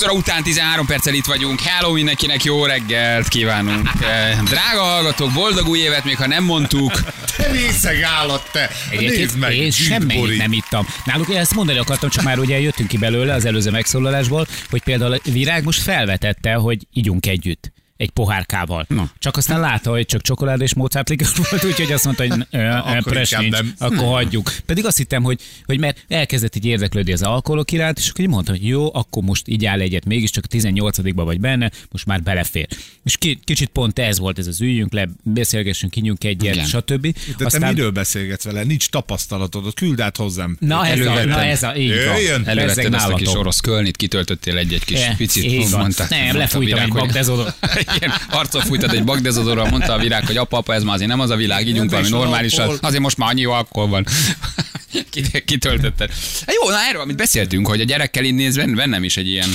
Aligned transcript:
8 0.00 0.12
óra 0.12 0.20
után 0.20 0.42
13 0.42 0.86
perccel 0.86 1.14
itt 1.14 1.24
vagyunk. 1.24 1.60
Hello 1.60 1.92
mindenkinek, 1.92 2.44
jó 2.44 2.64
reggelt 2.64 3.28
kívánunk. 3.28 3.88
Eh, 4.02 4.38
Drága 4.44 4.82
hallgatók, 4.82 5.32
boldog 5.32 5.68
új 5.68 5.78
évet, 5.78 6.04
még 6.04 6.16
ha 6.16 6.26
nem 6.26 6.44
mondtuk. 6.44 6.92
Te 7.36 7.50
részeg 7.50 8.02
állat, 8.02 8.48
te! 8.52 8.70
Nézd 8.90 9.38
meg, 9.38 9.56
én 9.56 9.70
semmit 9.70 10.36
nem 10.36 10.52
ittam. 10.52 10.86
Náluk 11.04 11.28
én 11.28 11.36
ezt 11.36 11.54
mondani 11.54 11.78
akartam, 11.78 12.10
csak 12.10 12.24
már 12.24 12.38
ugye 12.38 12.60
jöttünk 12.60 12.88
ki 12.88 12.98
belőle 12.98 13.34
az 13.34 13.44
előző 13.44 13.70
megszólalásból, 13.70 14.46
hogy 14.70 14.82
például 14.82 15.12
a 15.12 15.18
Virág 15.24 15.64
most 15.64 15.82
felvetette, 15.82 16.52
hogy 16.52 16.86
ígyunk 16.92 17.26
együtt 17.26 17.72
egy 18.00 18.10
pohárkával. 18.10 18.84
Na. 18.88 19.10
Csak 19.18 19.36
aztán 19.36 19.60
látta, 19.60 19.90
hogy 19.90 20.06
csak 20.06 20.20
csokolád 20.22 20.60
és 20.60 20.74
Mozart 20.74 21.08
likör 21.08 21.28
volt, 21.50 21.64
úgyhogy 21.64 21.92
azt 21.92 22.04
mondta, 22.04 22.26
hogy 22.28 22.46
ö, 22.50 22.58
ö, 22.58 22.66
Akkor 22.68 23.02
press 23.02 23.30
nincs, 23.30 23.50
nem. 23.52 23.74
akkor 23.78 23.98
hagyjuk. 24.06 24.52
Pedig 24.66 24.84
azt 24.86 24.96
hittem, 24.96 25.22
hogy, 25.22 25.40
hogy 25.64 25.78
mert 25.78 26.04
elkezdett 26.08 26.56
így 26.56 26.64
érdeklődni 26.64 27.12
az 27.12 27.22
alkoholok 27.22 27.72
iránt, 27.72 27.98
és 27.98 28.08
akkor 28.08 28.24
így 28.24 28.30
mondtam, 28.30 28.54
hogy 28.54 28.66
jó, 28.66 28.94
akkor 28.94 29.22
most 29.22 29.48
így 29.48 29.64
áll 29.64 29.80
egyet, 29.80 30.04
mégiscsak 30.04 30.44
a 30.48 30.56
18-ba 30.56 31.12
vagy 31.24 31.40
benne, 31.40 31.70
most 31.90 32.06
már 32.06 32.22
belefér. 32.22 32.66
És 33.04 33.16
ki, 33.16 33.40
kicsit 33.44 33.68
pont 33.68 33.98
ez 33.98 34.18
volt 34.18 34.38
ez 34.38 34.46
az 34.46 34.60
üljünk 34.60 34.92
le, 34.92 35.08
beszélgessünk, 35.22 35.96
ígyunk 35.96 36.24
egyet, 36.24 36.54
Igen. 36.54 36.66
stb. 36.66 37.16
De 37.38 37.44
te 37.44 37.58
miről 37.70 37.90
beszélgetsz 37.90 38.44
vele? 38.44 38.62
Nincs 38.62 38.88
tapasztalatod, 38.88 39.66
ott 39.66 39.74
küld 39.74 40.00
át 40.00 40.16
hozzám. 40.16 40.56
Na 40.60 40.86
ez, 40.86 41.06
a, 41.06 41.24
na 41.24 41.44
ez 41.44 41.62
a, 41.62 41.76
így 41.76 41.88
van. 41.88 41.98
Jöjjön. 42.16 42.42
Elővetted 42.46 42.94
ezt 42.94 43.08
a 43.08 43.14
kis 43.14 43.34
orosz 43.34 43.60
kölnit, 43.60 43.96
kitöltöttél 43.96 44.56
egy-egy 44.56 44.84
kis 44.84 44.98
Eh, 45.00 45.16
picit. 45.16 45.44
így 45.44 45.70
van. 45.70 45.80
mondta- 45.80 46.08
Nem, 46.08 46.36
lefújtam 46.36 46.78
egy. 46.78 46.88
Igen, 47.96 48.12
arcon 48.30 48.62
fújtad 48.62 48.94
egy 48.94 49.04
bagdezodorral, 49.04 49.68
mondta 49.70 49.92
a 49.92 49.98
virág, 49.98 50.26
hogy 50.26 50.36
apa, 50.36 50.56
apa, 50.56 50.74
ez 50.74 50.82
már 50.82 50.94
azért 50.94 51.10
nem 51.10 51.20
az 51.20 51.30
a 51.30 51.36
világ, 51.36 51.66
ígyunk 51.66 51.90
valami 51.90 52.06
is 52.08 52.12
normálisat. 52.12 52.78
Azért 52.84 53.02
most 53.02 53.16
már 53.16 53.28
annyi 53.28 53.44
alkohol 53.44 53.88
van. 53.88 54.06
Kit- 55.10 55.44
Kitöltötted. 55.44 56.10
Hát 56.46 56.54
jó, 56.62 56.70
na 56.70 56.76
erről, 56.88 57.00
amit 57.00 57.16
beszéltünk, 57.16 57.66
hogy 57.66 57.80
a 57.80 57.84
gyerekkel 57.84 58.24
így 58.24 58.34
néz, 58.34 58.56
bennem 58.74 59.04
is 59.04 59.16
egy 59.16 59.28
ilyen 59.28 59.48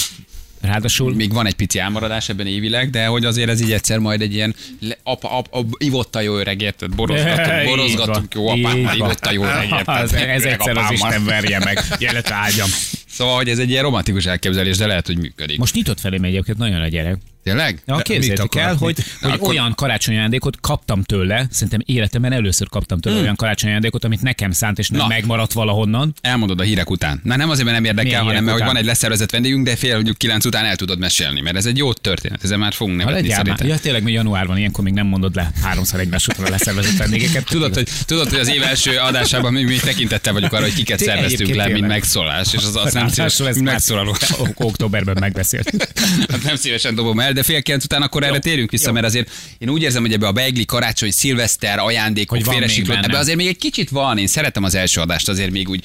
Ráadásul 0.61 1.15
még 1.15 1.33
van 1.33 1.45
egy 1.45 1.53
pici 1.53 1.79
elmaradás 1.79 2.29
ebben 2.29 2.47
évileg, 2.47 2.89
de 2.89 3.05
hogy 3.05 3.25
azért 3.25 3.49
ez 3.49 3.61
így 3.61 3.71
egyszer 3.71 3.99
majd 3.99 4.21
egy 4.21 4.33
ilyen 4.33 4.55
le, 4.79 4.97
apa, 5.03 5.37
apa, 5.37 5.57
apa, 5.57 5.67
ivott 5.77 6.15
a 6.15 6.21
jó 6.21 6.37
öreg, 6.37 6.61
érted? 6.61 6.95
Borozgatunk, 6.95 7.65
borozgatunk, 7.65 8.33
jó 8.33 8.47
apám, 8.47 8.57
így 8.77 8.83
már 8.83 8.83
van. 8.83 8.95
ivott 8.95 9.25
a 9.25 9.31
jó 9.31 9.43
öreg, 9.43 9.71
ez 9.87 10.11
Öreg 10.13 10.29
egyszer 10.29 10.77
az. 10.77 10.91
Isten 10.91 11.25
verje 11.25 11.59
meg. 11.59 11.79
Jelet 11.99 12.31
ágyam. 12.31 12.69
Szóval, 13.09 13.35
hogy 13.35 13.49
ez 13.49 13.57
egy 13.59 13.69
ilyen 13.69 13.83
romantikus 13.83 14.25
elképzelés, 14.25 14.77
de 14.77 14.85
lehet, 14.85 15.05
hogy 15.05 15.17
működik. 15.17 15.57
Most 15.57 15.73
nyitott 15.73 15.99
felém 15.99 16.23
egyébként 16.23 16.57
nagyon 16.57 16.81
a 16.81 16.87
gyerek. 16.87 17.17
Tényleg? 17.45 17.81
Ja, 17.85 17.95
képzeljétek 17.97 18.55
el, 18.55 18.75
hogy, 18.75 18.93
Mit? 18.97 19.17
hogy 19.21 19.31
Akkor- 19.31 19.49
olyan 19.49 19.73
karácsonyi 19.75 20.17
ajándékot 20.17 20.57
kaptam 20.61 21.03
tőle, 21.03 21.45
szerintem 21.51 21.79
életemben 21.85 22.31
először 22.31 22.69
kaptam 22.69 22.99
tőle 22.99 23.19
olyan 23.21 23.35
karácsonyi 23.35 23.71
ajándékot, 23.71 24.03
amit 24.03 24.21
nekem 24.21 24.51
szánt, 24.51 24.79
és 24.79 24.89
nem 24.89 24.99
Na. 24.99 25.07
megmaradt 25.07 25.53
valahonnan. 25.53 26.13
Elmondod 26.21 26.59
a 26.59 26.63
hírek 26.63 26.89
után. 26.89 27.19
Na 27.23 27.35
nem 27.35 27.49
azért, 27.49 27.65
mert 27.65 27.77
nem 27.77 27.85
érdekel, 27.85 28.09
Milyen 28.09 28.25
hanem 28.25 28.43
mert 28.43 28.57
hogy 28.57 28.65
van 28.65 28.77
egy 28.77 28.85
leszervezett 28.85 29.31
vendégünk, 29.31 29.65
de 29.65 29.75
fél 29.75 29.93
mondjuk 29.95 30.17
kilenc 30.17 30.45
után 30.45 30.65
el 30.65 30.75
tudod 30.75 30.99
mesélni, 30.99 31.41
mert 31.41 31.55
ez 31.55 31.65
egy 31.65 31.77
jó 31.77 31.93
történet. 31.93 32.43
Ezzel 32.43 32.57
már 32.57 32.73
fogunk 32.73 33.01
Ha 33.01 33.05
nevetni 33.05 33.27
már. 33.27 33.37
szerintem. 33.37 33.67
Ja, 33.67 33.77
tényleg 33.77 34.03
még 34.03 34.13
január 34.13 34.47
van, 34.47 34.57
ilyenkor 34.57 34.83
még 34.83 34.93
nem 34.93 35.07
mondod 35.07 35.35
le 35.35 35.51
háromszor 35.61 35.99
egymás 35.99 36.27
után 36.27 36.45
a 36.45 36.49
leszervezett 36.49 36.97
vendégeket. 36.97 37.45
Tudod 37.45 37.73
hogy, 37.73 37.87
tudod, 38.05 38.29
hogy 38.29 38.39
az 38.39 38.47
év 38.49 38.63
első 38.63 38.97
adásában 38.97 39.53
mi, 39.53 39.63
mi 39.63 39.75
tekintettel 39.77 40.33
vagyunk 40.33 40.53
arra, 40.53 40.63
hogy 40.63 40.73
kiket 40.73 40.97
Tényleg, 40.97 41.15
szerveztünk 41.17 41.55
le, 41.55 41.67
mint 41.67 41.87
megszólás, 41.87 42.53
és 42.53 42.63
az 42.63 42.75
azt 42.75 42.93
nem 42.93 43.07
Ráadásul 43.07 43.29
szíves, 43.29 43.49
ezt 43.49 43.61
már 43.61 43.73
megszólaló. 43.73 44.09
ok- 44.39 44.53
Októberben 44.69 45.17
megbeszélt. 45.19 45.89
Hát 46.29 46.43
nem 46.43 46.55
szívesen 46.55 46.95
dobom 46.95 47.19
el, 47.19 47.33
de 47.35 47.43
fél 47.43 47.61
kilenc 47.61 47.83
után 47.83 48.01
akkor 48.01 48.23
erre 48.23 48.39
térjünk 48.39 48.71
vissza, 48.71 48.91
mert 48.91 49.05
azért 49.05 49.29
én 49.57 49.69
úgy 49.69 49.81
érzem, 49.81 50.01
hogy 50.01 50.13
ebbe 50.13 50.27
a 50.27 50.31
beigli, 50.31 50.65
karácsony, 50.65 51.11
szilveszter, 51.11 51.79
ajándékok, 51.79 52.37
Hogy 52.37 52.47
félresiklott, 52.53 53.03
ebbe 53.03 53.17
azért 53.17 53.37
még 53.37 53.47
egy 53.47 53.57
kicsit 53.57 53.89
van, 53.89 54.17
én 54.17 54.27
szeretem 54.27 54.63
az 54.63 54.75
első 54.75 55.01
adást, 55.01 55.29
azért 55.29 55.51
még 55.51 55.69
úgy 55.69 55.83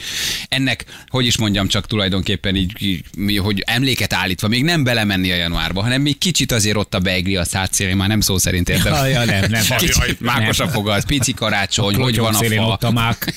ennek, 0.49 0.85
hogy 1.09 1.27
is 1.27 1.39
mondjam, 1.39 1.69
csak 1.69 1.87
tulajdonképpen 1.87 2.57
így, 2.57 3.03
hogy 3.39 3.63
emléket 3.67 4.13
állítva, 4.13 4.49
még 4.49 4.65
nem 4.65 4.85
belemenni 4.85 5.31
a 5.31 5.35
januárba, 5.35 5.83
hanem 5.83 6.03
még 6.03 6.19
kicsit 6.19 6.53
azért 6.53 6.77
ott 6.77 6.95
a 6.95 6.99
beigli 6.99 7.37
a 7.37 7.45
szátszélén, 7.45 7.97
már 7.97 8.09
nem 8.09 8.21
szó 8.21 8.39
szerint 8.39 8.69
értem. 8.69 8.93
Ja, 8.93 9.07
ja, 9.07 9.25
nem, 9.25 9.45
nem. 9.51 9.63
Kicsit 9.77 10.21
mákos 10.21 10.61
a 10.61 10.65
Nem. 10.65 10.73
fogad, 10.73 11.05
pici 11.05 11.33
karácsony, 11.33 11.95
hogy 11.95 12.19
van 12.19 12.35
a 12.35 12.39
szélén 12.39 12.59
fa. 12.59 12.67
ott 12.67 12.83
a 12.83 12.91
mák. 12.91 13.33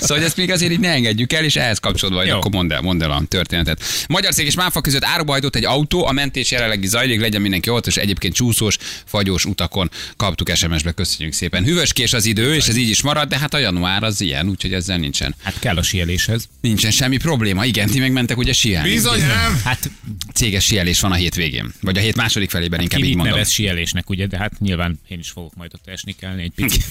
Szóval 0.00 0.16
hogy 0.16 0.26
ezt 0.26 0.36
még 0.36 0.50
azért 0.50 0.72
így 0.72 0.80
ne 0.80 0.90
engedjük 0.90 1.32
el, 1.32 1.44
és 1.44 1.56
ehhez 1.56 1.78
kapcsolódva, 1.78 2.24
Jó. 2.24 2.36
akkor 2.36 2.50
mondd 2.50 2.72
el, 2.72 2.80
mondd 2.80 3.02
el 3.02 3.10
a 3.10 3.22
történetet. 3.28 3.82
Magyar 4.08 4.32
cég 4.32 4.46
és 4.46 4.54
Máfa 4.54 4.80
között 4.80 5.04
áruba 5.04 5.32
hajtott 5.32 5.56
egy 5.56 5.64
autó, 5.64 6.06
a 6.06 6.12
mentés 6.12 6.50
jelenlegi 6.50 6.86
zajlik, 6.86 7.19
legyen 7.20 7.40
mindenki 7.40 7.70
ott, 7.70 7.86
és 7.86 7.96
egyébként 7.96 8.34
csúszós, 8.34 8.76
fagyós 9.04 9.44
utakon 9.44 9.90
kaptuk 10.16 10.50
SMS-be, 10.54 10.92
köszönjük 10.92 11.34
szépen. 11.34 11.64
Hűvöskés 11.64 12.12
az 12.12 12.24
idő, 12.24 12.54
és 12.54 12.68
ez 12.68 12.76
így 12.76 12.88
is 12.88 13.02
marad, 13.02 13.28
de 13.28 13.38
hát 13.38 13.54
a 13.54 13.58
január 13.58 14.02
az 14.02 14.20
ilyen, 14.20 14.48
úgyhogy 14.48 14.72
ezzel 14.72 14.98
nincsen. 14.98 15.34
Hát 15.42 15.58
kell 15.58 15.76
a 15.76 15.82
sieléshez. 15.82 16.48
Nincsen 16.60 16.90
semmi 16.90 17.16
probléma. 17.16 17.64
Igen, 17.64 17.88
ti 17.88 17.98
meg 17.98 18.12
mentek 18.12 18.36
ugye 18.36 18.52
sielni. 18.52 18.88
Bizony 18.88 19.20
nem! 19.20 19.60
Hát 19.64 19.90
Céges 20.34 20.64
sielés 20.64 21.00
van 21.00 21.12
a 21.12 21.14
hétvégén. 21.14 21.72
Vagy 21.80 21.98
a 21.98 22.00
hét 22.00 22.16
második 22.16 22.50
felében, 22.50 22.80
inkább 22.80 23.00
ki 23.00 23.06
így 23.06 23.14
mondom. 23.14 23.34
nevez 23.34 23.50
sielésnek, 23.50 24.10
ugye, 24.10 24.26
de 24.26 24.36
hát 24.36 24.60
nyilván 24.60 25.00
én 25.08 25.18
is 25.18 25.30
fogok 25.30 25.54
majd 25.54 25.70
ott 25.74 25.86
esni 25.86 26.12
kelni 26.12 26.42
egy 26.42 26.52
picit. 26.54 26.84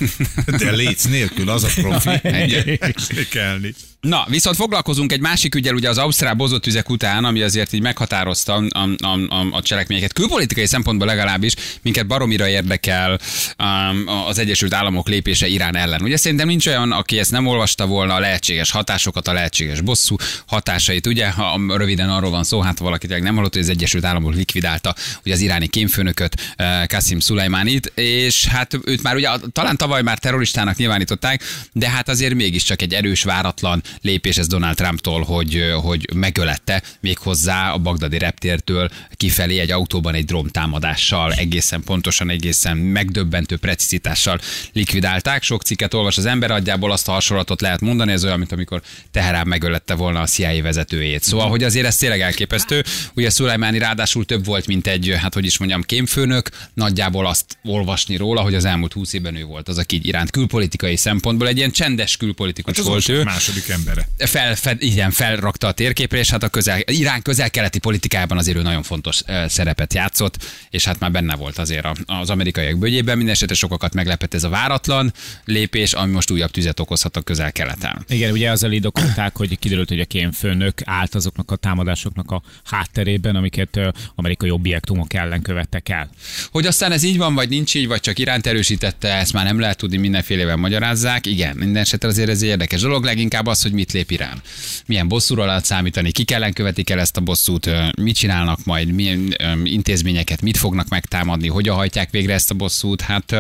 De 0.58 0.72
léc 0.72 1.04
nélkül, 1.04 1.50
az 1.50 1.64
a 1.64 1.70
profi. 1.76 2.10
Kelni. 3.30 3.74
Na, 4.02 4.26
viszont 4.30 4.56
foglalkozunk 4.56 5.12
egy 5.12 5.20
másik 5.20 5.56
ügyel, 5.56 5.74
ugye 5.74 5.90
az 5.90 5.98
Ausztrál 5.98 6.34
bozott 6.34 6.68
üzek 6.68 6.90
után, 6.90 7.26
ami 7.26 7.42
azért 7.42 7.74
így 7.74 7.82
meghatározta 7.82 8.54
a, 8.70 8.90
a, 9.06 9.08
a, 9.08 9.48
a 9.52 9.62
cselekményeket. 9.62 10.14
Külpolitikai 10.14 10.66
szempontból 10.66 11.08
legalábbis 11.08 11.54
minket 11.82 12.08
baromira 12.08 12.48
érdekel 12.48 13.20
um, 13.58 14.04
az 14.28 14.38
Egyesült 14.38 14.74
Államok 14.74 15.08
lépése 15.08 15.48
Irán 15.48 15.76
ellen. 15.76 16.02
Ugye 16.02 16.18
szerintem 16.18 16.48
nincs 16.48 16.68
olyan, 16.68 16.92
aki 16.92 17.20
ezt 17.20 17.32
nem 17.32 17.46
olvasta 17.46 17.86
volna, 17.86 18.14
a 18.14 18.20
lehetséges 18.20 18.72
hatásokat, 18.72 19.28
a 19.28 19.34
lehetséges 19.34 19.82
bosszú 19.82 20.16
hatásait. 20.46 21.08
Ugye, 21.08 21.30
ha 21.32 21.60
röviden 21.68 22.10
arról 22.10 22.30
van 22.30 22.44
szó, 22.44 22.62
hát 22.62 22.78
valaki 22.78 23.08
nem 23.08 23.36
hallott, 23.36 23.54
hogy 23.54 23.62
az 23.62 23.70
Egyesült 23.70 24.06
Államok 24.06 24.34
likvidálta 24.34 24.96
ugye 25.26 25.34
az 25.34 25.40
iráni 25.40 25.68
kémfőnököt, 25.68 26.54
eh, 26.56 26.86
Qasim 26.88 27.20
Szulajmánit, 27.20 27.92
és 27.96 28.46
hát 28.46 28.80
őt 28.84 29.04
már 29.04 29.16
ugye 29.16 29.30
talán 29.52 29.78
tavaly 29.78 30.02
már 30.02 30.18
terroristának 30.18 30.78
nyilvánították, 30.78 31.44
de 31.74 31.90
hát 31.90 32.10
azért 32.10 32.34
mégiscsak 32.34 32.82
egy 32.82 32.94
erős, 32.94 33.24
váratlan 33.24 33.84
lépés 34.02 34.38
ez 34.38 34.48
Donald 34.48 34.76
Trumptól, 34.76 35.24
hogy, 35.24 35.74
hogy 35.82 36.10
megölette 36.14 36.84
méghozzá 37.00 37.72
a 37.72 37.78
bagdadi 37.78 38.18
reptértől 38.18 38.90
kifelé 39.12 39.60
egy 39.60 39.72
autóban 39.72 40.14
egy 40.14 40.26
dróntámadással, 40.26 41.34
egészen 41.34 41.84
pontosan, 41.84 42.30
egészen 42.30 42.78
megdöbbentő 42.78 43.58
precizitással 43.58 44.40
likvidálták. 44.74 45.44
Sok 45.44 45.64
cikket 45.64 45.94
olvas 45.94 46.18
az 46.18 46.26
ember, 46.26 46.52
adjából 46.52 46.92
azt 46.92 47.08
a 47.08 47.12
hasonlatot 47.12 47.62
lehet 47.62 47.80
mondani, 47.80 48.12
ez 48.12 48.24
olyan, 48.26 48.38
mint 48.38 48.52
amikor 48.52 48.82
Teherán 49.12 49.48
megölette 49.48 49.94
volna 49.94 50.22
a 50.22 50.26
CIA 50.26 50.62
vezetőjét. 50.62 51.24
Szóval, 51.24 51.50
hogy 51.50 51.64
azért 51.64 51.86
ez 51.86 51.98
tényleg 51.98 52.22
elképesztő. 52.22 52.84
Ugye 53.16 53.30
Szulajmáni 53.30 53.78
ráadásul 53.78 54.26
több 54.26 54.46
volt, 54.46 54.68
mint 54.68 54.88
egy, 54.88 55.16
hát 55.22 55.34
hogy 55.34 55.46
is 55.46 55.58
mondjam, 55.58 55.82
kémfőnök. 55.82 56.50
Nagyjából 56.74 57.28
azt 57.28 57.58
olvasni 57.64 58.16
róla, 58.16 58.42
hogy 58.42 58.56
az 58.56 58.66
elmúlt 58.66 58.94
húsz 58.94 59.14
évben 59.14 59.36
ő 59.36 59.44
volt 59.44 59.68
az, 59.68 59.78
aki 59.78 60.00
iránt 60.04 60.32
külpolitikai 60.32 60.96
szempontból 60.96 61.48
egy 61.48 61.58
ilyen 61.58 61.72
csendes 61.72 62.18
külpolitikus 62.18 62.78
Hát 62.78 62.86
volt 62.86 63.10
ő 63.10 63.24
második 63.24 63.70
embere. 63.80 64.08
fel, 64.18 64.56
fel, 64.56 64.76
igen, 64.80 65.12
felrakta 65.12 65.68
a 65.68 65.72
térképre, 65.72 66.18
és 66.18 66.30
hát 66.30 66.44
a 66.44 66.50
közel, 66.50 66.80
Irán 66.86 67.22
közel-keleti 67.22 67.80
politikájában 67.80 68.38
azért 68.38 68.58
ő 68.58 68.62
nagyon 68.62 68.84
fontos 68.84 69.22
szerepet 69.48 69.94
játszott, 69.94 70.38
és 70.70 70.86
hát 70.86 71.00
már 71.00 71.12
benne 71.12 71.36
volt 71.36 71.58
azért 71.58 71.88
az 72.06 72.30
amerikaiak 72.30 72.78
bőgyében. 72.78 73.16
Mindenesetre 73.16 73.56
sokakat 73.56 73.94
meglepett 73.94 74.34
ez 74.34 74.44
a 74.44 74.50
váratlan 74.50 75.14
lépés, 75.46 75.94
ami 75.94 76.12
most 76.12 76.32
újabb 76.32 76.52
tüzet 76.52 76.80
okozhat 76.80 77.18
a 77.18 77.22
közel-keleten. 77.22 78.06
Igen, 78.08 78.32
ugye 78.32 78.52
azzal 78.52 78.72
indokolták, 78.72 79.38
hogy 79.38 79.60
kiderült, 79.60 79.90
hogy 79.90 80.00
a 80.00 80.06
kémfőnök 80.06 80.82
állt 80.86 81.16
azoknak 81.16 81.52
a 81.52 81.56
támadásoknak 81.56 82.32
a 82.32 82.42
hátterében, 82.64 83.36
amiket 83.36 83.80
amerikai 84.16 84.50
objektumok 84.50 85.14
ellen 85.14 85.42
követtek 85.42 85.90
el. 85.90 86.10
Hogy 86.52 86.66
aztán 86.66 86.92
ez 86.92 87.04
így 87.04 87.18
van, 87.18 87.36
vagy 87.36 87.50
nincs 87.50 87.76
így, 87.76 87.88
vagy 87.88 88.00
csak 88.00 88.20
Iránt 88.20 88.48
erősítette, 88.48 89.14
ezt 89.14 89.34
már 89.34 89.46
nem 89.46 89.60
lehet 89.60 89.78
tudni, 89.78 89.98
mindenfélevel 89.98 90.56
magyarázzák. 90.56 91.26
Igen, 91.26 91.56
minden 91.56 91.82
esetre 91.82 92.08
azért 92.08 92.30
ez 92.30 92.42
egy 92.42 92.48
érdekes 92.48 92.82
dolog, 92.82 93.04
leginkább 93.04 93.46
az, 93.46 93.62
hogy 93.62 93.69
mit 93.74 93.92
lép 93.92 94.12
Irán. 94.12 94.42
Milyen 94.86 95.08
bosszúra 95.08 95.46
lehet 95.46 95.66
számítani, 95.66 96.12
kik 96.12 96.32
ellen 96.32 96.54
követik 96.54 96.90
el 96.90 97.00
ezt 97.00 97.18
a 97.18 97.22
bosszút, 97.22 97.70
mit 98.02 98.16
csinálnak 98.16 98.64
majd, 98.64 98.92
milyen 98.92 99.36
intézményeket, 99.64 100.42
mit 100.42 100.58
fognak 100.58 100.88
megtámadni, 100.88 101.48
hogyan 101.48 101.76
hajtják 101.76 102.12
végre 102.12 102.34
ezt 102.34 102.52
a 102.52 102.54
bosszút. 102.54 103.02
Hát 103.02 103.32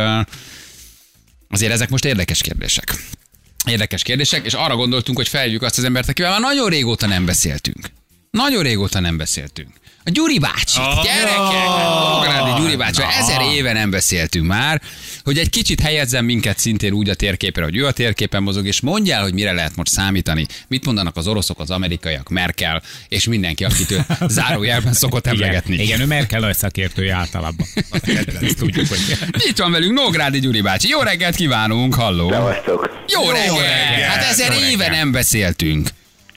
azért 1.49 1.71
ezek 1.71 1.89
most 1.89 2.05
érdekes 2.05 2.41
kérdések. 2.41 2.93
Érdekes 3.65 4.03
kérdések, 4.03 4.45
és 4.45 4.53
arra 4.53 4.75
gondoltunk, 4.75 5.17
hogy 5.17 5.27
felhívjuk 5.27 5.61
azt 5.61 5.77
az 5.77 5.83
embert, 5.83 6.09
akivel 6.09 6.31
már 6.31 6.39
nagyon 6.39 6.69
régóta 6.69 7.07
nem 7.07 7.25
beszéltünk. 7.25 7.89
Nagyon 8.31 8.63
régóta 8.63 8.99
nem 8.99 9.17
beszéltünk. 9.17 9.69
A 10.09 10.11
Gyuri 10.11 10.39
bácsi, 10.39 10.79
Ah, 10.79 11.03
gyerekek, 11.03 11.67
Nógrádi 12.11 12.61
Gyuri 12.61 12.75
bácsi, 12.75 13.01
ezer 13.19 13.41
éve 13.41 13.73
nem 13.73 13.89
beszéltünk 13.89 14.45
már, 14.47 14.81
hogy 15.23 15.37
egy 15.37 15.49
kicsit 15.49 15.79
helyezzen 15.79 16.25
minket 16.25 16.59
szintén 16.59 16.93
úgy 16.93 17.09
a 17.09 17.13
térképre, 17.13 17.63
hogy 17.63 17.75
ő 17.75 17.85
a 17.85 17.91
térképen 17.91 18.43
mozog, 18.43 18.65
és 18.67 18.81
mondjál, 18.81 19.21
hogy 19.21 19.33
mire 19.33 19.51
lehet 19.51 19.75
most 19.75 19.91
számítani, 19.91 20.45
mit 20.67 20.85
mondanak 20.85 21.17
az 21.17 21.27
oroszok, 21.27 21.59
az 21.59 21.69
amerikaiak, 21.69 22.29
Merkel, 22.29 22.81
és 23.07 23.25
mindenki, 23.25 23.63
akit 23.65 23.91
ő 23.91 24.05
zárójelben 24.27 24.93
szokott 24.93 25.27
emlegetni. 25.27 25.73
Igen, 25.73 25.85
igen, 25.85 25.99
ő 25.99 26.05
Merkel 26.05 26.39
nagy 26.39 26.55
szakértője 26.57 27.13
általában. 27.13 27.67
Tudjuk, 28.57 28.87
hogy... 28.87 29.17
Itt 29.31 29.57
van 29.57 29.71
velünk 29.71 29.93
Nógrádi 29.93 30.39
Gyuri 30.39 30.61
bácsi. 30.61 30.87
Jó 30.87 31.01
reggelt 31.01 31.35
kívánunk, 31.35 31.93
halló! 31.93 32.29
Jó 33.07 33.29
reggelt! 33.29 33.59
reggelt! 33.59 34.11
Hát 34.11 34.31
ezer 34.31 34.51
Jó 34.51 34.59
éve 34.59 34.83
reggelt! 34.83 34.91
nem 34.97 35.11
beszéltünk. 35.11 35.89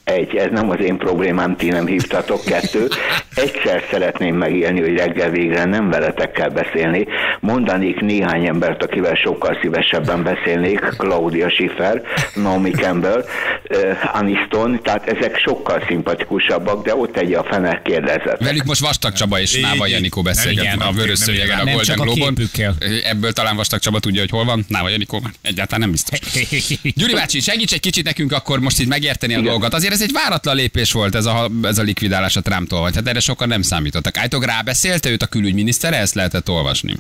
Egy, 0.05 0.37
ez 0.37 0.51
nem 0.51 0.71
az 0.71 0.81
én 0.81 0.97
problémám, 0.97 1.57
ti 1.57 1.69
nem 1.69 1.87
hívtatok. 1.87 2.45
Kettő. 2.45 2.89
Egyszer 3.35 3.85
szeretném 3.91 4.37
megélni, 4.37 4.81
hogy 4.81 4.97
reggel 4.97 5.31
végre 5.31 5.65
nem 5.65 5.91
veletek 5.91 6.33
kell 6.33 6.49
beszélni. 6.49 7.07
Mondanék 7.41 8.01
néhány 8.01 8.47
embert, 8.47 8.83
akivel 8.83 9.15
sokkal 9.15 9.59
szívesebben 9.63 10.23
beszélnék. 10.23 10.79
Claudia 10.79 11.51
Schiffer, 11.51 12.03
Naomi 12.35 12.71
Campbell, 12.71 13.25
uh, 13.71 14.17
Aniston, 14.17 14.81
tehát 14.83 15.09
ezek 15.09 15.39
sokkal 15.39 15.85
szimpatikusabbak, 15.89 16.85
de 16.85 16.97
ott 16.97 17.17
egy 17.17 17.33
a 17.33 17.45
fenek 17.51 17.83
kérdezett. 17.83 18.39
Velük 18.41 18.65
most 18.65 18.81
Vastag 18.81 19.13
Csaba 19.13 19.41
és 19.41 19.61
Náva 19.61 19.87
Janikó 19.87 20.23
beszélget 20.23 20.65
Igen, 20.65 20.79
a 20.79 20.93
vörös 20.93 21.19
szőnyegen 21.19 21.59
a 21.59 21.65
nem 21.65 21.75
Golden 21.75 21.85
csak 21.85 22.01
a 22.01 22.03
Globe-on. 22.05 22.35
képükkel. 22.35 22.75
Ebből 23.05 23.33
talán 23.33 23.57
Vastag 23.57 23.81
Csaba 23.81 24.01
tudja, 24.01 24.21
hogy 24.21 24.31
hol 24.31 24.45
van. 24.45 24.65
Náva 24.69 24.89
Janikó 24.89 25.21
már 25.23 25.33
egyáltalán 25.43 25.81
nem 25.81 25.91
biztos. 25.91 26.19
Gyuri 27.01 27.13
bácsi, 27.13 27.41
segíts 27.41 27.73
egy 27.73 27.81
kicsit 27.81 28.05
nekünk 28.05 28.33
akkor 28.33 28.59
most 28.61 28.81
így 28.81 28.89
megérteni 28.89 29.35
a 29.35 29.41
dolgot. 29.41 29.75
Azért 29.75 29.92
ez 29.93 30.03
egy 30.03 30.13
váratlan 30.13 30.57
lépés 30.57 30.93
volt 30.93 31.15
ez 31.15 31.25
a, 31.25 31.51
ez 31.63 31.79
a 31.79 31.83
likvidálás 31.83 32.37
a 32.37 32.41
Trumptól, 32.41 32.81
vagy 32.81 32.95
hát 32.95 33.09
erre 33.09 33.21
sokan 33.21 33.49
nem 33.49 33.63
számítottak. 33.63 34.17
Állítok 34.17 34.45
rábeszélte 34.45 35.11
őt 35.11 35.23
a 35.23 35.27
külügyminisztere, 35.27 35.97
ezt 35.97 36.15
lehetett 36.15 36.49
olvasni. 36.49 36.97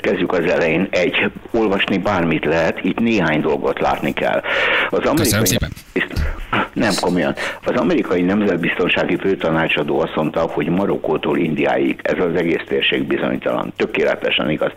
Kezdjük 0.00 0.32
az 0.32 0.44
elején. 0.44 0.88
Egy, 0.90 1.30
olvasni 1.50 1.98
bármit 1.98 2.44
lehet, 2.44 2.84
itt 2.84 2.98
néhány 2.98 3.40
dolgot 3.40 3.80
látni 3.80 4.12
kell. 4.12 4.42
Az 4.90 5.06
amerikai 5.06 5.46
szépen. 5.46 5.70
Nem, 6.72 6.92
komolyan. 7.00 7.34
Az 7.64 7.76
amerikai 7.76 8.22
nemzetbiztonsági 8.22 9.16
főtanácsadó 9.16 10.00
azt 10.00 10.14
mondta, 10.14 10.40
hogy 10.40 10.68
Marokkótól 10.68 11.38
Indiáig 11.38 12.00
ez 12.02 12.18
az 12.18 12.34
egész 12.34 12.62
térség 12.68 13.06
bizonytalan. 13.06 13.72
Tökéletesen 13.76 14.50
igaz. 14.50 14.72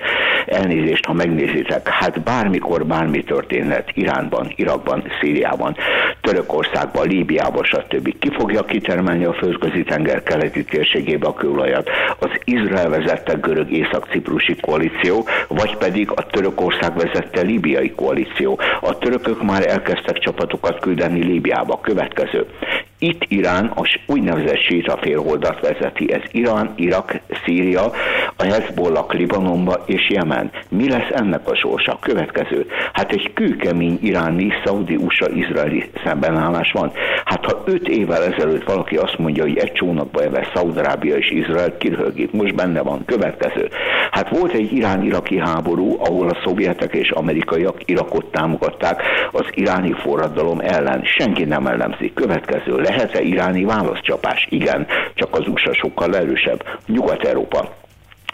Elnézést, 0.45 1.05
ha 1.05 1.13
megnézitek, 1.13 1.87
hát 1.87 2.21
bármikor 2.21 2.85
bármi 2.85 3.23
történhet 3.23 3.91
Iránban, 3.93 4.53
Irakban, 4.55 5.03
Szíriában, 5.21 5.75
Törökországban, 6.21 7.07
Líbiában, 7.07 7.63
stb. 7.63 8.19
Ki 8.19 8.31
fogja 8.31 8.65
kitermelni 8.65 9.23
a 9.23 9.33
földközi 9.33 9.83
tenger 9.83 10.23
keleti 10.23 10.63
térségébe 10.63 11.27
a 11.27 11.33
kőolajat? 11.33 11.89
Az 12.19 12.29
Izrael 12.43 12.89
vezette 12.89 13.33
görög 13.33 13.71
észak-ciprusi 13.71 14.55
koalíció, 14.73 15.25
vagy 15.47 15.77
pedig 15.77 16.09
a 16.15 16.25
Törökország 16.25 16.95
vezette 16.95 17.41
líbiai 17.41 17.91
koalíció. 17.91 18.59
A 18.81 18.97
törökök 18.97 19.43
már 19.43 19.69
elkezdtek 19.69 20.17
csapatokat 20.17 20.79
küldeni 20.79 21.23
Líbiába. 21.23 21.79
Következő. 21.81 22.45
Itt 23.03 23.25
Irán 23.27 23.65
a 23.65 23.81
úgynevezett 24.05 24.61
síta 24.61 24.97
félholdat 24.97 25.59
vezeti. 25.59 26.13
Ez 26.13 26.21
Irán, 26.31 26.73
Irak, 26.75 27.19
Szíria, 27.45 27.91
a 28.35 28.43
Hezbollah 28.43 29.05
Libanonba 29.09 29.83
és 29.85 30.09
Jemen. 30.09 30.51
Mi 30.69 30.89
lesz 30.89 31.09
ennek 31.11 31.49
a 31.49 31.55
sorsa? 31.55 31.97
Következő. 32.01 32.65
Hát 32.93 33.11
egy 33.11 33.33
kőkemény 33.33 33.97
iráni, 34.01 34.53
szaudi, 34.65 34.95
USA, 34.95 35.29
izraeli 35.29 35.89
szembenállás 36.03 36.71
van. 36.71 36.91
Hát 37.25 37.45
ha 37.45 37.63
öt 37.65 37.87
évvel 37.87 38.23
ezelőtt 38.23 38.63
valaki 38.63 38.95
azt 38.95 39.17
mondja, 39.17 39.43
hogy 39.43 39.57
egy 39.57 39.71
csónakba 39.71 40.23
evesz 40.23 40.51
Szaudarábia 40.53 41.15
és 41.15 41.31
Izrael, 41.31 41.77
kirhögik. 41.77 42.31
Most 42.31 42.55
benne 42.55 42.81
van. 42.81 43.05
Következő. 43.05 43.69
Hát 44.11 44.29
volt 44.29 44.53
egy 44.53 44.73
irán-iraki 44.73 45.39
háború, 45.39 45.97
ahol 45.99 46.29
a 46.29 46.39
szovjetek 46.43 46.93
és 46.93 47.09
amerikaiak 47.11 47.77
Irakot 47.85 48.25
támogatták 48.25 49.01
az 49.31 49.45
iráni 49.51 49.91
forradalom 49.91 50.59
ellen. 50.59 51.01
Senki 51.03 51.43
nem 51.43 51.67
ellenzi. 51.67 52.11
Következő. 52.13 52.91
Lehet-e 52.95 53.21
iráni 53.21 53.63
válaszcsapás? 53.63 54.47
Igen, 54.49 54.87
csak 55.13 55.35
az 55.35 55.47
USA 55.47 55.73
sokkal 55.73 56.15
erősebb. 56.15 56.63
Nyugat-Európa 56.87 57.69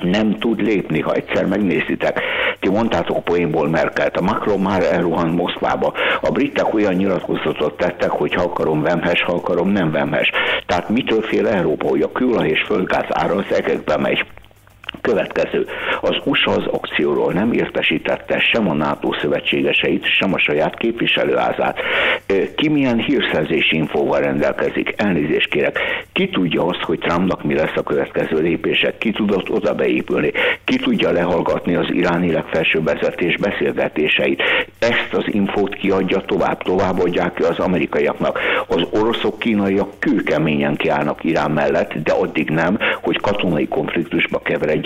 nem 0.03 0.37
tud 0.39 0.61
lépni, 0.61 0.99
ha 0.99 1.13
egyszer 1.13 1.45
megnézitek. 1.45 2.21
Ti 2.59 2.69
mondtátok 2.69 3.23
poénból 3.23 3.69
Merkelt, 3.69 4.17
a 4.17 4.21
Macron 4.21 4.59
már 4.59 4.83
elrohan 4.83 5.29
Moszkvába. 5.29 5.93
A 6.21 6.31
britek 6.31 6.73
olyan 6.73 6.93
nyilatkozatot 6.93 7.77
tettek, 7.77 8.09
hogy 8.09 8.33
ha 8.33 8.43
akarom 8.43 8.81
vemhes, 8.81 9.21
ha 9.21 9.33
akarom 9.33 9.69
nem 9.69 9.91
vemhes. 9.91 10.31
Tehát 10.65 10.89
mitől 10.89 11.21
fél 11.21 11.47
Európa, 11.47 11.87
hogy 11.87 12.01
a 12.01 12.11
kőolaj 12.11 12.47
és 12.47 12.63
földgáz 12.65 13.05
ára 13.09 13.35
az 13.35 13.53
egekbe 13.55 13.97
megy? 13.97 14.25
Következő. 15.01 15.65
Az 16.01 16.15
USA 16.23 16.51
az 16.51 16.65
akcióról 16.71 17.33
nem 17.33 17.51
értesítette 17.51 18.39
sem 18.39 18.69
a 18.69 18.73
NATO 18.73 19.09
szövetségeseit, 19.21 20.05
sem 20.17 20.33
a 20.33 20.39
saját 20.39 20.77
képviselőházát. 20.77 21.79
Ki 22.55 22.69
milyen 22.69 22.97
hírszerzési 22.97 23.75
infóval 23.75 24.19
rendelkezik? 24.19 24.93
Elnézést 24.97 25.49
kérek. 25.49 25.79
Ki 26.11 26.29
tudja 26.29 26.65
azt, 26.65 26.81
hogy 26.81 26.99
Trumpnak 26.99 27.43
mi 27.43 27.53
lesz 27.53 27.75
a 27.75 27.83
következő 27.83 28.41
lépése? 28.41 28.97
Ki 28.97 29.11
tudott 29.11 29.49
oda 29.49 29.73
beépülni? 29.73 30.31
Ki 30.63 30.75
tudja 30.75 31.11
lehallgatni 31.11 31.75
az 31.75 31.87
iráni 31.91 32.31
legfelsőbb 32.31 32.83
vezetés 32.83 33.37
beszélgetéseit? 33.37 34.41
Ezt 34.79 35.13
az 35.13 35.23
infót 35.25 35.75
kiadja 35.75 36.21
tovább, 36.21 36.63
továbbadják 36.63 37.33
ki 37.33 37.43
az 37.43 37.59
amerikaiaknak. 37.59 38.39
Az 38.67 38.81
oroszok, 38.91 39.39
kínaiak 39.39 39.99
kőkeményen 39.99 40.75
kiállnak 40.75 41.23
Irán 41.23 41.51
mellett, 41.51 41.93
de 42.03 42.11
addig 42.11 42.49
nem, 42.49 42.77
hogy 43.01 43.19
katonai 43.21 43.67
konfliktusba 43.67 44.39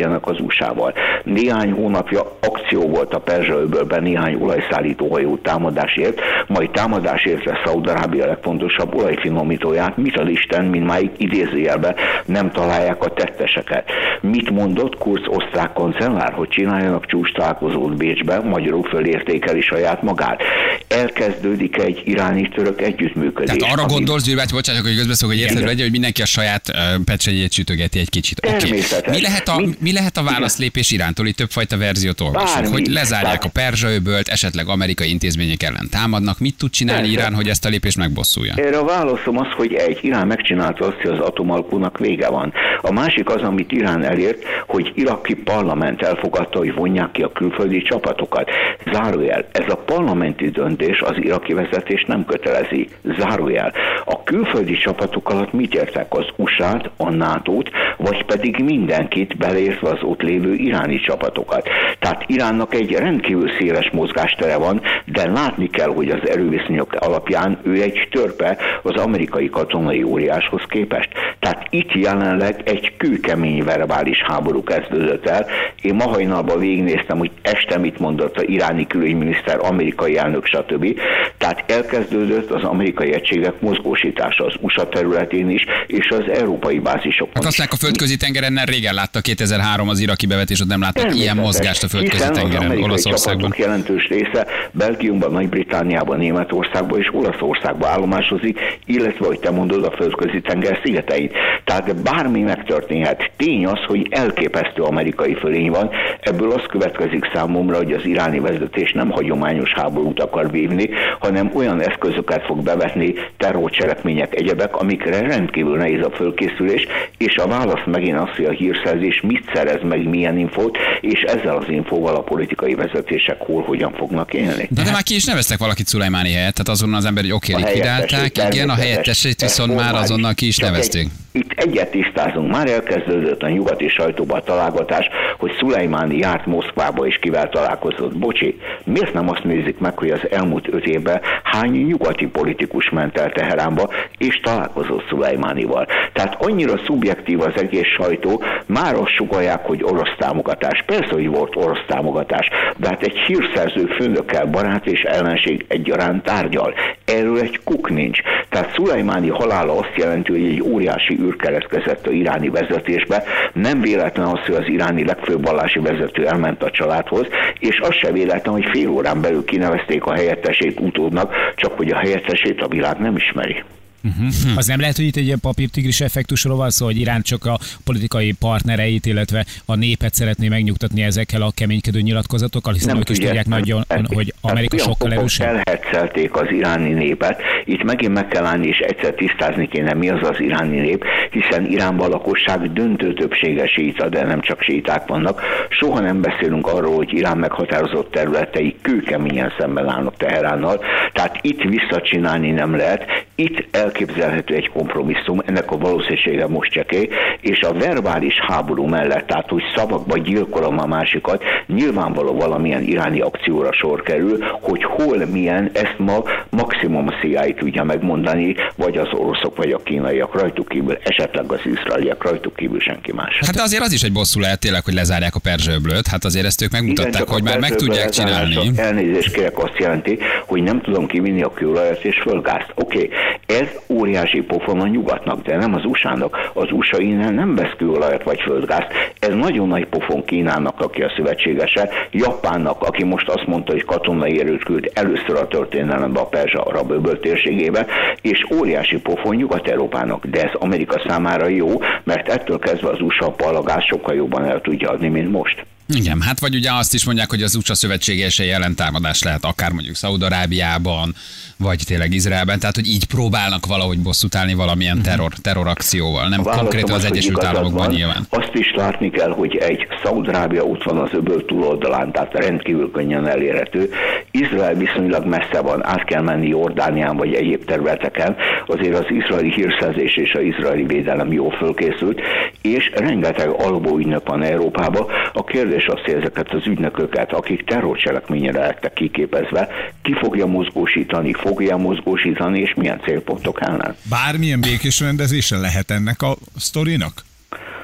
keveredjenek 0.04 0.28
az 0.28 0.40
USA-val. 0.40 0.94
Néhány 1.24 1.72
hónapja 1.72 2.38
akció 2.40 2.90
volt 2.90 3.14
a 3.14 3.20
Perzsa-öbölben 3.20 4.04
néhány 4.04 4.36
olajszállító 4.36 5.12
hajó 5.12 5.38
támadásért, 5.38 6.20
majd 6.48 6.70
támadásért 6.70 7.46
lesz 7.46 7.62
Szaudarábia 7.66 8.26
legfontosabb 8.26 8.96
olajfinomítóját, 8.96 9.98
mit 9.98 10.18
az 10.18 10.30
Isten, 10.30 10.66
mint 10.66 10.86
máig 10.86 11.10
idézőjelben 11.18 11.96
nem 12.26 12.52
találják 12.52 13.04
a 13.04 13.14
tetteseket. 13.14 13.90
Mit 14.22 14.50
mondott 14.50 14.98
Kurz 14.98 15.24
osztrák 15.28 15.74
kancellár, 15.74 16.34
hogy 16.34 16.48
csináljanak 16.48 17.06
csúcs 17.06 17.32
találkozót 17.34 17.98
Bécsben, 17.98 18.46
magyarul 18.46 18.84
fölértékeli 18.84 19.62
saját 19.62 20.02
magát. 20.02 20.42
Elkezdődik 20.88 21.78
egy 21.78 22.02
iráni 22.06 22.50
török 22.50 22.82
együttműködés. 22.82 23.56
Tehát 23.56 23.74
arra 23.74 23.84
ami- 23.84 23.94
gondolsz, 23.94 24.24
Gyuri 24.24 24.38
bácsi, 24.38 24.54
bocsánat, 24.54 24.82
hogy 24.82 24.96
közbeszól, 24.96 25.30
hogy 25.30 25.40
érted, 25.40 25.64
legyen, 25.64 25.82
hogy 25.82 25.92
mindenki 25.92 26.22
a 26.22 26.26
saját 26.26 26.70
uh, 26.70 27.04
pecsegyét 27.06 27.52
sütögeti 27.52 28.00
egy 28.00 28.10
kicsit. 28.10 28.42
Természetes. 28.42 29.16
Mi 29.16 29.22
lehet 29.22 29.48
a, 29.48 29.58
Mi- 29.58 29.76
mi 29.94 30.00
lehet 30.00 30.18
a 30.18 30.24
válaszlépés 30.24 30.92
Irántól? 30.92 31.28
Itt 31.28 31.36
többfajta 31.36 31.78
verziót 31.78 32.22
olvasunk, 32.22 32.54
Bármi. 32.54 32.70
hogy 32.72 32.88
lezárják 32.88 33.24
Tehát- 33.40 33.44
a 33.44 33.50
Perzsa-öbölt, 33.54 34.28
esetleg 34.28 34.68
amerikai 34.68 35.10
intézmények 35.10 35.64
ellen 35.64 35.88
támadnak. 35.90 36.40
Mit 36.40 36.58
tud 36.58 36.70
csinálni 36.70 37.02
Persze. 37.02 37.18
Irán, 37.20 37.34
hogy 37.34 37.48
ezt 37.48 37.66
a 37.66 37.70
lépést 37.70 37.98
megbosszulja? 37.98 38.54
Erre 38.56 38.78
a 38.78 38.86
válaszom 38.86 39.38
az, 39.38 39.48
hogy 39.56 39.74
egy, 39.74 40.00
Irán 40.02 40.28
megcsinálta 40.28 40.86
azt, 40.86 40.98
hogy 41.02 41.12
az 41.12 41.20
atomalkúnak 41.20 41.98
vége 41.98 42.30
van. 42.30 42.54
A 42.82 42.92
másik 42.92 43.30
az, 43.30 43.42
amit 43.42 43.72
Irán 43.72 44.04
elért, 44.04 44.44
hogy 44.68 44.92
iraki 44.96 45.34
parlament 45.34 46.02
elfogadta, 46.02 46.58
hogy 46.58 46.74
vonják 46.74 47.12
ki 47.12 47.22
a 47.22 47.32
külföldi 47.32 47.82
csapatokat. 47.82 48.50
Zárójel, 48.92 49.48
ez 49.52 49.66
a 49.68 49.76
parlamenti 49.76 50.50
döntés 50.50 51.00
az 51.02 51.16
iraki 51.18 51.54
vezetés 51.54 52.06
nem 52.08 52.26
kötelezi. 52.26 52.88
Zárójel, 53.20 53.74
a 54.06 54.24
külföldi 54.24 54.78
csapatok 54.78 55.30
alatt 55.30 55.54
mit 55.54 55.74
értek? 55.74 56.14
Az 56.14 56.26
USA-t, 56.36 56.90
a 56.98 57.10
NATO-t, 57.10 57.70
vagy 57.98 58.26
pedig 58.26 58.58
mindenkit, 58.58 59.38
beleértve 59.84 59.90
az 59.90 60.10
ott 60.12 60.22
lévő 60.22 60.54
iráni 60.54 61.00
csapatokat. 61.00 61.68
Tehát 62.00 62.24
Iránnak 62.28 62.74
egy 62.74 62.92
rendkívül 62.92 63.52
széles 63.60 63.90
mozgástere 63.92 64.58
van, 64.58 64.82
de 65.06 65.30
látni 65.30 65.70
kell, 65.70 65.94
hogy 65.94 66.10
az 66.10 66.30
erőviszonyok 66.30 66.94
alapján 66.94 67.60
ő 67.64 67.82
egy 67.82 68.08
törpe 68.12 68.58
az 68.84 68.96
amerikai 68.96 69.50
katonai 69.50 70.04
óriáshoz 70.04 70.62
képest. 70.68 71.10
Tehát 71.40 71.68
itt 71.70 71.92
jelenleg 71.92 72.62
egy 72.66 72.94
kőkemény 72.98 73.64
verbális 73.64 74.22
háború 74.28 74.64
kezdődött 74.64 75.26
el. 75.28 75.46
Én 75.82 75.96
ma 75.96 76.08
hajnalban 76.08 76.60
végignéztem, 76.60 77.18
hogy 77.18 77.32
este 77.42 77.78
mit 77.78 78.00
mondott 78.00 78.38
a 78.38 78.44
iráni 78.46 78.88
külügyminiszter, 78.88 79.58
amerikai 79.62 80.18
elnök, 80.18 80.46
stb. 80.46 81.00
Tehát 81.38 81.72
elkezdődött 81.72 82.52
az 82.52 82.64
amerikai 82.64 83.14
egységek 83.14 83.62
mozgósítása 83.62 84.46
az 84.46 84.54
USA 84.62 84.90
területén 84.90 85.50
is, 85.50 85.66
és 85.88 86.10
az 86.10 86.40
európai 86.40 86.80
bázisokon 86.80 87.34
Hát 87.34 87.44
is. 87.44 87.48
azt 87.48 87.58
mondják, 87.58 87.72
a 87.72 87.86
földközi 87.86 88.18
tengeren 88.18 88.62
régen 88.66 88.94
látta 88.94 89.22
2003 89.22 89.73
az 89.80 90.00
iraki 90.00 90.26
bevetés, 90.26 90.60
ott 90.62 90.68
nem 90.68 90.82
láttak 90.82 91.16
ilyen 91.16 91.38
mozgást 91.38 91.84
a 91.84 91.88
földközi 91.88 92.30
tengeren 92.32 92.84
Olaszországban. 92.84 93.54
jelentős 93.58 94.08
része 94.08 94.48
Belgiumban, 94.72 95.32
Nagy-Britániában, 95.32 96.18
Németországban 96.18 97.00
és 97.00 97.14
Olaszországban 97.14 97.90
állomásozik, 97.90 98.60
illetve, 98.86 99.26
hogy 99.26 99.40
te 99.40 99.52
mondod, 99.52 99.84
a 99.84 99.92
földközi 99.92 100.42
tenger 100.42 100.80
szigetein. 100.84 101.32
Tehát 101.64 102.02
bármi 102.02 102.42
megtörténhet. 102.42 103.32
Tény 103.38 103.66
az, 103.66 103.80
hogy 103.88 104.08
elképesztő 104.10 104.82
amerikai 104.82 105.34
fölény 105.34 105.72
van. 105.72 105.90
Ebből 106.20 106.52
az 106.52 106.64
következik 106.70 107.30
számomra, 107.34 107.78
hogy 107.78 107.92
az 107.92 108.06
iráni 108.06 108.40
vezetés 108.40 108.92
nem 108.92 109.10
hagyományos 109.10 109.74
háborút 109.74 110.20
akar 110.20 110.52
vívni, 110.52 110.90
hanem 111.20 111.52
olyan 111.54 111.82
eszközöket 111.82 112.46
fog 112.46 112.64
bevetni, 112.64 113.14
terrorcselekmények, 113.38 114.36
egyebek, 114.36 114.76
amikre 114.76 115.20
rendkívül 115.20 115.78
nehéz 115.78 116.06
a 116.06 116.10
fölkészülés, 116.10 116.88
és 117.18 117.36
a 117.38 117.48
válasz 117.48 117.86
megint 117.86 118.18
az, 118.20 118.36
hogy 118.36 118.46
a 118.46 118.52
hírszerzés 118.52 119.22
mit 119.22 119.52
szerez 119.64 119.82
meg, 119.84 120.10
milyen 120.10 120.38
infót, 120.38 120.78
és 121.02 121.22
ezzel 121.22 121.58
az 121.58 121.66
infóval 121.70 122.16
a 122.16 122.22
politikai 122.22 122.76
vezetések 122.76 123.38
hol 123.40 123.64
hogyan 123.64 123.94
fognak 123.94 124.34
élni. 124.34 124.68
De, 124.70 124.84
de 124.84 124.92
már 124.92 125.04
ki 125.04 125.16
is 125.16 125.24
neveztek 125.26 125.58
valakit 125.58 125.88
Szulajmáni 125.88 126.32
helyett, 126.32 126.54
tehát 126.54 126.70
azonnal 126.70 126.98
az 126.98 127.06
ember, 127.06 127.24
hogy 127.24 127.32
oké, 127.32 127.54
A 127.54 127.58
likvidálták, 127.58 128.38
igen, 128.38 128.70
a 128.70 128.74
helyettesét 128.76 129.42
viszont 129.42 129.76
már 129.76 129.96
azonnal 129.96 130.34
ki 130.34 130.48
is 130.48 130.56
Csak 130.56 130.66
egy- 130.66 130.72
nevezték. 130.72 131.08
Itt 131.36 131.52
egyet 131.56 131.92
tisztázunk, 131.92 132.52
már 132.52 132.70
elkezdődött 132.70 133.42
a 133.42 133.50
nyugati 133.50 133.88
sajtóban 133.88 134.40
a 134.40 134.44
találgatás, 134.44 135.10
hogy 135.38 135.52
Szulajmáni 135.60 136.18
járt 136.18 136.46
Moszkvába 136.46 137.06
és 137.06 137.18
kivel 137.18 137.50
találkozott. 137.50 138.18
Bocsi, 138.18 138.60
miért 138.84 139.14
nem 139.14 139.30
azt 139.30 139.44
nézik 139.44 139.80
meg, 139.80 139.98
hogy 139.98 140.10
az 140.10 140.30
elmúlt 140.32 140.68
öt 140.74 140.86
évben 140.86 141.22
hány 141.44 141.72
nyugati 141.72 142.28
politikus 142.28 142.90
ment 142.90 143.18
el 143.18 143.32
Teheránba 143.32 143.90
és 144.18 144.40
találkozott 144.44 145.08
Szulajmánival. 145.10 145.88
Tehát 146.14 146.36
annyira 146.40 146.78
szubjektív 146.86 147.42
az 147.42 147.54
egész 147.56 147.88
sajtó, 147.98 148.42
már 148.66 148.96
azt 148.96 149.16
sugalják, 149.16 149.66
hogy 149.66 149.84
orosz 149.84 150.16
támogatás. 150.18 150.84
Persze, 150.86 151.14
hogy 151.14 151.28
volt 151.28 151.56
orosz 151.56 151.86
támogatás, 151.88 152.50
de 152.78 152.88
hát 152.88 153.04
egy 153.04 153.18
hírszerző 153.18 153.86
főnökkel 153.86 154.46
barát 154.46 154.86
és 154.86 155.02
ellenség 155.02 155.66
egyaránt 155.68 156.24
tárgyal. 156.24 156.74
Erről 157.06 157.40
egy 157.40 157.60
kuk 157.64 157.90
nincs. 157.90 158.20
Tehát 158.54 158.74
Szulajmáni 158.74 159.30
halála 159.30 159.78
azt 159.78 159.96
jelenti, 159.96 160.32
hogy 160.32 160.44
egy 160.44 160.62
óriási 160.62 161.20
űr 161.22 161.36
keletkezett 161.36 162.08
a 162.08 162.12
iráni 162.12 162.50
vezetésbe. 162.50 163.24
Nem 163.54 163.82
véletlen 163.82 164.26
az, 164.26 164.40
hogy 164.46 164.56
az 164.56 164.68
iráni 164.68 165.06
legfőbb 165.06 165.46
vallási 165.46 165.80
vezető 165.80 166.28
elment 166.28 166.64
a 166.64 166.72
családhoz, 166.72 167.28
és 167.60 167.80
az 167.80 167.94
se 167.96 168.12
véletlen, 168.12 168.54
hogy 168.54 168.66
fél 168.74 168.90
órán 168.90 169.22
belül 169.22 169.46
kinevezték 169.46 170.06
a 170.06 170.14
helyettesét 170.14 170.80
utódnak, 170.80 171.34
csak 171.56 171.78
hogy 171.78 171.90
a 171.92 171.98
helyettesét 171.98 172.62
a 172.62 172.68
világ 172.68 172.98
nem 172.98 173.16
ismeri. 173.16 173.64
Uh-huh. 174.04 174.58
Az 174.58 174.68
nem 174.68 174.80
lehet, 174.80 174.96
hogy 174.96 175.06
itt 175.06 175.16
egy 175.16 175.26
ilyen 175.26 175.40
papírtigris 175.40 176.02
effektusról 176.02 176.58
van 176.58 176.70
szó, 176.70 176.86
hogy 176.86 177.00
Irán 177.00 177.22
csak 177.22 177.46
a 177.46 177.60
politikai 177.84 178.32
partnereit, 178.40 179.06
illetve 179.06 179.46
a 179.66 179.76
népet 179.76 180.14
szeretné 180.14 180.48
megnyugtatni 180.48 181.04
ezekkel 181.04 181.42
a 181.42 181.52
keménykedő 181.56 182.02
nyilatkozatokkal, 182.02 182.74
hiszen 182.74 182.90
nem 182.90 182.98
ők 182.98 183.10
is 183.10 183.18
tudják 183.18 183.48
nagyon, 183.48 183.84
hogy 184.14 184.34
Amerika 184.42 184.78
sokkal 184.78 185.12
erősebb. 185.12 185.48
Elhetszelték 185.48 186.36
az 186.36 186.48
iráni 186.52 186.94
népet. 186.94 187.42
Itt 187.66 187.84
megint 187.84 188.14
meg 188.14 188.28
kell 188.28 188.46
állni, 188.46 188.68
és 188.68 188.78
egyszer 188.78 189.14
tisztázni 189.14 189.68
kéne, 189.68 189.94
mi 189.94 190.10
az 190.10 190.30
az 190.30 190.40
iráni 190.40 190.80
nép, 190.80 191.06
hiszen 191.32 191.66
Iránban 191.66 192.06
a 192.06 192.10
lakosság 192.10 192.74
döntő 192.74 193.14
többsége 193.14 193.68
síta, 193.68 194.10
de 194.10 194.24
nem 194.24 194.42
csak 194.42 194.62
síták 194.62 195.08
vannak. 195.08 195.42
Soha 195.70 196.00
nem 196.00 196.22
beszélünk 196.22 196.68
arról, 196.68 196.96
hogy 196.96 197.14
Irán 197.14 197.38
meghatározott 197.38 198.12
területei 198.12 198.76
kőkeményen 198.82 199.54
szemben 199.60 199.90
állnak 199.90 200.18
Teheránnal. 200.18 200.80
Tehát 201.14 201.40
itt 201.42 201.62
visszacsinálni 201.62 202.52
nem 202.52 202.76
lehet. 202.76 203.06
Itt 203.36 203.68
el 203.72 203.92
elképzelhető 203.94 204.56
egy 204.56 204.70
kompromisszum, 204.70 205.42
ennek 205.46 205.72
a 205.72 205.78
valószínűsége 205.78 206.48
most 206.48 206.72
csekély, 206.72 207.10
és 207.42 207.60
a 207.60 207.74
verbális 207.74 208.40
háború 208.48 208.86
mellett, 208.86 209.28
tehát 209.28 209.50
hogy 209.50 209.64
szavakba 209.76 210.18
gyilkolom 210.18 210.80
a 210.80 210.86
másikat, 210.86 211.44
nyilvánvaló 211.68 212.34
valamilyen 212.34 212.84
iráni 212.84 213.20
akcióra 213.20 213.74
sor 213.74 214.02
kerül, 214.02 214.38
hogy 214.62 214.84
hol 214.84 215.26
milyen, 215.26 215.70
ezt 215.74 215.96
ma 215.98 216.24
maximum 216.50 217.08
a 217.08 217.14
CIA 217.22 217.54
tudja 217.58 217.84
megmondani, 217.84 218.56
vagy 218.76 218.98
az 218.98 219.08
oroszok, 219.12 219.58
vagy 219.58 219.72
a 219.72 219.84
kínaiak 219.84 220.40
rajtuk 220.42 220.68
kívül, 220.68 220.98
esetleg 221.04 221.52
az 221.52 221.60
izraeliek 221.64 222.24
rajtuk 222.24 222.56
kívül 222.56 222.80
senki 222.80 223.12
más. 223.12 223.40
Hát 223.46 223.60
azért 223.60 223.84
az 223.84 223.92
is 223.92 224.02
egy 224.02 224.14
bosszú 224.14 224.40
lehet 224.40 224.60
tényleg, 224.60 224.84
hogy 224.84 224.94
lezárják 224.94 225.36
a 225.36 225.40
perzsőblőt, 225.40 226.08
hát 226.08 226.24
azért 226.24 226.46
ezt 226.46 226.62
ők 226.62 226.72
megmutatták, 226.72 227.22
Igen, 227.22 227.34
hogy 227.34 227.44
már 227.44 227.60
meg 227.60 227.76
tudják 227.76 228.10
csinálni. 228.10 228.72
Elnézést 228.76 229.34
kérek 229.34 229.58
azt 229.58 229.78
jelenti, 229.78 230.20
hogy 230.46 230.64
nem 230.64 230.82
tudom 230.82 231.08
kivinni 231.08 231.42
a 231.42 231.54
kőolajat 231.54 232.04
és 232.04 232.20
földgázt. 232.22 232.72
Oké, 232.76 232.98
okay. 232.98 233.10
Ez 233.54 233.68
óriási 233.90 234.42
pofon 234.42 234.80
a 234.80 234.88
nyugatnak, 234.88 235.42
de 235.42 235.58
nem 235.58 235.74
az 235.74 235.86
USA-nak. 235.86 236.52
Az 236.54 236.72
USA 236.72 237.00
innen 237.00 237.34
nem 237.34 237.56
vesz 237.56 237.74
kőolajat 237.78 238.24
vagy 238.24 238.42
földgázt. 238.42 238.88
Ez 239.20 239.34
nagyon 239.34 239.68
nagy 239.68 239.86
pofon 239.86 240.26
Kínának, 240.26 240.82
aki 240.82 241.02
a 241.02 241.14
szövetségese, 241.16 241.90
Japánnak, 242.12 242.82
aki 242.82 243.04
most 243.04 243.30
azt 243.30 243.48
mondta, 243.48 243.72
hogy 243.72 243.86
katonai 243.86 244.40
erőt 244.40 244.64
küld 244.64 244.92
először 244.94 245.36
a 245.36 245.48
történelembe 245.48 246.20
a 246.20 246.26
Perzsa 246.26 246.62
arab 246.62 247.20
térségébe, 247.20 247.86
és 248.22 248.46
óriási 248.54 248.98
pofon 248.98 249.36
Nyugat-Európának, 249.36 250.26
de 250.26 250.44
ez 250.44 250.52
Amerika 250.54 251.02
számára 251.08 251.48
jó, 251.48 251.82
mert 252.04 252.28
ettől 252.28 252.60
kezdve 252.60 252.90
az 252.90 253.02
USA 253.02 253.26
a 253.26 253.32
palagást 253.32 253.88
sokkal 253.88 254.16
jobban 254.16 254.46
el 254.46 254.62
tudja 254.62 254.90
adni, 254.90 255.08
mint 255.08 255.32
most. 255.32 255.66
Igen, 255.88 256.22
hát 256.22 256.40
vagy 256.40 256.56
ugye 256.56 256.72
azt 256.74 256.94
is 256.94 257.06
mondják, 257.06 257.30
hogy 257.30 257.44
az 257.44 257.56
USA 257.56 257.76
szövetségese 257.76 258.44
jelentámadás 258.44 259.24
lehet 259.24 259.44
akár 259.44 259.72
mondjuk 259.72 259.96
Szaudarábiában, 259.96 261.16
vagy 261.64 261.84
tényleg 261.86 262.14
Izraelben, 262.14 262.60
tehát 262.60 262.76
hogy 262.76 262.88
így 262.88 263.06
próbálnak 263.06 263.66
valahogy 263.66 264.00
bosszút 264.00 264.36
állni 264.36 264.54
valamilyen 264.54 264.98
mhm. 264.98 265.06
terror, 265.06 265.34
terrorakcióval, 265.42 266.28
nem 266.28 266.44
konkrétan 266.44 266.96
az, 266.96 267.06
Egyesült 267.06 267.44
Államokban 267.44 267.86
van. 267.86 267.96
nyilván. 267.96 268.26
Azt 268.30 268.54
is 268.54 268.74
látni 268.76 269.10
kell, 269.10 269.32
hogy 269.32 269.56
egy 269.56 269.88
Szaudarábia 270.04 270.64
ott 270.64 270.84
van 270.84 270.98
az 270.98 271.10
öböl 271.14 271.46
túloldalán, 271.46 272.12
tehát 272.12 272.34
rendkívül 272.34 272.92
könnyen 272.92 273.28
elérhető. 273.28 273.90
Izrael 274.32 274.74
viszonylag 274.74 275.26
messze 275.26 275.62
van, 275.62 275.86
át 275.86 276.04
kell 276.04 276.22
menni 276.22 276.48
Jordánián 276.48 277.18
vagy 277.18 277.34
egyéb 277.34 277.66
területeken, 277.66 278.36
azért 278.68 278.98
az 278.98 279.06
izraeli 279.10 279.52
hírszerzés 279.52 280.16
és 280.16 280.34
az 280.34 280.42
izraeli 280.42 280.84
védelem 280.84 281.32
jól 281.32 281.52
fölkészült, 281.52 282.22
és 282.62 282.92
rengeteg 282.96 283.50
alvóügynök 283.50 284.28
van 284.28 284.44
Európában. 284.44 285.06
A 285.34 285.44
kérdés 285.44 285.86
az, 285.86 286.00
hogy 286.06 286.14
ezeket 286.14 286.54
az 286.54 286.68
ügynököket, 286.68 287.34
akik 287.34 287.64
terrorcselekményre 287.64 288.60
lettek 288.60 288.94
kiképezve, 288.94 289.70
ki 290.02 290.14
fogja 290.14 290.46
mozgósítani, 290.46 291.32
fogja 291.54 291.78
mozgósítani, 291.78 292.60
és 292.60 292.74
milyen 292.74 293.00
célpontok 293.04 293.62
ellen. 293.62 293.96
Bármilyen 294.10 294.62
békés 294.62 295.00
rendezése 295.00 295.58
lehet 295.58 295.92
ennek 295.92 296.22
a 296.22 296.36
sztorinak? 296.56 297.14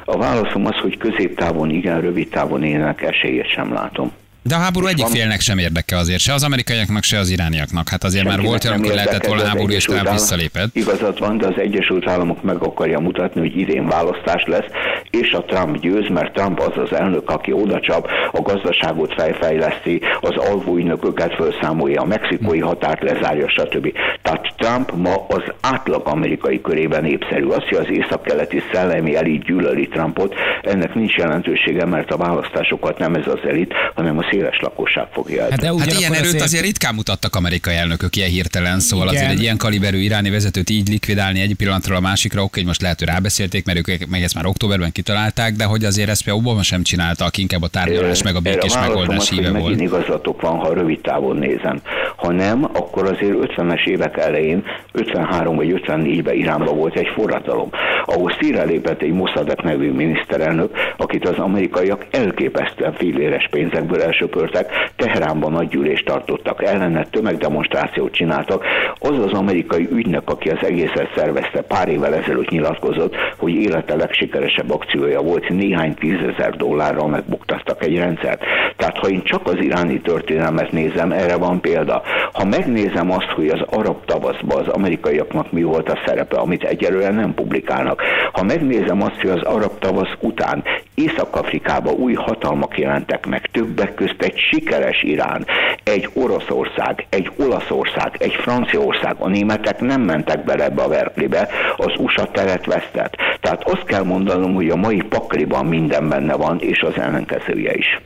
A 0.06 0.18
válaszom 0.18 0.66
az, 0.66 0.76
hogy 0.76 0.98
középtávon 0.98 1.70
igen, 1.70 2.02
rövid 2.02 2.30
távon 2.30 2.64
ének 2.64 3.02
esélyét 3.02 3.52
sem 3.52 3.74
látom. 3.74 4.12
De 4.50 4.56
a 4.56 4.60
háború 4.60 4.86
egyik 4.86 5.06
félnek 5.06 5.39
sem 5.39 5.58
érdeke 5.58 5.98
azért, 5.98 6.20
se 6.20 6.34
az 6.34 6.44
amerikaiaknak, 6.44 7.03
se 7.03 7.18
az 7.18 7.29
irániaknak. 7.29 7.89
Hát 7.89 8.03
azért 8.03 8.25
már 8.25 8.41
volt 8.41 8.63
olyan, 8.63 8.77
amikor 8.77 8.96
lehetett 8.96 9.25
volna 9.25 9.46
háború, 9.46 9.72
és 9.72 9.84
tovább 9.84 10.12
visszalépett. 10.12 10.75
Igazad 10.75 11.20
van, 11.20 11.38
de 11.38 11.48
az 11.48 11.58
Egyesült 11.58 12.08
Államok 12.08 12.44
meg 12.44 12.63
akarja 12.63 13.00
mutatni, 13.00 13.39
hogy 13.39 13.58
idén 13.58 13.88
választás 13.88 14.44
lesz, 14.46 14.65
és 15.10 15.32
a 15.32 15.44
Trump 15.44 15.79
győz, 15.79 16.08
mert 16.10 16.34
Trump 16.34 16.60
az 16.60 16.77
az 16.77 16.94
elnök, 16.94 17.29
aki 17.29 17.51
odacsap, 17.51 18.10
a 18.32 18.41
gazdaságot 18.41 19.13
fejleszti, 19.39 20.01
az 20.22 20.36
alvóügynököket 20.36 21.34
felszámolja, 21.34 22.01
a 22.01 22.06
mexikói 22.06 22.60
határt 22.60 23.03
lezárja, 23.03 23.50
stb. 23.50 23.94
Tehát 24.22 24.53
Trump 24.58 24.91
ma 24.96 25.25
az 25.27 25.44
átlag 25.62 26.08
amerikai 26.08 26.62
körében 26.62 27.03
népszerű. 27.03 27.48
Az, 27.48 27.63
hogy 27.70 27.77
az 27.77 27.89
északkeleti 27.89 28.62
szellemi 28.74 29.15
elit 29.15 29.44
gyűlöli 29.44 29.88
Trumpot, 29.88 30.36
ennek 30.62 30.94
nincs 30.94 31.15
jelentősége, 31.15 31.86
mert 31.86 32.12
a 32.12 32.18
választásokat 32.18 32.98
nem 32.98 33.15
ez 33.15 33.27
az 33.27 33.50
elit, 33.50 33.74
hanem 33.96 34.18
a 34.18 34.27
széles 34.39 34.60
lakosság 34.60 35.08
fogja 35.12 35.41
Hát, 35.41 35.63
hát 35.63 36.00
ilyen 36.00 36.13
erőt 36.13 36.25
azért... 36.25 36.43
azért 36.43 36.63
ritkán 36.63 36.96
mutattak 36.96 37.36
amerikai 37.36 37.75
elnökök 37.75 38.15
ilyen 38.15 38.29
hirtelen, 38.29 38.79
szóval 38.79 39.08
Igen. 39.08 39.17
azért 39.17 39.31
egy 39.38 39.41
ilyen 39.41 39.58
kaliberű 39.58 39.98
iráni 39.98 40.29
vezetőt 40.29 40.69
így 40.69 40.88
likvidálni 40.89 41.41
egy 41.41 41.55
pillanatról 41.55 41.98
a 41.98 42.00
másikra, 42.00 42.43
oké, 42.43 42.63
most 42.63 42.81
lehet, 42.81 43.00
hogy 43.00 43.08
rábeszélték, 43.08 43.65
mert 43.65 43.77
ők 43.77 44.08
meg 44.08 44.24
ezt 44.24 44.36
már 44.36 44.46
októberben 44.46 44.91
kitalálták, 44.91 45.53
de 45.53 45.63
hogy 45.63 45.86
azért 45.86 46.10
ezt 46.10 46.24
például 46.24 46.46
Obama 46.46 46.63
sem 46.63 46.84
csinálta, 46.84 47.25
aki 47.25 47.41
inkább 47.41 47.62
a 47.62 47.67
tárgyalás 47.67 48.24
meg 48.24 48.36
a 48.36 48.39
békés 48.39 48.74
megoldás 48.74 49.29
híve 49.29 49.50
volt. 49.50 49.63
Megint 49.63 49.81
igazatok 49.81 50.41
van, 50.41 50.58
ha 50.58 50.74
rövid 50.74 51.01
távon 51.01 51.38
nézem. 51.38 51.81
Ha 52.20 52.32
nem, 52.32 52.64
akkor 52.74 53.04
azért 53.04 53.54
50-es 53.56 53.88
évek 53.88 54.18
elején, 54.18 54.64
53 54.92 55.56
vagy 55.56 55.82
54-ben 55.86 56.36
Iránban 56.36 56.78
volt 56.78 56.96
egy 56.96 57.08
forradalom, 57.08 57.70
ahol 58.06 58.32
szíre 58.40 58.64
lépett 58.64 59.02
egy 59.02 59.14
Mossadegh 59.14 59.64
nevű 59.64 59.92
miniszterelnök, 59.92 60.78
akit 60.98 61.28
az 61.28 61.38
amerikaiak 61.38 62.06
elképesztően 62.12 62.94
filléres 62.94 63.48
pénzekből 63.52 64.02
elsöpörtek, 64.02 64.72
Teheránban 64.96 65.52
nagy 65.52 65.68
gyűlést 65.68 66.06
tartottak 66.06 66.64
ellene, 66.64 67.06
tömegdemonstrációt 67.10 68.14
csináltak. 68.14 68.66
Az 69.00 69.20
az 69.20 69.32
amerikai 69.32 69.88
ügynök, 69.92 70.30
aki 70.30 70.50
az 70.50 70.64
egészet 70.64 71.14
szervezte, 71.16 71.62
pár 71.62 71.88
évvel 71.88 72.16
ezelőtt 72.16 72.50
nyilatkozott, 72.50 73.16
hogy 73.38 73.54
élete 73.54 73.96
legsikeresebb 73.96 74.72
akciója 74.72 75.22
volt, 75.22 75.50
néhány 75.50 75.94
tízezer 75.94 76.56
dollárral 76.56 77.08
megbuktattak 77.08 77.84
egy 77.84 77.98
rendszert. 77.98 78.44
Tehát 78.76 78.98
ha 78.98 79.10
én 79.10 79.24
csak 79.24 79.48
az 79.48 79.58
iráni 79.60 80.02
történelmet 80.02 80.72
nézem, 80.72 81.12
erre 81.12 81.38
van 81.38 81.62
példa. 81.62 82.02
Ha 82.34 82.46
megnézem 82.46 83.12
azt, 83.12 83.30
hogy 83.36 83.48
az 83.48 83.62
arab 83.70 84.06
tavaszban 84.06 84.60
az 84.60 84.68
amerikaiaknak 84.68 85.51
mi 85.51 85.63
volt 85.63 85.89
a 85.89 86.00
szerepe, 86.06 86.38
amit 86.38 86.63
egyelőre 86.63 87.10
nem 87.10 87.34
publikálnak, 87.34 88.01
ha 88.32 88.44
megnézem 88.44 89.01
azt, 89.01 89.22
hogy 89.22 89.30
az 89.30 89.42
arab 89.42 89.80
tavasz 89.80 90.13
után 90.20 90.63
Észak-Afrikában 90.96 91.94
új 91.94 92.13
hatalmak 92.13 92.78
jelentek 92.78 93.25
meg, 93.25 93.50
többek 93.51 93.94
közt 93.94 94.22
egy 94.22 94.38
sikeres 94.38 95.04
Irán, 95.04 95.46
egy 95.84 96.10
Oroszország, 96.13 97.06
egy 97.10 97.32
Olaszország, 97.38 98.16
egy 98.18 98.34
Franciaország, 98.34 99.16
a 99.20 99.28
németek 99.28 99.80
nem 99.80 100.01
mentek 100.01 100.44
bele 100.44 100.63
ebbe 100.63 100.82
a 100.82 100.88
verklibe, 100.88 101.50
az 101.78 101.94
USA 101.98 102.32
teret 102.32 102.66
vesztett. 102.66 103.16
Tehát 103.42 103.63
azt 103.63 103.84
kell 103.84 104.04
mondanom, 104.04 104.54
hogy 104.54 104.70
a 104.70 104.75
mai 104.75 105.01
pakliban 105.01 105.66
minden 105.66 106.10
benne 106.10 106.36
van, 106.36 106.60
és 106.60 106.82
az 106.82 106.98
ellenkezője 106.98 107.74
is. 107.74 108.01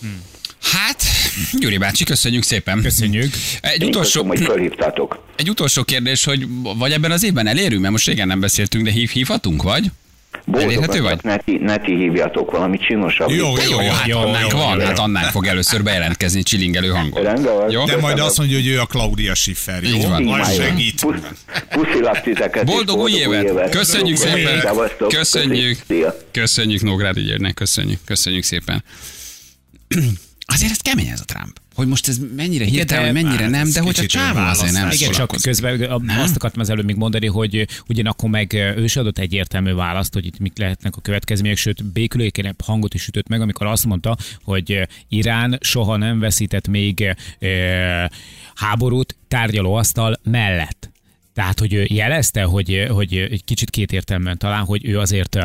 Hmm. 0.00 0.35
Hát, 0.72 1.02
Gyuri 1.60 1.78
bácsi, 1.78 2.04
köszönjük 2.04 2.42
szépen. 2.42 2.82
Köszönjük. 2.82 3.32
Egy 3.60 3.82
Én 3.82 3.88
utolsó, 3.88 4.24
köszönöm, 4.24 4.70
hogy 4.98 5.18
Egy 5.36 5.50
utolsó 5.50 5.82
kérdés, 5.84 6.24
hogy 6.24 6.46
vagy 6.76 6.92
ebben 6.92 7.10
az 7.10 7.24
évben 7.24 7.46
elérünk, 7.46 7.80
mert 7.80 7.92
most 7.92 8.06
régen 8.06 8.26
nem 8.26 8.40
beszéltünk, 8.40 8.84
de 8.84 8.90
hív, 8.90 9.10
hívhatunk, 9.10 9.62
vagy? 9.62 9.90
Elérhető 10.52 11.02
vagy? 11.02 11.18
Neti, 11.22 11.56
neti 11.60 11.96
hívjatok 11.96 12.50
valami 12.50 12.78
csinosabb. 12.78 13.30
Jó, 13.30 13.46
jó, 13.70 13.80
jó, 13.80 13.88
hát 13.88 14.06
jó, 14.06 14.18
annánk 14.18 14.52
jó, 14.52 14.58
van, 14.58 14.78
jó. 14.80 14.84
hát 14.86 14.98
annánk 14.98 15.26
fog 15.26 15.46
először 15.46 15.82
bejelentkezni 15.82 16.42
csilingelő 16.42 16.88
hangon. 16.88 17.22
Rendben 17.22 17.54
van. 17.54 17.70
Jó? 17.70 17.84
De 17.84 17.96
majd 17.96 18.18
azt 18.18 18.38
mondja, 18.38 18.56
hogy 18.56 18.66
ő 18.66 18.80
a 18.80 18.86
Claudia 18.86 19.34
Schiffer, 19.34 19.82
jó? 19.82 19.96
Így 19.96 20.06
van. 20.08 20.22
Majd 20.22 20.54
segít. 20.54 21.00
Pusz, 21.00 21.16
puszilak 21.70 22.22
titeket. 22.22 22.62
és 22.62 22.74
Boldog 22.74 22.98
új 22.98 23.12
évet! 23.12 23.70
Köszönjük 23.70 24.16
szépen! 24.16 24.64
Köszönjük! 25.08 25.78
Köszönjük 26.30 26.82
Nógrádi 26.82 27.22
Györgynek, 27.22 27.54
köszönjük, 27.54 27.98
köszönjük 28.04 28.44
szépen. 28.44 28.84
Azért 30.46 30.70
ez 30.70 30.78
kemény 30.78 31.06
ez 31.06 31.20
a 31.20 31.24
Trump. 31.24 31.60
Hogy 31.74 31.86
most 31.86 32.08
ez 32.08 32.18
mennyire 32.36 32.64
hirtelen, 32.64 33.14
de- 33.14 33.22
mennyire 33.22 33.42
hát 33.42 33.50
nem, 33.50 33.70
de 33.72 33.80
hogy 33.80 33.98
a 33.98 34.06
csávó 34.06 34.38
azért 34.38 34.72
nem. 34.72 34.90
Igen, 34.90 35.10
csak 35.12 35.34
közben 35.42 35.80
a- 35.82 36.00
azt 36.22 36.36
akartam 36.36 36.60
az 36.60 36.70
előbb 36.70 36.84
még 36.84 36.96
mondani, 36.96 37.26
hogy 37.26 37.66
ugyanakkor 37.88 38.30
meg 38.30 38.52
ő 38.52 38.84
is 38.84 38.96
adott 38.96 39.18
egyértelmű 39.18 39.72
választ, 39.72 40.12
hogy 40.12 40.26
itt 40.26 40.38
mik 40.38 40.58
lehetnek 40.58 40.96
a 40.96 41.00
következmények, 41.00 41.56
sőt 41.56 41.84
békülékenebb 41.84 42.60
hangot 42.62 42.94
is 42.94 43.06
ütött 43.08 43.28
meg, 43.28 43.40
amikor 43.40 43.66
azt 43.66 43.86
mondta, 43.86 44.16
hogy 44.42 44.88
Irán 45.08 45.58
soha 45.60 45.96
nem 45.96 46.18
veszített 46.18 46.68
még 46.68 47.14
eh, 47.38 48.04
háborút 48.54 49.16
tárgyalóasztal 49.28 50.20
mellett. 50.22 50.90
Tehát, 51.36 51.58
hogy 51.58 51.74
ő 51.74 51.86
jelezte, 51.88 52.42
hogy, 52.42 52.86
hogy 52.88 53.16
egy 53.16 53.44
kicsit 53.44 53.70
kétértelműen 53.70 54.38
talán, 54.38 54.64
hogy 54.64 54.84
ő 54.88 54.98
azért 54.98 55.38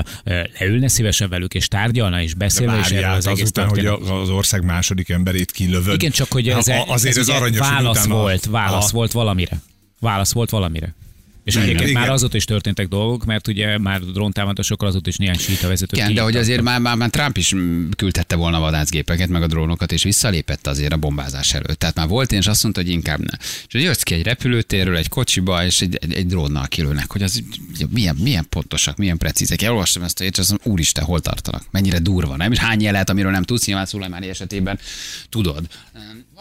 leülne 0.59 0.87
szívesen 0.87 1.29
velük, 1.29 1.53
és 1.53 1.67
tárgyalna, 1.67 2.21
és 2.21 2.33
beszélne, 2.33 2.77
és 2.79 2.85
erről 2.85 2.93
várjál, 3.01 3.15
az 3.17 3.27
egész 3.27 3.41
hogy 3.41 3.51
történet. 3.51 3.91
a- 3.91 4.21
az 4.21 4.29
ország 4.29 4.63
második 4.63 5.09
emberét 5.09 5.51
kilövöd. 5.51 5.93
Igen, 5.93 6.11
csak 6.11 6.31
hogy 6.31 6.49
ez, 6.49 6.67
A- 6.67 6.85
azért 6.87 7.15
ez 7.15 7.21
az 7.21 7.27
ugye 7.27 7.37
aranyos, 7.37 7.59
hogy 7.59 7.67
válasz 7.69 7.97
utána- 7.97 8.15
volt, 8.21 8.45
válasz 8.45 8.83
Aha. 8.83 8.91
volt 8.91 9.11
valamire. 9.11 9.57
Válasz 9.99 10.31
volt 10.33 10.49
valamire. 10.49 10.93
És 11.43 11.53
Igen. 11.53 11.65
egyébként 11.65 11.89
Igen. 11.89 12.01
már 12.01 12.11
azóta 12.11 12.37
is 12.37 12.45
történtek 12.45 12.87
dolgok, 12.87 13.25
mert 13.25 13.47
ugye 13.47 13.77
már 13.77 14.01
dróntámadásokkal 14.01 14.87
azóta 14.87 15.09
is 15.09 15.17
néhány 15.17 15.37
síta 15.37 15.67
vezetőt 15.67 15.99
Igen, 15.99 16.13
de 16.13 16.21
hogy 16.21 16.35
azért 16.35 16.61
már, 16.61 16.79
már, 16.79 16.95
már 16.95 17.09
Trump 17.09 17.37
is 17.37 17.55
küldhette 17.95 18.35
volna 18.35 18.57
a 18.57 18.59
vadászgépeket, 18.59 19.29
meg 19.29 19.41
a 19.41 19.47
drónokat, 19.47 19.91
és 19.91 20.03
visszalépett 20.03 20.67
azért 20.67 20.93
a 20.93 20.97
bombázás 20.97 21.53
előtt. 21.53 21.79
Tehát 21.79 21.95
már 21.95 22.07
volt, 22.07 22.31
és 22.31 22.47
azt 22.47 22.63
mondta, 22.63 22.81
hogy 22.81 22.89
inkább 22.89 23.19
ne. 23.19 23.37
És 23.39 23.71
hogy 23.71 23.81
jössz 23.81 24.01
ki 24.01 24.13
egy 24.13 24.23
repülőtérről, 24.23 24.95
egy 24.95 25.09
kocsiba, 25.09 25.65
és 25.65 25.81
egy, 25.81 25.97
egy, 26.01 26.13
egy 26.13 26.25
drónnal 26.25 26.67
kilőnek, 26.67 27.11
hogy 27.11 27.21
az 27.23 27.43
milyen, 27.89 28.15
milyen 28.15 28.45
pontosak, 28.49 28.97
milyen 28.97 29.17
precízek. 29.17 29.61
Én 29.61 29.69
olvastam 29.69 30.03
ezt, 30.03 30.21
és 30.21 30.37
azt 30.37 30.49
mondom, 30.49 30.71
úristen, 30.71 31.03
hol 31.03 31.19
tartanak? 31.19 31.63
Mennyire 31.71 31.99
durva, 31.99 32.35
nem? 32.35 32.51
És 32.51 32.57
hány 32.57 32.81
jelet, 32.81 33.09
amiről 33.09 33.31
nem 33.31 33.43
tudsz, 33.43 33.65
nyilván 33.65 33.85
Szulajmáni 33.85 34.29
esetében 34.29 34.79
tudod. 35.29 35.67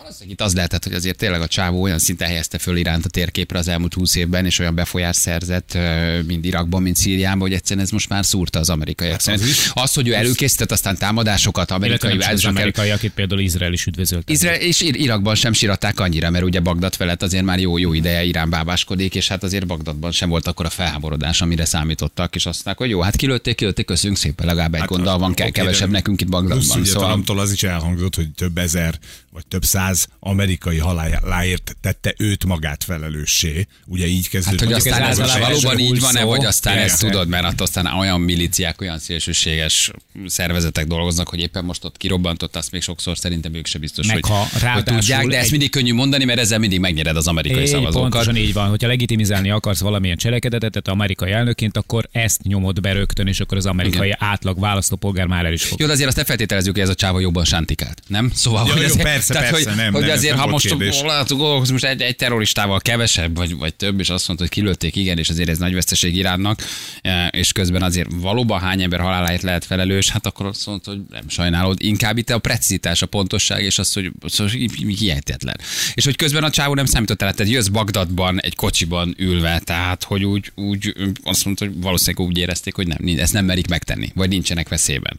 Valószínűleg 0.00 0.32
itt 0.32 0.40
az 0.40 0.54
lehetett, 0.54 0.84
hogy 0.84 0.92
azért 0.92 1.16
tényleg 1.16 1.40
a 1.40 1.46
csávó 1.46 1.82
olyan 1.82 1.98
szinten 1.98 2.28
helyezte 2.28 2.58
föl 2.58 2.76
Iránt 2.76 3.04
a 3.04 3.08
térképre 3.08 3.58
az 3.58 3.68
elmúlt 3.68 3.94
húsz 3.94 4.14
évben, 4.14 4.44
és 4.44 4.58
olyan 4.58 4.74
befolyás 4.74 5.16
szerzett 5.16 5.78
mind 6.26 6.44
Irakban, 6.44 6.82
mind 6.82 6.96
Szíriában, 6.96 7.40
hogy 7.40 7.52
egyszerűen 7.52 7.84
ez 7.84 7.90
most 7.90 8.08
már 8.08 8.24
szúrta 8.24 8.58
az 8.58 8.70
amerikaiak. 8.70 9.22
Hát 9.22 9.34
az, 9.34 9.70
az, 9.72 9.92
hogy 9.92 10.08
ő 10.08 10.14
előkészített 10.14 10.72
aztán 10.72 10.96
támadásokat 10.96 11.70
amerikai 11.70 12.18
az 12.18 12.44
amerikaiak, 12.44 13.02
itt 13.02 13.12
például 13.12 13.40
Izrael 13.40 13.72
is 13.72 13.86
üdvözölte. 13.86 14.32
Izrael 14.32 14.60
és 14.60 14.80
Ir- 14.80 14.96
Irakban 14.96 15.34
sem 15.34 15.52
siratták 15.52 16.00
annyira, 16.00 16.30
mert 16.30 16.44
ugye 16.44 16.60
Bagdad 16.60 16.94
felett 16.94 17.22
azért 17.22 17.44
már 17.44 17.58
jó, 17.58 17.78
jó 17.78 17.92
ideje 17.92 18.24
Irán 18.24 18.50
bábáskodik, 18.50 19.14
és 19.14 19.28
hát 19.28 19.42
azért 19.42 19.66
Bagdadban 19.66 20.10
sem 20.10 20.28
volt 20.28 20.46
akkor 20.46 20.66
a 20.66 20.70
felháborodás, 20.70 21.40
amire 21.40 21.64
számítottak, 21.64 22.34
és 22.34 22.46
azt 22.46 22.54
mondták, 22.64 22.76
hogy 22.76 22.90
jó, 22.90 23.00
hát 23.00 23.16
kilőtték, 23.16 23.54
kilőtték, 23.54 23.86
köszönjük 23.86 24.18
szépen, 24.18 24.46
legalább 24.46 24.74
egy 24.74 24.80
Hát, 24.80 24.88
gonddal 24.88 25.18
van, 25.18 25.34
kell 25.34 25.46
de 25.46 25.52
kevesebb 25.52 25.90
nekünk 25.90 26.20
itt 26.20 26.28
Bagdadban. 26.28 26.84
Szóval 26.84 27.38
az 27.38 27.52
is 27.52 27.62
elhangzott, 27.62 28.14
hogy 28.14 28.30
több 28.30 28.58
ezer 28.58 28.98
vagy 29.32 29.46
több 29.46 29.64
száz 29.64 29.89
amerikai 30.20 30.78
haláláért 30.78 31.76
tette 31.80 32.14
őt 32.18 32.44
magát 32.44 32.84
felelőssé. 32.84 33.66
Ugye 33.86 34.06
így 34.06 34.22
Hát, 34.22 34.30
kezdődött. 34.30 34.58
hogy 34.60 34.68
Mondjuk 34.68 34.94
aztán 34.94 35.10
ez 35.10 35.18
most 35.18 35.38
valóban 35.38 35.78
így 35.78 36.00
van-e, 36.00 36.24
vagy 36.24 36.44
aztán 36.44 36.78
ezt 36.78 36.98
tudod, 37.00 37.28
mert 37.28 37.44
hát 37.44 37.60
aztán 37.60 37.86
olyan 37.86 38.20
milíciák, 38.20 38.80
olyan 38.80 38.98
szélsőséges 38.98 39.90
szervezetek 40.26 40.86
dolgoznak, 40.86 41.28
hogy 41.28 41.40
éppen 41.40 41.64
most 41.64 41.84
ott 41.84 41.96
kirobbantott, 41.96 42.56
azt 42.56 42.70
még 42.70 42.82
sokszor 42.82 43.18
szerintem 43.18 43.54
ők 43.54 43.66
se 43.66 43.78
biztos, 43.78 44.06
Meg 44.06 44.24
hogy, 44.24 44.36
ha 44.60 44.72
hogy 44.72 44.82
tudják, 44.84 45.26
de 45.26 45.38
ezt 45.38 45.50
mindig 45.50 45.70
könnyű 45.70 45.94
mondani, 45.94 46.24
mert 46.24 46.38
ezzel 46.38 46.58
mindig 46.58 46.80
megnyered 46.80 47.16
az 47.16 47.26
amerikai 47.28 47.66
szavazókat. 47.66 48.10
pontosan 48.10 48.36
így 48.36 48.52
van, 48.52 48.68
hogyha 48.68 48.88
legitimizálni 48.88 49.50
akarsz 49.50 49.80
valamilyen 49.80 50.16
cselekedetet, 50.16 50.70
tehát 50.70 50.88
amerikai 50.88 51.30
elnökként, 51.32 51.76
akkor 51.76 52.08
ezt 52.12 52.42
nyomod 52.42 52.80
be 52.80 52.92
rögtön, 52.92 53.26
és 53.26 53.40
akkor 53.40 53.56
az 53.56 53.66
amerikai 53.66 54.06
Igen. 54.06 54.18
átlag 54.20 54.60
választópolgár 54.60 55.26
már 55.26 55.44
el 55.44 55.52
is 55.52 55.62
fog. 55.62 55.80
Jó, 55.80 55.86
de 55.86 55.92
azért 55.92 56.08
azt 56.08 56.16
ne 56.16 56.24
feltételezzük, 56.24 56.72
hogy 56.72 56.82
ez 56.82 56.88
a 56.88 56.94
csáva 56.94 57.20
jobban 57.20 57.44
sántikált, 57.44 58.02
nem? 58.06 58.30
Szóval, 58.34 58.66
Ja, 58.66 58.72
hogy 58.72 58.82
jó, 58.82 58.88
azért, 58.88 59.02
persze, 59.02 59.32
tehát, 59.32 59.50
persze, 59.50 59.70
hogy, 59.70 59.78
nem, 59.82 59.92
hogy 59.92 60.02
nem, 60.02 60.10
azért, 60.10 60.34
nem 60.34 60.44
ha 60.44 60.50
most 60.50 60.66
kérdés. 60.66 61.00
látok, 61.00 61.38
gondolkozunk 61.38 61.80
most 61.80 61.92
egy, 61.92 62.00
egy 62.00 62.16
terroristával 62.16 62.80
kevesebb, 62.80 63.36
vagy, 63.36 63.56
vagy 63.56 63.74
több, 63.74 64.00
és 64.00 64.08
azt 64.10 64.26
mondta, 64.26 64.46
hogy 64.46 64.54
kilőtték, 64.54 64.96
igen, 64.96 65.18
és 65.18 65.28
azért 65.28 65.48
ez 65.48 65.58
nagy 65.58 65.74
veszteség 65.74 66.16
Iránnak, 66.16 66.62
eh, 67.00 67.28
és 67.30 67.52
közben 67.52 67.82
azért 67.82 68.08
valóban 68.12 68.60
hány 68.60 68.82
ember 68.82 69.00
haláláért 69.00 69.42
lehet 69.42 69.64
felelős, 69.64 70.10
hát 70.10 70.26
akkor 70.26 70.46
azt 70.46 70.66
mondta, 70.66 70.90
hogy 70.90 71.00
nem 71.10 71.28
sajnálod, 71.28 71.82
inkább 71.82 72.18
itt 72.18 72.30
a 72.30 72.38
precizitás, 72.38 73.02
a 73.02 73.06
pontosság, 73.06 73.62
és 73.62 73.78
az, 73.78 73.92
hogy 73.92 74.10
szóval 74.26 74.52
hihetetlen. 74.86 75.56
És 75.94 76.04
hogy 76.04 76.16
közben 76.16 76.44
a 76.44 76.50
csávó 76.50 76.74
nem 76.74 76.84
számított 76.84 77.22
el, 77.22 77.32
tehát 77.34 77.52
jössz 77.52 77.66
Bagdadban 77.66 78.40
egy 78.40 78.54
kocsiban 78.54 79.14
ülve, 79.18 79.60
tehát 79.64 80.04
hogy 80.04 80.24
úgy, 80.24 80.52
úgy 80.54 80.94
azt 81.22 81.44
mondta, 81.44 81.64
hogy 81.64 81.74
valószínűleg 81.80 82.28
úgy 82.28 82.38
érezték, 82.38 82.74
hogy 82.74 82.86
nem, 82.86 83.18
ezt 83.18 83.32
nem 83.32 83.44
merik 83.44 83.68
megtenni, 83.68 84.12
vagy 84.14 84.28
nincsenek 84.28 84.68
veszélyben. 84.68 85.18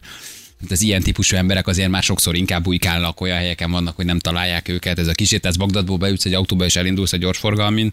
Az 0.70 0.82
ilyen 0.82 1.02
típusú 1.02 1.36
emberek 1.36 1.66
azért 1.66 1.88
már 1.88 2.02
sokszor 2.02 2.36
inkább 2.36 2.62
bujkálnak, 2.62 3.20
olyan 3.20 3.36
helyeken 3.36 3.70
vannak, 3.70 3.96
hogy 3.96 4.04
nem 4.04 4.18
találják 4.18 4.68
őket. 4.68 4.98
Ez 4.98 5.06
a 5.06 5.12
kísértesz 5.12 5.56
Bagdadból 5.56 5.96
beütsz 5.96 6.24
egy 6.24 6.34
autóba 6.34 6.64
és 6.64 6.76
elindulsz 6.76 7.12
egy 7.12 7.20
gyorsforgalmin, 7.20 7.92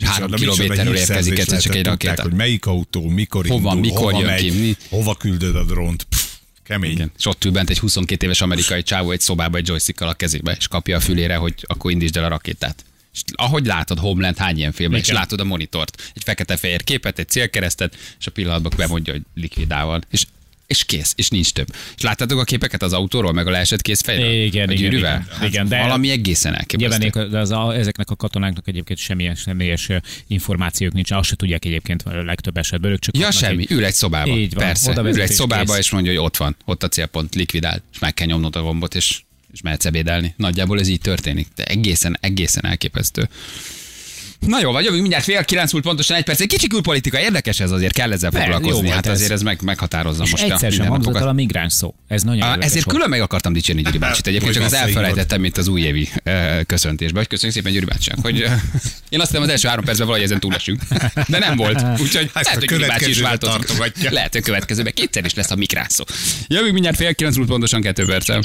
és 0.00 0.06
három 0.06 0.30
kilométerről 0.30 0.96
érkezik 0.96 1.38
egyszer 1.38 1.60
csak 1.60 1.74
egy 1.74 1.84
rakéta. 1.84 2.22
hogy 2.22 2.32
melyik 2.32 2.66
autó, 2.66 3.08
mikor 3.08 3.46
Hova, 3.46 3.74
indul, 3.74 3.80
mikor 3.80 4.12
hova 4.12 4.18
jön 4.18 4.26
megy, 4.26 4.50
ki, 4.50 4.76
hova 4.88 5.14
küldöd 5.14 5.56
a 5.56 5.64
drónt. 5.64 6.02
Pff, 6.02 6.24
kemény. 6.62 6.90
Igen. 6.90 7.12
És 7.18 7.26
ott 7.26 7.44
ül 7.44 7.52
bent 7.52 7.70
egy 7.70 7.78
22 7.78 8.24
éves 8.24 8.40
amerikai 8.40 8.82
csávó 8.82 9.10
egy 9.10 9.20
szobába 9.20 9.56
egy 9.56 9.68
joystickkal 9.68 10.08
a 10.08 10.14
kezébe, 10.14 10.56
és 10.58 10.68
kapja 10.68 10.96
a 10.96 11.00
fülére, 11.00 11.36
hogy 11.36 11.54
akkor 11.62 11.90
indítsd 11.90 12.16
el 12.16 12.24
a 12.24 12.28
rakétát. 12.28 12.84
És 13.12 13.20
ahogy 13.32 13.66
látod 13.66 13.98
Homeland 13.98 14.36
hány 14.36 14.56
ilyen 14.56 14.72
filmben, 14.72 15.00
és 15.00 15.06
Igen. 15.06 15.20
látod 15.20 15.40
a 15.40 15.44
monitort, 15.44 16.12
egy 16.14 16.22
fekete-fehér 16.22 16.84
képet, 16.84 17.18
egy 17.18 17.28
célkeresztet, 17.28 17.96
és 18.18 18.26
a 18.26 18.30
pillanatban 18.30 18.72
bemondja, 18.76 19.12
hogy 19.12 19.22
likvidál 19.34 20.00
és 20.10 20.26
és 20.70 20.84
kész, 20.84 21.12
és 21.16 21.28
nincs 21.28 21.52
több. 21.52 21.66
És 21.96 22.02
láttátok 22.02 22.38
a 22.38 22.44
képeket 22.44 22.82
az 22.82 22.92
autóról, 22.92 23.32
meg 23.32 23.46
a 23.46 23.50
leesett 23.50 23.82
kész 23.82 24.00
fejről? 24.00 24.30
Igen, 24.30 24.68
a 24.68 24.72
igen, 24.72 24.92
igen. 24.92 25.26
Hát 25.30 25.48
Igen, 25.48 25.68
de- 25.68 25.80
valami 25.80 26.10
egészen 26.10 26.54
elképesztő. 26.54 26.98
Nyilván 27.04 27.30
de 27.30 27.38
az 27.38 27.50
a, 27.50 27.74
ezeknek 27.76 28.10
a 28.10 28.16
katonáknak 28.16 28.68
egyébként 28.68 28.98
semmilyen 28.98 29.34
személyes 29.34 29.88
információk 30.26 30.92
nincs, 30.92 31.10
azt 31.10 31.28
se 31.28 31.36
tudják 31.36 31.64
egyébként 31.64 32.02
a 32.02 32.22
legtöbb 32.22 32.56
esetben, 32.56 32.90
ők 32.90 32.98
csak 32.98 33.16
Ja, 33.16 33.30
semmi. 33.30 33.62
egy- 33.62 33.70
Ül 33.72 33.84
egy 33.84 33.94
szobába. 33.94 34.36
Így 34.36 34.54
van, 34.54 34.64
Persze. 34.64 34.90
oda 34.90 35.08
Ül 35.10 35.20
egy 35.20 35.30
szobába, 35.30 35.72
kész. 35.72 35.78
és 35.78 35.90
mondja, 35.90 36.12
hogy 36.12 36.20
ott 36.20 36.36
van, 36.36 36.56
ott 36.64 36.82
a 36.82 36.88
célpont, 36.88 37.34
likvidál, 37.34 37.82
és 37.92 37.98
meg 37.98 38.14
kell 38.14 38.26
nyomnod 38.26 38.56
a 38.56 38.62
gombot, 38.62 38.94
és, 38.94 39.20
és 39.52 39.60
mehetsz 39.62 39.84
ebédelni. 39.84 40.34
Nagyjából 40.36 40.80
ez 40.80 40.88
így 40.88 41.00
történik. 41.00 41.48
De 41.54 41.64
egészen, 41.64 42.16
egészen 42.20 42.66
elképesztő. 42.66 43.28
Na 44.46 44.60
jó, 44.60 44.72
vagy 44.72 44.82
jövünk 44.84 45.00
mindjárt 45.00 45.24
fél 45.24 45.44
kilenc 45.44 45.72
múlt 45.72 45.84
pontosan 45.84 46.16
egy 46.16 46.24
perc. 46.24 46.40
Egy 46.40 46.46
kicsi 46.46 46.66
külpolitika, 46.66 47.20
érdekes 47.20 47.60
ez 47.60 47.70
azért, 47.70 47.92
kell 47.92 48.12
ezzel 48.12 48.30
foglalkozni. 48.30 48.68
jó 48.68 48.80
volt 48.82 48.94
Hát 48.94 49.06
ez. 49.06 49.12
azért 49.12 49.30
ez 49.30 49.42
meg, 49.42 49.62
meghatározza 49.62 50.22
És 50.24 50.30
most 50.30 50.42
a 50.42 50.52
egyszer 50.52 50.72
sem 50.72 50.86
hangzott 50.86 51.16
el 51.16 51.28
a 51.28 51.32
migráns 51.32 51.72
szó. 51.72 51.94
Ez 52.08 52.22
nagyon 52.22 52.42
érdekes 52.46 52.64
Ezért 52.64 52.84
volt. 52.84 52.96
külön 52.96 53.10
meg 53.10 53.20
akartam 53.20 53.52
dicsérni 53.52 53.82
Gyuri 53.82 53.98
bácsit. 53.98 54.26
Egyébként 54.26 54.52
csak 54.54 54.64
az 54.64 54.72
elfelejtettem, 54.72 55.40
mint 55.40 55.58
az 55.58 55.68
újévi 55.68 56.08
uh, 56.24 56.60
köszöntésbe. 56.66 57.18
Hogy 57.18 57.28
köszönjük 57.28 57.56
szépen 57.56 57.72
Gyuri 57.72 57.84
bácsinak, 57.84 58.18
hogy 58.22 58.42
uh, 58.42 58.50
én 59.08 59.20
azt 59.20 59.28
hiszem 59.28 59.42
az 59.42 59.48
első 59.48 59.68
három 59.68 59.84
percben 59.84 60.06
valahogy 60.06 60.26
ezen 60.28 60.40
túlesünk. 60.40 60.82
De 61.28 61.38
nem 61.38 61.56
volt. 61.56 61.82
Úgyhogy 62.00 62.30
Ezt 62.34 62.34
lehet, 62.34 62.46
a 62.56 62.58
hogy 62.58 62.68
Gyuri 62.68 62.86
bácsi 62.86 63.10
is 63.10 63.20
változik. 63.20 64.10
Lehet, 64.10 64.32
hogy 64.32 64.40
a 64.40 64.44
következőben 64.44 64.92
kétszer 64.92 65.24
is 65.24 65.34
lesz 65.34 65.50
a 65.50 65.56
mikránszó. 65.56 66.04
Jövünk 66.46 66.72
mindjárt 66.72 66.96
fél 66.96 67.14
kilenc 67.14 67.36
múlt 67.36 67.48
pontosan 67.48 67.80
kettő 67.80 68.04
perccel. 68.04 68.40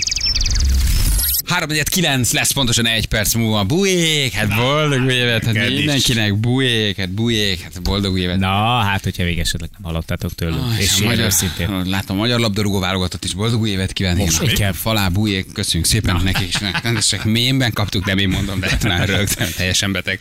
3 1.45 1.69
9 1.83 2.31
lesz 2.31 2.51
pontosan 2.51 2.87
egy 2.87 3.05
perc 3.05 3.33
múlva. 3.33 3.63
Bujék, 3.63 4.33
hát 4.33 4.55
boldog 4.55 5.01
új 5.05 5.13
évet, 5.13 5.43
hát 5.45 5.53
mindenkinek 5.53 6.35
bujék, 6.39 6.97
hát 6.97 7.09
bujék, 7.09 7.61
hát 7.61 7.81
boldog 7.81 8.11
új 8.13 8.21
évet. 8.21 8.37
Na, 8.37 8.79
hát, 8.79 9.03
hogyha 9.03 9.23
még 9.23 9.39
esetleg 9.39 9.69
nem 9.73 9.83
hallottátok 9.83 10.35
tőlünk. 10.35 10.61
Ah, 10.63 10.81
és 10.81 11.01
a 11.01 11.03
magyar, 11.05 11.25
őszintén. 11.25 11.81
Látom, 11.85 12.17
a 12.17 12.19
magyar 12.19 12.39
labdarúgó 12.39 12.79
válogatott 12.79 13.23
is 13.23 13.33
boldog 13.33 13.61
új 13.61 13.69
évet 13.69 13.93
kíván. 13.93 14.17
Most 14.17 14.53
kell. 14.53 14.71
Falá, 14.71 15.07
bújék, 15.07 15.51
köszönjük 15.53 15.87
szépen 15.89 16.21
nekik 16.23 16.47
is. 16.47 16.55
Rendesek 16.83 17.23
mémben 17.23 17.73
kaptuk, 17.73 18.05
nem 18.05 18.17
én 18.17 18.29
mondom, 18.29 18.59
de 18.59 18.77
már 18.83 19.07
rögtem, 19.09 19.47
teljesen 19.55 19.91
beteg. 19.91 20.19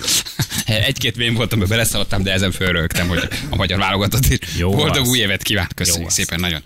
Egy-két 0.66 1.16
mém 1.16 1.34
voltam, 1.34 1.58
amiben 1.58 1.76
beleszaladtam, 1.76 2.22
de 2.22 2.32
ezen 2.32 2.52
fölrögtem, 2.52 3.08
hogy 3.08 3.28
a 3.48 3.56
magyar 3.56 3.78
válogatott 3.78 4.26
is 4.26 4.38
Jó 4.56 4.70
boldog 4.70 5.02
az. 5.02 5.08
új 5.08 5.18
évet 5.18 5.42
kíván. 5.42 5.68
Köszönjük 5.74 6.02
Jó 6.02 6.06
az. 6.08 6.14
szépen, 6.14 6.40
nagyon. 6.40 6.62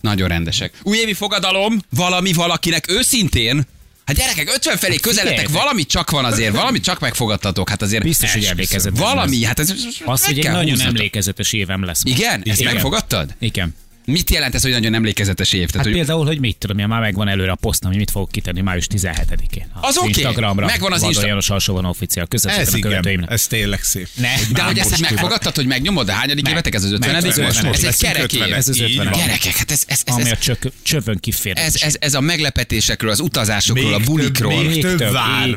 Nagyon 0.00 0.28
rendesek. 0.28 0.72
Újévi 0.82 1.12
fogadalom, 1.12 1.78
valami 1.90 2.32
valakinek 2.32 2.90
őszintén, 2.90 3.66
Hát 4.06 4.16
gyerekek, 4.16 4.54
50 4.54 4.76
felé 4.76 4.96
közeletek, 4.96 5.28
figyeljetek. 5.34 5.62
valami 5.62 5.84
csak 5.84 6.10
van 6.10 6.24
azért, 6.24 6.54
valami 6.54 6.80
csak 6.80 7.00
megfogadtatok. 7.00 7.68
Hát 7.68 7.82
azért 7.82 8.02
Biztos, 8.02 8.32
hogy 8.32 8.44
emlékezetes 8.44 8.98
Valami, 8.98 9.44
hát 9.44 9.58
ez 9.58 9.74
Az, 10.04 10.24
hogy 10.24 10.38
egy 10.38 10.44
nagyon 10.44 10.68
húznatok. 10.70 10.86
emlékezetes 10.96 11.52
évem 11.52 11.84
lesz. 11.84 12.04
most. 12.04 12.18
Igen? 12.18 12.42
Ezt 12.44 12.60
Igen. 12.60 12.72
megfogadtad? 12.72 13.34
Igen. 13.38 13.74
Mit 14.06 14.30
jelent 14.30 14.54
ez, 14.54 14.62
hogy 14.62 14.70
nagyon 14.70 14.94
emlékezetes 14.94 15.52
év? 15.52 15.58
Tehát, 15.58 15.74
Hát 15.76 15.84
hogy 15.84 15.94
például, 15.94 16.26
hogy 16.26 16.40
mit 16.40 16.56
tudom, 16.58 16.78
én, 16.78 16.86
már 16.86 17.00
megvan 17.00 17.28
előre 17.28 17.50
a 17.50 17.54
posztom, 17.54 17.90
hogy 17.90 17.98
mit 17.98 18.10
fogok 18.10 18.30
kitenni 18.30 18.60
május 18.60 18.86
17-én. 18.94 19.66
Az 19.80 19.96
oké. 19.98 20.06
Instagramra. 20.08 20.66
Megvan 20.66 20.92
az 20.92 21.02
Insta- 21.02 21.26
János 21.26 21.50
alsó 21.50 21.74
van 21.74 21.84
officiál. 21.84 22.26
Köszönöm 22.26 22.58
Ez 22.60 22.64
szépen 22.64 22.74
a 22.74 22.78
igen, 22.78 22.90
követőimnek. 22.90 23.30
ez 23.30 23.46
tényleg 23.46 23.82
szép. 23.82 24.08
Ne. 24.14 24.28
de 24.52 24.62
hogy 24.62 24.78
ezt 24.78 24.90
most 24.90 25.02
megfogadtad, 25.10 25.54
hogy 25.56 25.66
megnyomod, 25.66 26.06
de 26.06 26.12
hányadik 26.12 26.48
évetek 26.48 26.74
ez 26.74 26.84
az 26.84 26.92
50 26.92 27.10
Meg, 27.12 27.24
most? 27.24 27.38
ez 27.38 27.84
Ez 27.84 27.84
egy 27.84 27.96
kerek 28.12 28.32
év. 28.32 28.40
50. 28.40 28.58
Ez 28.58 28.68
az 28.68 28.76
Így 28.80 28.82
50 28.90 29.04
van. 29.10 29.18
Gyerekek, 29.18 29.56
hát 29.56 29.70
ez, 29.70 29.82
ez, 29.86 30.02
ez, 30.04 30.14
Ami 30.14 30.30
a 30.30 30.36
csök, 30.36 30.72
csövön 30.82 31.18
kifér. 31.20 31.52
ez, 31.58 31.74
ez, 31.82 31.96
ez 32.00 32.14
a 32.14 32.20
meglepetésekről, 32.20 33.10
az 33.10 33.20
utazásokról, 33.20 33.94
a 33.94 33.98
bulikról. 33.98 34.62
még 34.62 34.80
több 34.80 35.12
vár, 35.12 35.46
még 35.46 35.54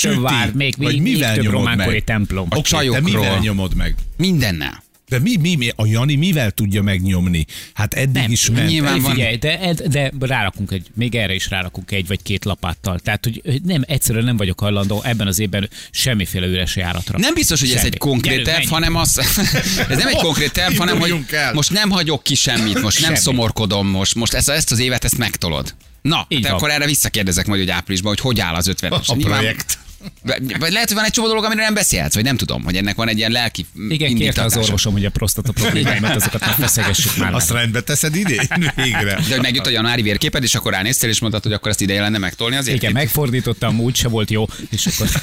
több 0.00 0.20
vár, 0.22 0.52
még, 0.52 0.74
több 0.74 1.64
meg? 1.76 2.04
templom. 2.04 2.46
A 2.50 2.56
Oké, 2.56 2.70
de 2.70 2.76
csajokról. 2.76 3.20
mivel 3.20 3.38
nyomod 3.38 3.74
meg? 3.74 3.94
Mindennel. 4.16 4.82
De 5.12 5.18
mi, 5.18 5.36
mi, 5.36 5.54
mi, 5.54 5.68
a 5.76 5.86
Jani 5.86 6.14
mivel 6.14 6.50
tudja 6.50 6.82
megnyomni? 6.82 7.44
Hát 7.72 7.94
eddig 7.94 8.22
Nem, 8.22 8.30
is 8.30 8.50
ment. 8.50 8.68
nyilván 8.68 9.00
van. 9.00 9.14
Figyelj, 9.14 9.36
de, 9.36 9.74
de 9.88 10.10
rárakunk 10.20 10.70
egy, 10.70 10.86
még 10.94 11.14
erre 11.14 11.34
is 11.34 11.48
rárakunk 11.50 11.90
egy 11.90 12.06
vagy 12.06 12.22
két 12.22 12.44
lapáttal. 12.44 12.98
Tehát, 12.98 13.24
hogy 13.24 13.60
nem, 13.64 13.82
egyszerűen 13.86 14.24
nem 14.24 14.36
vagyok 14.36 14.60
hajlandó 14.60 15.02
ebben 15.02 15.26
az 15.26 15.38
évben 15.38 15.68
semmiféle 15.90 16.46
üres 16.46 16.76
járatra. 16.76 17.18
Nem 17.18 17.34
biztos, 17.34 17.60
hogy 17.60 17.68
ez 17.68 17.74
Semmi. 17.74 17.86
egy 17.92 17.98
konkrét 17.98 18.30
Gyerünk, 18.30 18.46
terv, 18.46 18.70
menjünk. 18.70 18.74
hanem 18.74 18.96
az, 18.96 19.18
ez 19.90 19.98
nem 19.98 20.06
egy 20.08 20.16
konkrét 20.16 20.52
terv, 20.52 20.76
hanem 20.76 20.98
hogy 21.00 21.14
el. 21.30 21.52
most 21.52 21.70
nem 21.70 21.90
hagyok 21.90 22.22
ki 22.22 22.34
semmit, 22.34 22.80
most 22.82 22.98
nem 23.00 23.06
Semmi. 23.08 23.18
szomorkodom, 23.18 23.86
most, 23.88 24.14
most 24.14 24.32
ezt, 24.34 24.48
ezt 24.48 24.70
az 24.70 24.78
évet 24.78 25.04
ezt 25.04 25.18
megtolod. 25.18 25.74
Na, 26.02 26.26
Így 26.28 26.40
de 26.40 26.48
van. 26.48 26.56
akkor 26.56 26.70
erre 26.70 26.86
visszakérdezek 26.86 27.46
majd, 27.46 27.60
hogy 27.60 27.70
áprilisban, 27.70 28.10
hogy 28.10 28.20
hogy 28.20 28.40
áll 28.40 28.54
az 28.54 28.66
50 28.66 28.92
A 28.92 29.14
projekt. 29.14 29.78
Lehet, 30.58 30.86
hogy 30.86 30.94
van 30.94 31.04
egy 31.04 31.10
csomó 31.10 31.26
dolog, 31.26 31.44
amiről 31.44 31.64
nem 31.64 31.74
beszélhetsz, 31.74 32.14
vagy 32.14 32.24
nem 32.24 32.36
tudom, 32.36 32.64
hogy 32.64 32.76
ennek 32.76 32.96
van 32.96 33.08
egy 33.08 33.18
ilyen 33.18 33.30
lelki 33.30 33.66
Igen, 33.88 34.14
kérte 34.14 34.42
az 34.42 34.56
orvosom, 34.56 34.92
hogy 34.92 35.04
a 35.04 35.10
prostata 35.10 35.52
problémáimat, 35.52 36.14
azokat 36.16 36.40
ne 36.40 36.52
feszegessük 36.52 37.16
már. 37.16 37.34
Azt 37.34 37.50
rendbe 37.50 37.80
teszed 37.80 38.16
idén? 38.16 38.48
Végre. 38.76 39.14
De 39.14 39.34
hogy 39.34 39.42
megjött 39.42 39.66
a 39.66 39.70
januári 39.70 40.02
vérképed, 40.02 40.42
és 40.42 40.54
akkor 40.54 40.72
ránéztél, 40.72 41.08
és 41.08 41.20
mondtad, 41.20 41.42
hogy 41.42 41.52
akkor 41.52 41.70
ezt 41.70 41.80
ideje 41.80 42.00
lenne 42.00 42.18
megtolni 42.18 42.56
azért. 42.56 42.76
Igen, 42.76 42.92
megfordítottam, 42.92 43.80
úgy 43.80 43.96
se 43.96 44.08
volt 44.08 44.30
jó, 44.30 44.46
és 44.70 44.86
akkor... 44.86 45.08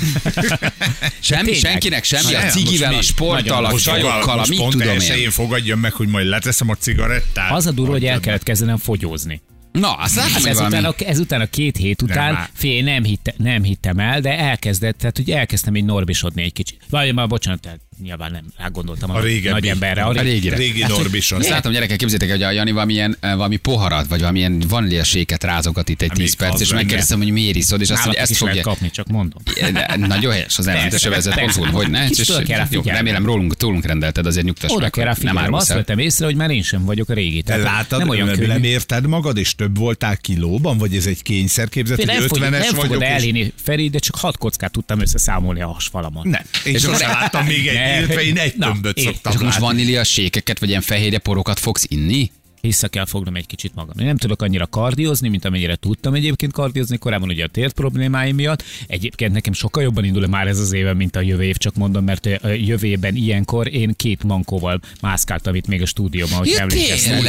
Semmi, 1.19 1.43
Tényleg. 1.43 1.71
senkinek 1.71 2.03
semmi, 2.03 2.35
a 2.35 2.41
cigivel, 2.41 2.93
a 2.93 3.01
sporttal, 3.01 3.65
a 3.65 3.79
csajokkal, 3.79 4.39
a 4.39 4.45
mit 4.47 4.67
tudom 4.69 4.99
én. 4.99 5.31
fogadjam 5.31 5.79
meg, 5.79 5.93
hogy 5.93 6.07
majd 6.07 6.27
leteszem 6.27 6.69
a 6.69 6.75
cigarettát. 6.75 7.51
Az 7.51 7.65
a 7.65 7.71
durva, 7.71 7.91
hogy 7.91 8.05
el 8.05 8.19
kellett 8.19 8.43
kezdenem 8.43 8.77
fogyózni. 8.77 9.41
Na, 9.71 9.93
azt 9.93 10.15
látom, 10.15 10.43
Hát 10.43 10.53
valami... 10.53 10.77
a, 10.85 10.93
ezután 11.05 11.41
a 11.41 11.45
két 11.45 11.77
hét 11.77 12.01
után, 12.01 12.33
már. 12.33 12.49
fél 12.53 12.83
nem, 12.83 13.03
hitte, 13.03 13.33
nem 13.37 13.63
hittem 13.63 13.99
el, 13.99 14.21
de 14.21 14.37
elkezdett, 14.37 14.97
tehát 14.97 15.17
hogy 15.17 15.29
elkezdtem 15.31 15.75
így 15.75 15.85
norbisodni 15.85 16.43
egy 16.43 16.53
kicsit. 16.53 16.77
Vagy 16.89 17.13
már 17.13 17.27
bocsánat, 17.27 17.59
tehát 17.61 17.79
nyilván 18.03 18.31
nem 18.31 18.43
rágondoltam 18.57 19.09
a, 19.11 19.15
A 19.15 19.19
régebbi. 19.21 19.49
nagy 19.49 19.67
emberre. 19.67 20.01
A, 20.03 20.09
A 20.09 20.21
régire. 20.21 20.55
Régi 20.55 20.81
Hát, 20.81 20.89
Norbison. 20.91 21.39
Azt 21.39 21.49
látom, 21.49 21.71
gyerekek, 21.71 21.97
képzétek, 21.97 22.29
hogy 22.29 22.43
a 22.43 22.51
Jani 22.51 22.71
valamilyen, 22.71 23.17
eh, 23.19 23.35
valami 23.35 23.57
poharat, 23.57 24.07
vagy 24.07 24.19
valamilyen 24.19 24.63
vaníliaséket 24.69 25.43
rázogat 25.43 25.89
itt 25.89 26.01
egy 26.01 26.07
Hát 26.07 26.17
10 26.17 26.27
még 26.39 26.49
perc, 26.49 26.61
és 26.61 26.73
megkérdeztem, 26.73 27.17
hogy 27.17 27.31
miért 27.31 27.55
iszod, 27.55 27.81
és 27.81 27.89
azt 27.89 28.03
mondja, 28.03 28.21
ezt 28.21 28.35
fogja. 28.35 28.61
kapni, 28.61 28.89
csak 28.89 29.07
mondom. 29.07 29.41
Nagyon 30.07 30.31
helyes 30.31 30.57
az 30.57 30.67
elmentes 30.67 31.05
övezet 31.05 31.41
otthon, 31.41 31.67
hogy 31.67 31.89
ne? 31.89 32.07
És- 32.07 32.29
rá 32.47 32.67
jó, 32.69 32.81
remélem 32.85 33.25
rólunk, 33.25 33.55
tólunk 33.55 33.85
rendelted, 33.85 34.25
azért 34.25 34.45
nyugtass 34.45 34.71
Oda 34.71 34.89
kell 34.89 35.03
rá 35.03 35.15
nem 35.21 35.35
figyelni. 35.35 35.55
Azt 35.55 35.73
vettem 35.73 35.97
észre, 35.99 36.25
hogy 36.25 36.35
már 36.35 36.49
én 36.49 36.61
sem 36.63 36.85
vagyok 36.85 37.09
a 37.09 37.13
régi. 37.13 37.41
Te 37.41 37.57
látod, 37.57 37.99
nem 37.99 38.09
olyan 38.09 38.27
nem, 38.27 38.45
nem 38.47 38.63
érted 38.63 39.07
magad, 39.07 39.37
és 39.37 39.55
több 39.59 39.77
voltál 39.77 40.17
kilóban, 40.17 40.77
vagy 40.77 40.95
ez 40.95 41.05
egy 41.05 41.21
kényszerképzet, 41.21 41.97
hogy 41.97 42.05
nem, 42.05 42.27
fog, 42.27 42.37
50-es 42.37 42.49
nem 42.49 42.61
fogod 42.61 42.87
vagyok, 42.87 43.03
és... 43.03 43.09
elhinni, 43.09 43.53
Feri, 43.63 43.89
de 43.89 43.99
csak 43.99 44.15
hat 44.15 44.37
kockát 44.37 44.71
tudtam 44.71 44.99
összeszámolni 44.99 45.61
a 45.61 45.67
hasfalamon. 45.67 46.27
Nem. 46.27 46.41
Én 46.65 46.73
És 46.73 46.81
sosem 46.81 47.09
láttam 47.09 47.45
még 47.45 47.67
egy, 47.67 47.73
Ne. 47.73 47.97
illetve 47.97 48.21
én 48.21 48.37
egy 48.37 48.55
tömböt 48.55 48.97
szoktam 48.99 49.31
És 49.31 49.35
akkor 49.37 49.45
most 49.45 49.59
látni. 49.59 49.75
vanília 49.75 50.03
sékeket, 50.03 50.59
vagy 50.59 50.69
ilyen 50.69 50.81
fehérje 50.81 51.17
porokat 51.17 51.59
fogsz 51.59 51.85
inni? 51.87 52.31
Vissza 52.61 52.87
kell 52.87 53.05
fognom 53.05 53.35
egy 53.35 53.45
kicsit 53.45 53.75
magam. 53.75 53.93
Én 53.99 54.05
nem 54.05 54.17
tudok 54.17 54.41
annyira 54.41 54.67
kardiozni, 54.67 55.29
mint 55.29 55.45
amennyire 55.45 55.75
tudtam 55.75 56.13
egyébként 56.13 56.51
kardiozni 56.51 56.97
korábban, 56.97 57.29
ugye 57.29 57.43
a 57.43 57.47
tért 57.47 57.73
problémáim 57.73 58.35
miatt. 58.35 58.63
Egyébként 58.87 59.33
nekem 59.33 59.53
sokkal 59.53 59.83
jobban 59.83 60.03
indul 60.03 60.27
már 60.27 60.47
ez 60.47 60.59
az 60.59 60.71
éve, 60.71 60.93
mint 60.93 61.15
a 61.15 61.21
jövő 61.21 61.43
év, 61.43 61.57
csak 61.57 61.75
mondom, 61.75 62.03
mert 62.03 62.25
ö, 62.25 62.53
jövő 62.53 62.87
évben 62.87 63.15
ilyenkor 63.15 63.73
én 63.73 63.93
két 63.95 64.23
mankóval 64.23 64.79
mászkáltam 65.01 65.55
itt 65.55 65.67
még 65.67 65.81
a 65.81 65.85
stúdióban, 65.85 66.37
hogy 66.37 66.47
Ja, 66.47 66.59
emlékeztem. 66.59 67.19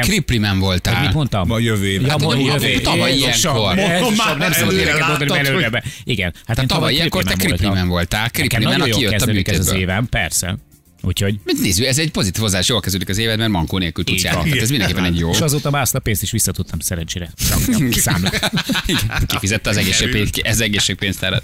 kriplimen 0.00 0.50
Hogy 0.50 0.60
voltál. 0.60 1.02
Mit 1.02 1.12
mondtam? 1.12 1.46
Ma 1.46 1.58
jövő 1.58 1.86
évben. 1.86 2.06
Ja, 2.06 2.10
Hát, 2.28 2.34
ugye, 2.40 2.52
jövő 2.52 2.80
tavaly 2.80 3.12
ilyenkor. 3.14 3.74
Mondom 3.74 4.14
már, 4.14 4.36
nem 4.36 4.52
szabad 4.52 4.74
ilyeneket 4.74 5.06
mondani, 5.08 5.30
mert 5.30 5.30
láttad, 5.30 5.36
hogy- 5.36 5.46
előre 5.46 5.70
be. 5.70 5.82
Igen. 6.04 6.34
Hát 6.46 6.58
én 6.58 6.66
tavaly 6.66 6.92
ilyenkor 6.92 7.22
te 7.24 7.34
kriplimen 7.34 7.88
voltál, 7.88 8.30
kriplimen, 8.30 8.80
aki 8.80 9.00
jött 9.00 9.20
a 9.20 9.50
ez 9.50 9.58
az 9.58 9.72
évem, 9.72 10.06
persze. 10.08 10.56
Úgyhogy 11.04 11.38
Mit 11.44 11.60
nézzük, 11.60 11.86
ez 11.86 11.98
egy 11.98 12.10
pozitív 12.10 12.42
hozás, 12.42 12.68
jól 12.68 12.80
kezdődik 12.80 13.08
az 13.08 13.18
éved, 13.18 13.38
mert 13.38 13.50
mankó 13.50 13.78
nélkül 13.78 14.04
tudsz 14.04 14.22
járni. 14.22 14.48
Tehát 14.48 14.62
ez 14.62 14.70
mindenképpen 14.70 15.04
egy 15.04 15.18
jó. 15.18 15.30
És 15.30 15.40
azóta 15.40 15.70
másznap 15.70 16.02
pénzt 16.02 16.22
is 16.22 16.30
visszatudtam 16.30 16.78
szerencsére. 16.80 17.30
Számlát. 17.90 18.52
Igen, 18.86 19.26
Kifizette 19.26 19.70
az 19.70 19.76
egészségpénzt, 19.76 20.38
ez 20.42 20.60
egészségpénztárat. 20.60 21.42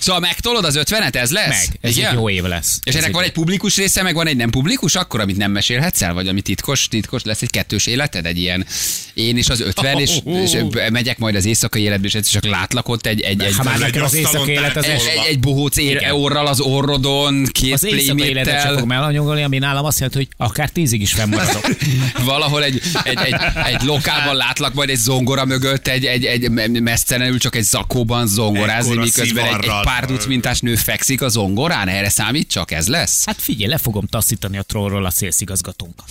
Szóval 0.00 0.20
megtolod 0.20 0.64
az 0.64 0.78
50-et, 0.80 1.14
ez 1.14 1.30
lesz? 1.30 1.66
Meg, 1.68 1.78
ez 1.80 1.96
Igen? 1.96 2.10
egy 2.10 2.14
jó 2.14 2.30
év 2.30 2.42
lesz. 2.42 2.78
És 2.82 2.94
Ez 2.94 3.02
ennek 3.02 3.14
van 3.14 3.24
egy 3.24 3.32
publikus 3.32 3.76
része, 3.76 4.02
meg 4.02 4.14
van 4.14 4.26
egy 4.26 4.36
nem 4.36 4.50
publikus, 4.50 4.94
akkor, 4.94 5.20
amit 5.20 5.36
nem 5.36 5.50
mesélhetsz 5.50 6.02
el, 6.02 6.14
vagy 6.14 6.28
ami 6.28 6.40
titkos, 6.40 6.88
titkos, 6.88 7.22
lesz 7.22 7.42
egy 7.42 7.50
kettős 7.50 7.86
életed, 7.86 8.26
egy 8.26 8.38
ilyen 8.38 8.66
én 9.14 9.36
és 9.36 9.48
az 9.48 9.60
50, 9.60 9.98
és, 9.98 10.20
és 10.24 10.56
megyek 10.90 11.18
majd 11.18 11.34
az 11.34 11.44
éjszakai 11.44 11.82
életbe, 11.82 12.08
és 12.12 12.28
csak 12.30 12.44
látlak 12.46 12.88
ott 12.88 13.06
egy, 13.06 13.20
egy, 13.20 13.42
egy, 13.42 13.54
Ha 13.54 13.62
már 13.62 13.82
egy 13.82 13.98
az 13.98 14.14
éjszakai 14.14 14.52
élet 14.52 14.76
az 14.76 14.84
egy, 14.84 14.90
egy, 14.90 15.26
egy 15.28 15.40
bohóc 15.40 15.76
ér, 15.76 16.06
orral 16.10 16.46
az 16.46 16.60
orrodon, 16.60 17.46
két 17.52 17.72
az 17.72 17.84
éjszakai 17.84 18.28
életet 18.28 18.62
sem 18.62 18.74
fogom 19.00 19.14
elanyagolni, 19.14 19.42
ami 19.42 19.58
nálam 19.58 19.84
azt 19.84 19.98
jelenti, 19.98 20.18
hogy 20.18 20.46
akár 20.48 20.70
tízig 20.70 21.00
is 21.00 21.12
fennmaradok. 21.12 21.66
valahol 22.24 22.64
egy, 22.64 22.82
egy, 23.04 23.18
egy, 23.18 23.34
egy 23.64 23.82
lokálban 23.82 24.36
látlak 24.36 24.74
majd 24.74 24.88
egy 24.88 24.96
zongora 24.96 25.44
mögött, 25.44 25.86
egy, 25.88 26.04
egy, 26.04 26.24
egy 26.24 26.50
mesztelenül 26.80 27.38
csak 27.38 27.56
egy 27.56 27.62
zakóban 27.62 28.26
zongorázni, 28.26 28.90
Ekkora 28.90 29.04
miközben 29.04 29.44
egy, 29.44 29.64
egy 29.64 29.70
párduc 29.82 30.26
mintás 30.26 30.60
nő 30.60 30.74
fekszik 30.74 31.22
a 31.22 31.28
zongorán, 31.28 31.88
erre 31.88 32.08
számít 32.08 32.50
csak, 32.50 32.70
ez 32.70 32.88
lesz? 32.88 33.24
Hát 33.24 33.40
figyelj, 33.40 33.70
le 33.70 33.78
fogom 33.78 34.06
taszítani 34.06 34.58
a 34.58 34.62
trollról 34.62 35.04
a 35.04 35.10
szélszigazgatónkat. 35.10 36.04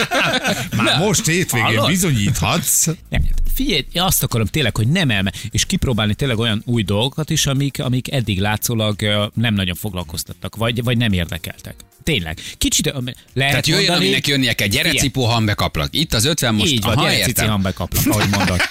Már 0.76 0.98
most 0.98 1.26
hétvégén 1.26 1.66
Hallod? 1.66 1.86
bizonyíthatsz. 1.86 2.86
Nem, 3.08 3.24
figyelj, 3.54 3.86
én 3.92 4.02
azt 4.02 4.22
akarom 4.22 4.46
tényleg, 4.46 4.76
hogy 4.76 4.88
nem 4.88 5.10
elme, 5.10 5.32
és 5.50 5.66
kipróbálni 5.66 6.14
tényleg 6.14 6.38
olyan 6.38 6.62
új 6.66 6.82
dolgokat 6.82 7.30
is, 7.30 7.46
amik, 7.46 7.80
amik 7.80 8.12
eddig 8.12 8.40
látszólag 8.40 9.02
nem 9.34 9.54
nagyon 9.54 9.74
foglalkoztattak, 9.74 10.56
vagy, 10.56 10.82
vagy 10.82 10.96
nem 10.96 11.12
érdekeltek. 11.12 11.74
Tényleg. 12.04 12.38
Kicsit 12.58 12.86
lehet 12.86 13.12
Tehát 13.34 13.66
jöjjön, 13.66 13.86
mondani, 13.86 14.04
aminek 14.04 14.26
jönnie 14.26 14.52
kell. 14.52 14.66
Gyere, 14.66 14.90
cipó, 14.90 15.24
hambe 15.24 15.54
kaplak. 15.54 15.88
Itt 15.90 16.14
az 16.14 16.24
50 16.24 16.54
most. 16.54 16.72
Így 16.72 16.82
van, 16.82 16.96
Aha, 16.96 17.02
gyere 17.02 17.16
cici 17.16 17.28
értem. 17.28 17.48
hambe 17.48 17.72
kaplak, 17.72 18.06
ahogy 18.06 18.28
mondod. 18.30 18.60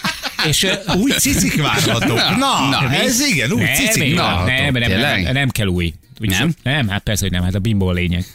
És 0.49 0.67
Új 0.95 1.11
cicik 1.11 1.61
várhatók. 1.61 2.17
Na, 2.17 2.35
Na, 2.37 2.69
na 2.69 2.93
ez 2.93 3.19
igen, 3.19 3.51
új 3.51 3.61
nem, 3.61 3.73
cicik 3.73 4.15
nem, 4.15 4.45
nem, 4.45 4.73
nem, 4.73 4.99
nem, 4.99 5.33
nem 5.33 5.49
kell 5.49 5.67
új. 5.67 5.93
Úgy 6.21 6.29
Nem? 6.29 6.53
Nem, 6.63 6.87
hát 6.87 7.03
persze, 7.03 7.23
hogy 7.23 7.31
nem, 7.31 7.43
hát 7.43 7.55
a 7.55 7.59
bimbo 7.59 7.85
a 7.87 7.91
lényeg. 7.91 8.25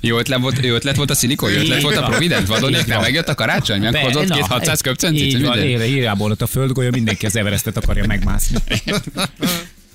Jó 0.00 0.18
ötlet 0.18 0.40
volt, 0.40 0.64
jó 0.64 0.74
ötlet 0.74 0.96
volt 0.96 1.10
a 1.10 1.14
szilikon, 1.14 1.50
jó 1.50 1.58
ötlet 1.58 1.82
volt 1.82 1.96
a. 1.96 2.02
Provident, 2.02 2.46
vadon, 2.46 2.74
Így 2.74 2.86
nem 2.86 3.00
megjött 3.00 3.28
a 3.28 3.34
karácsony, 3.34 3.80
meghozott 3.80 4.30
két 4.30 4.48
na, 4.48 4.54
600 4.54 4.80
köpcencit, 4.80 5.26
Így 5.26 5.32
vagy 5.32 5.42
van, 5.42 5.58
ére, 5.58 5.86
írjából 5.86 6.30
ott 6.30 6.42
a 6.42 6.46
földgolya, 6.46 6.90
mindenki 6.90 7.26
az 7.26 7.36
Everestet 7.36 7.76
akarja 7.76 8.06
megmászni. 8.06 8.58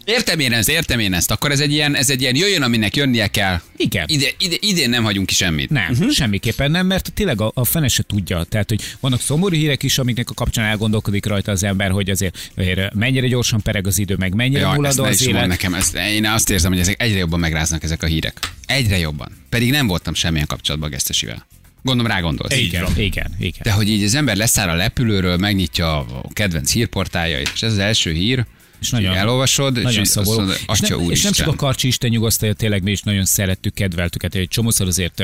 Értem 0.08 0.40
én 0.40 0.54
ezt, 0.54 0.70
értem 0.70 1.00
én 1.00 1.14
ezt. 1.14 1.32
Akkor 1.32 1.52
ez 1.52 1.60
egy 1.60 1.72
ilyen, 1.72 1.96
ez 1.96 2.10
egy 2.10 2.22
ilyen 2.22 2.36
jöjjön, 2.36 2.62
aminek 2.62 2.96
jönnie 2.96 3.28
kell. 3.28 3.62
Igen. 3.78 4.06
Ide, 4.08 4.28
ide, 4.38 4.56
idén 4.60 4.90
nem 4.90 5.04
hagyunk 5.04 5.28
ki 5.28 5.34
semmit. 5.34 5.70
Nem, 5.70 5.92
uh-huh. 5.92 6.12
semmiképpen 6.12 6.72
nem, 6.72 6.86
mert 6.86 7.14
tényleg 7.14 7.42
a, 7.42 7.52
a 7.54 7.66
fene 7.66 7.88
se 7.88 8.04
tudja. 8.04 8.44
Tehát, 8.44 8.70
hogy 8.70 8.82
vannak 9.00 9.22
szomorú 9.22 9.56
hírek 9.56 9.84
is, 9.84 9.98
amiknek 9.98 10.30
a 10.30 10.34
kapcsán 10.34 10.66
elgondolkodik 10.66 11.26
rajta 11.26 11.52
az 11.52 11.64
ember, 11.64 11.92
hogy 11.92 12.10
azért, 12.10 12.52
azért 12.56 12.94
mennyire 12.94 13.28
gyorsan 13.28 13.62
pereg 13.62 13.88
az 13.88 13.98
idő, 14.00 14.16
meg 14.16 14.34
mennyire 14.34 14.60
Ja, 14.60 14.68
ezt 14.68 14.76
muladó 14.76 15.04
ne 15.04 15.10
az 15.10 15.28
élet. 15.28 15.48
nekem, 15.48 15.74
ezt, 15.74 15.96
én 15.96 16.26
azt 16.26 16.50
érzem, 16.50 16.72
hogy 16.72 16.80
ezek 16.80 17.02
egyre 17.02 17.18
jobban 17.18 17.40
megráznak 17.40 17.84
ezek 17.84 18.04
a 18.04 18.06
hírek. 18.06 18.40
Egyre 18.66 18.98
jobban. 18.98 19.32
Pedig 19.50 19.72
nem 19.72 19.88
voltam 19.88 20.14
semmilyen 20.14 20.48
kapcsolatban 20.48 20.90
a 20.90 20.92
gesztesivel. 20.92 21.46
Gondolom 21.84 22.12
rá 22.12 22.20
gondolsz. 22.20 22.56
Igen, 22.56 22.88
igen, 22.96 23.36
igen. 23.40 23.62
De 23.64 23.72
hogy 23.72 23.90
így 23.90 24.04
az 24.04 24.16
ember 24.16 24.36
leszáll 24.36 24.70
a 24.70 24.76
lepülőről, 24.76 25.38
megnyitja 25.38 25.98
a 25.98 26.28
kedvenc 26.34 26.72
hírportájait, 26.72 27.52
és 27.54 27.62
ez 27.62 27.72
az 27.72 27.78
első 27.78 28.12
hír, 28.12 28.46
És 28.80 28.90
nagyon, 28.90 29.16
elolvasod, 29.16 29.82
nagyon 29.82 30.02
és, 30.02 30.08
szomorú. 30.08 30.38
Mondod, 30.38 30.58
és, 30.72 30.80
nem, 30.80 31.10
és 31.10 31.24
nem 31.24 31.32
csak 31.32 31.48
a 31.48 31.56
Karcsi 31.56 31.88
Isten 31.88 32.10
nyugosztalja, 32.10 32.54
tényleg 32.54 32.84
mi 32.84 32.92
is 32.92 33.02
nagyon 33.02 33.26
szerettük, 33.26 33.74
kedveltük. 33.74 34.22
Hát 34.22 34.36
egy 34.36 34.48
csomószor 34.48 34.88
azért 34.88 35.24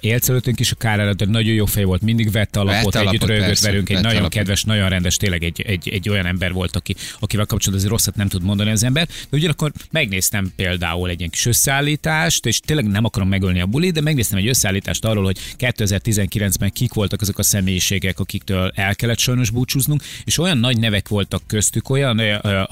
élt 0.00 0.28
előttünk 0.28 0.60
is 0.60 0.72
a 0.72 0.74
kár 0.74 1.00
előtt, 1.00 1.16
de 1.16 1.24
nagyon 1.24 1.54
jó 1.54 1.66
fej 1.66 1.84
volt, 1.84 2.02
mindig 2.02 2.30
vette 2.30 2.60
alapot, 2.60 2.92
Vette 2.92 3.08
együtt 3.08 3.22
alapot, 3.22 3.28
rögött 3.28 3.46
persze, 3.46 3.68
velünk, 3.68 3.88
egy 3.88 3.94
nagyon 3.96 4.10
alapot. 4.10 4.32
kedves, 4.32 4.64
nagyon 4.64 4.88
rendes, 4.88 5.16
tényleg 5.16 5.42
egy, 5.42 5.60
egy, 5.60 5.88
egy 5.88 6.08
olyan 6.08 6.26
ember 6.26 6.52
volt, 6.52 6.76
aki, 6.76 6.94
akivel 7.18 7.46
kapcsolatban 7.46 7.78
azért 7.78 7.90
rosszat 7.90 8.16
nem 8.16 8.28
tud 8.28 8.42
mondani 8.42 8.70
az 8.70 8.84
ember. 8.84 9.06
De 9.06 9.36
ugyanakkor 9.36 9.72
megnéztem 9.90 10.52
például 10.56 11.08
egy 11.08 11.18
ilyen 11.18 11.30
kis 11.30 11.46
összeállítást, 11.46 12.46
és 12.46 12.60
tényleg 12.60 12.86
nem 12.86 13.04
akarom 13.04 13.28
megölni 13.28 13.60
a 13.60 13.66
bulit, 13.66 13.92
de 13.92 14.00
megnéztem 14.00 14.38
egy 14.38 14.48
összeállítást 14.48 15.04
arról, 15.04 15.24
hogy 15.24 15.38
2019-ben 15.58 16.70
kik 16.72 16.92
voltak 16.92 17.20
azok 17.20 17.38
a 17.38 17.42
személyiségek, 17.42 18.18
akiktől 18.18 18.72
el 18.74 18.96
kellett 18.96 19.18
sajnos 19.18 19.50
búcsúznunk, 19.50 20.02
és 20.24 20.38
olyan 20.38 20.58
nagy 20.58 20.78
nevek 20.78 21.08
voltak 21.08 21.42
köztük, 21.46 21.88
olyan 21.88 22.20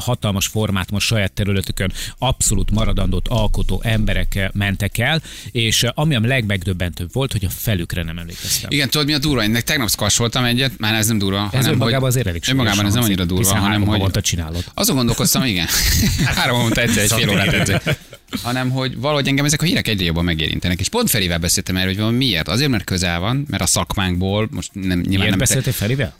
hatalmas 0.08 0.46
formátumos 0.46 1.04
saját 1.04 1.32
területükön 1.32 1.92
abszolút 2.18 2.70
maradandót 2.70 3.28
alkotó 3.28 3.80
emberek 3.84 4.34
eh, 4.34 4.48
mentek 4.52 4.98
el, 4.98 5.22
és 5.50 5.82
eh, 5.82 5.90
ami 5.94 6.14
a 6.14 6.20
legmegdöbbentőbb 6.20 7.08
volt, 7.12 7.32
hogy 7.32 7.44
a 7.44 7.50
felükre 7.50 8.02
nem 8.02 8.18
emlékeztem. 8.18 8.70
Igen, 8.70 8.90
tudod 8.90 9.06
mi 9.06 9.12
a 9.12 9.18
durva? 9.18 9.42
Én 9.42 9.58
tegnap 9.64 9.88
szkassoltam 9.88 10.44
egyet, 10.44 10.78
már 10.78 10.94
ez 10.94 11.06
nem 11.06 11.18
durva. 11.18 11.44
Ez 11.44 11.50
hanem, 11.50 11.72
önmagában 11.72 12.00
hogy, 12.00 12.08
azért 12.08 12.26
elég 12.26 12.42
Önmagában 12.48 12.86
ez 12.86 12.94
nem 12.94 13.02
annyira 13.02 13.24
durva, 13.24 13.54
hanem 13.54 13.82
hogy... 13.82 14.20
csinálod. 14.20 14.64
Azon 14.74 14.96
gondolkoztam, 14.96 15.44
igen. 15.44 15.66
Három 16.36 16.56
havonta 16.56 16.80
egyszer, 16.80 17.02
egy 17.02 17.12
fél 17.12 17.28
órát 17.28 17.52
egyszer. 17.52 17.96
Hanem, 18.42 18.70
hogy 18.70 18.98
valahogy 18.98 19.28
engem 19.28 19.44
ezek 19.44 19.62
a 19.62 19.64
hírek 19.64 19.88
egyre 19.88 20.04
jobban 20.04 20.24
megérintenek. 20.24 20.80
És 20.80 20.88
pont 20.88 21.10
Ferivel 21.10 21.38
beszéltem 21.38 21.76
erről, 21.76 21.94
hogy 21.94 22.02
van 22.02 22.14
miért. 22.14 22.48
Azért, 22.48 22.70
mert 22.70 22.84
közel 22.84 23.20
van, 23.20 23.46
mert 23.50 23.62
a 23.62 23.66
szakmánkból, 23.66 24.48
most 24.50 24.70
nem, 24.72 24.84
nyilván 24.86 25.08
Miért 25.08 25.28
nem 25.28 25.38
beszéltél 25.38 25.72
Ferivel? 25.72 26.16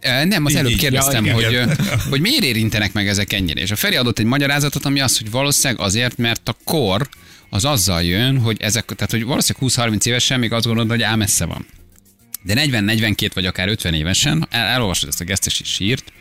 Nem, 0.00 0.44
az 0.44 0.54
előbb 0.54 0.76
kérdeztem, 0.76 1.24
Ja, 1.24 1.34
hogy, 1.34 1.60
hogy 2.10 2.20
miért 2.20 2.44
érintenek 2.44 2.92
meg 2.92 3.08
ezek 3.08 3.32
ennyire. 3.32 3.60
És 3.60 3.70
a 3.70 3.76
Feri 3.76 3.96
adott 3.96 4.18
egy 4.18 4.24
magyarázatot, 4.24 4.84
ami 4.84 5.00
az, 5.00 5.18
hogy 5.18 5.30
valószínűleg 5.30 5.84
azért, 5.84 6.16
mert 6.16 6.48
a 6.48 6.56
kor 6.64 7.08
az 7.50 7.64
azzal 7.64 8.02
jön, 8.02 8.38
hogy 8.38 8.56
ezek, 8.60 8.84
tehát 8.84 9.10
hogy 9.10 9.24
valószínűleg 9.24 9.70
20-30 9.98 10.06
évesen 10.06 10.38
még 10.38 10.52
azt 10.52 10.66
gondolod, 10.66 10.90
hogy 10.90 11.02
ám 11.02 11.18
messze 11.18 11.44
van. 11.44 11.66
De 12.42 12.54
40-42 12.56 13.30
vagy 13.34 13.46
akár 13.46 13.68
50 13.68 13.94
évesen 13.94 14.46
el, 14.50 14.66
elolvasod 14.66 15.08
ezt 15.08 15.20
a 15.20 15.24
gesztesi 15.24 15.64
sírt, 15.64 16.12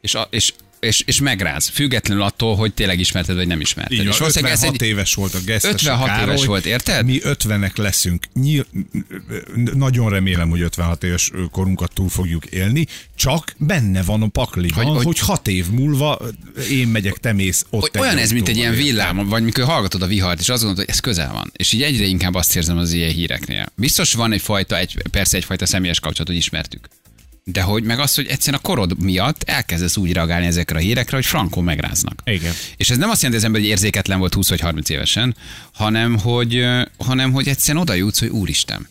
és, 0.00 0.14
a, 0.14 0.28
és, 0.30 0.52
és, 0.82 1.02
és 1.06 1.20
megráz, 1.20 1.68
függetlenül 1.68 2.22
attól, 2.22 2.56
hogy 2.56 2.74
tényleg 2.74 2.98
ismerted, 3.00 3.36
vagy 3.36 3.46
nem 3.46 3.60
ismerted. 3.60 3.92
Így 3.92 3.98
és 4.04 4.08
van, 4.08 4.18
valószínűleg 4.18 4.54
56 4.54 4.82
éves 4.82 5.14
volt 5.14 5.34
a 5.34 5.38
gesztes 5.44 5.72
56 5.72 6.06
Károly. 6.06 6.34
éves 6.34 6.46
volt, 6.46 6.66
érted? 6.66 7.04
Mi 7.04 7.20
50-nek 7.24 7.76
leszünk. 7.76 8.26
Nyil... 8.34 8.66
Nagyon 9.74 10.10
remélem, 10.10 10.48
hogy 10.48 10.60
56 10.60 11.04
éves 11.04 11.30
korunkat 11.50 11.92
túl 11.94 12.08
fogjuk 12.08 12.46
élni, 12.46 12.86
csak 13.16 13.54
benne 13.58 14.02
van 14.02 14.22
a 14.22 14.26
pakliban, 14.26 14.84
Hogy- 14.84 14.94
hogy, 14.96 15.04
hogy- 15.04 15.18
hat 15.18 15.48
év 15.48 15.70
múlva 15.70 16.18
én 16.70 16.88
megyek, 16.88 17.16
te 17.16 17.32
mész 17.32 17.66
ott. 17.70 17.80
Hogy 17.90 18.00
olyan 18.00 18.16
egy 18.16 18.22
ez, 18.22 18.30
mint 18.32 18.48
egy 18.48 18.56
ilyen 18.56 18.74
villám, 18.74 19.26
vagy 19.28 19.42
mikor 19.42 19.64
hallgatod 19.64 20.02
a 20.02 20.06
vihart, 20.06 20.40
és 20.40 20.48
azt 20.48 20.62
gondolod, 20.62 20.84
hogy 20.86 20.94
ez 20.94 21.00
közel 21.00 21.32
van. 21.32 21.52
És 21.56 21.72
így 21.72 21.82
egyre 21.82 22.04
inkább 22.04 22.34
azt 22.34 22.56
érzem 22.56 22.76
az 22.78 22.92
ilyen 22.92 23.12
híreknél. 23.12 23.66
Biztos 23.74 24.12
van 24.12 24.32
egyfajta, 24.32 24.78
egy, 24.78 25.02
persze 25.10 25.36
egyfajta 25.36 25.66
személyes 25.66 26.00
kapcsolat, 26.00 26.28
hogy 26.28 26.36
ismertük. 26.36 26.88
De 27.44 27.62
hogy 27.62 27.82
meg 27.82 27.98
az, 27.98 28.14
hogy 28.14 28.26
egyszerűen 28.26 28.62
a 28.64 28.66
korod 28.66 29.02
miatt 29.02 29.42
elkezdesz 29.42 29.96
úgy 29.96 30.12
reagálni 30.12 30.46
ezekre 30.46 30.76
a 30.76 30.80
hírekre, 30.80 31.16
hogy 31.16 31.26
frankon 31.26 31.64
megráznak. 31.64 32.22
Igen. 32.24 32.52
És 32.76 32.90
ez 32.90 32.96
nem 32.96 33.10
azt 33.10 33.22
jelenti, 33.22 33.26
hogy 33.26 33.34
az 33.34 33.44
ember 33.44 33.60
hogy 33.60 33.70
érzéketlen 33.70 34.18
volt 34.18 34.34
20 34.34 34.48
vagy 34.48 34.60
30 34.60 34.88
évesen, 34.88 35.36
hanem 35.72 36.18
hogy, 36.18 36.64
hanem 36.98 37.32
hogy 37.32 37.48
egyszerűen 37.48 37.82
oda 37.82 37.94
jutsz, 37.94 38.18
hogy 38.18 38.28
úristen. 38.28 38.88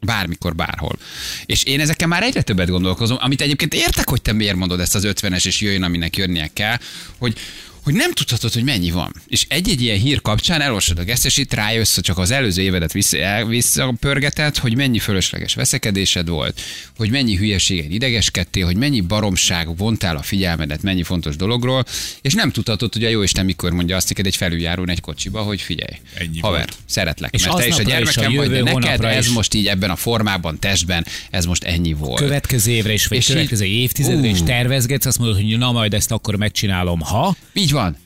Bármikor, 0.00 0.54
bárhol. 0.54 0.98
És 1.46 1.62
én 1.62 1.80
ezekkel 1.80 2.08
már 2.08 2.22
egyre 2.22 2.42
többet 2.42 2.68
gondolkozom, 2.68 3.16
amit 3.20 3.40
egyébként 3.40 3.74
értek, 3.74 4.08
hogy 4.08 4.22
te 4.22 4.32
miért 4.32 4.56
mondod 4.56 4.80
ezt 4.80 4.94
az 4.94 5.06
50-es, 5.06 5.46
és 5.46 5.60
jöjjön, 5.60 5.82
aminek 5.82 6.16
jönnie 6.16 6.50
kell, 6.52 6.76
hogy 7.18 7.38
hogy 7.84 7.94
nem 7.94 8.12
tudhatod, 8.12 8.52
hogy 8.52 8.64
mennyi 8.64 8.90
van. 8.90 9.12
És 9.26 9.44
egy-egy 9.48 9.82
ilyen 9.82 9.98
hír 9.98 10.20
kapcsán 10.22 10.60
elolvasod 10.60 10.98
a 10.98 11.02
gesztesit, 11.04 11.54
rájössz, 11.54 11.94
hogy 11.94 12.04
csak 12.04 12.18
az 12.18 12.30
előző 12.30 12.62
évedet 12.62 12.92
vissza- 12.92 13.46
visszapörgeted, 13.46 14.56
hogy 14.56 14.76
mennyi 14.76 14.98
fölösleges 14.98 15.54
veszekedésed 15.54 16.28
volt, 16.28 16.60
hogy 16.96 17.10
mennyi 17.10 17.36
hülyeségen 17.36 17.90
idegeskedtél, 17.90 18.64
hogy 18.64 18.76
mennyi 18.76 19.00
baromság 19.00 19.76
vontál 19.76 20.16
a 20.16 20.22
figyelmedet, 20.22 20.82
mennyi 20.82 21.02
fontos 21.02 21.36
dologról, 21.36 21.84
és 22.22 22.34
nem 22.34 22.50
tudhatod, 22.50 22.92
hogy 22.92 23.04
a 23.04 23.08
jó 23.08 23.22
Isten 23.22 23.44
mikor 23.44 23.72
mondja 23.72 23.96
azt 23.96 24.08
neked 24.08 24.26
egy 24.26 24.36
felüljárón 24.36 24.90
egy 24.90 25.00
kocsiba, 25.00 25.40
hogy 25.42 25.60
figyelj, 25.60 25.96
Ennyi 26.14 26.38
haver, 26.40 26.58
volt. 26.58 26.76
szeretlek, 26.86 27.34
És 27.34 27.44
mert 27.44 27.56
te 27.56 27.66
is 27.66 27.76
a 27.76 27.80
is, 27.80 27.86
gyermekem 27.86 28.34
vagy, 28.34 28.48
de 28.50 28.62
neked 28.62 29.04
ez 29.04 29.26
is. 29.26 29.32
most 29.32 29.54
így 29.54 29.66
ebben 29.66 29.90
a 29.90 29.96
formában, 29.96 30.58
testben, 30.58 31.06
ez 31.30 31.44
most 31.44 31.64
ennyi 31.64 31.92
volt. 31.92 32.20
Következő 32.20 32.70
évre 32.72 32.92
is, 32.92 33.06
vagy 33.06 33.18
És 33.18 33.24
így- 33.28 33.34
következő 33.34 33.64
évtizedre 33.64 34.28
is 34.28 34.40
Ú. 34.40 34.44
tervezgetsz, 34.44 35.06
azt 35.06 35.18
mondod, 35.18 35.36
hogy 35.36 35.58
na 35.58 35.72
majd 35.72 35.94
ezt 35.94 36.10
akkor 36.12 36.36
megcsinálom, 36.36 37.00
ha, 37.00 37.36
Így 37.52 37.72
van. 37.74 37.96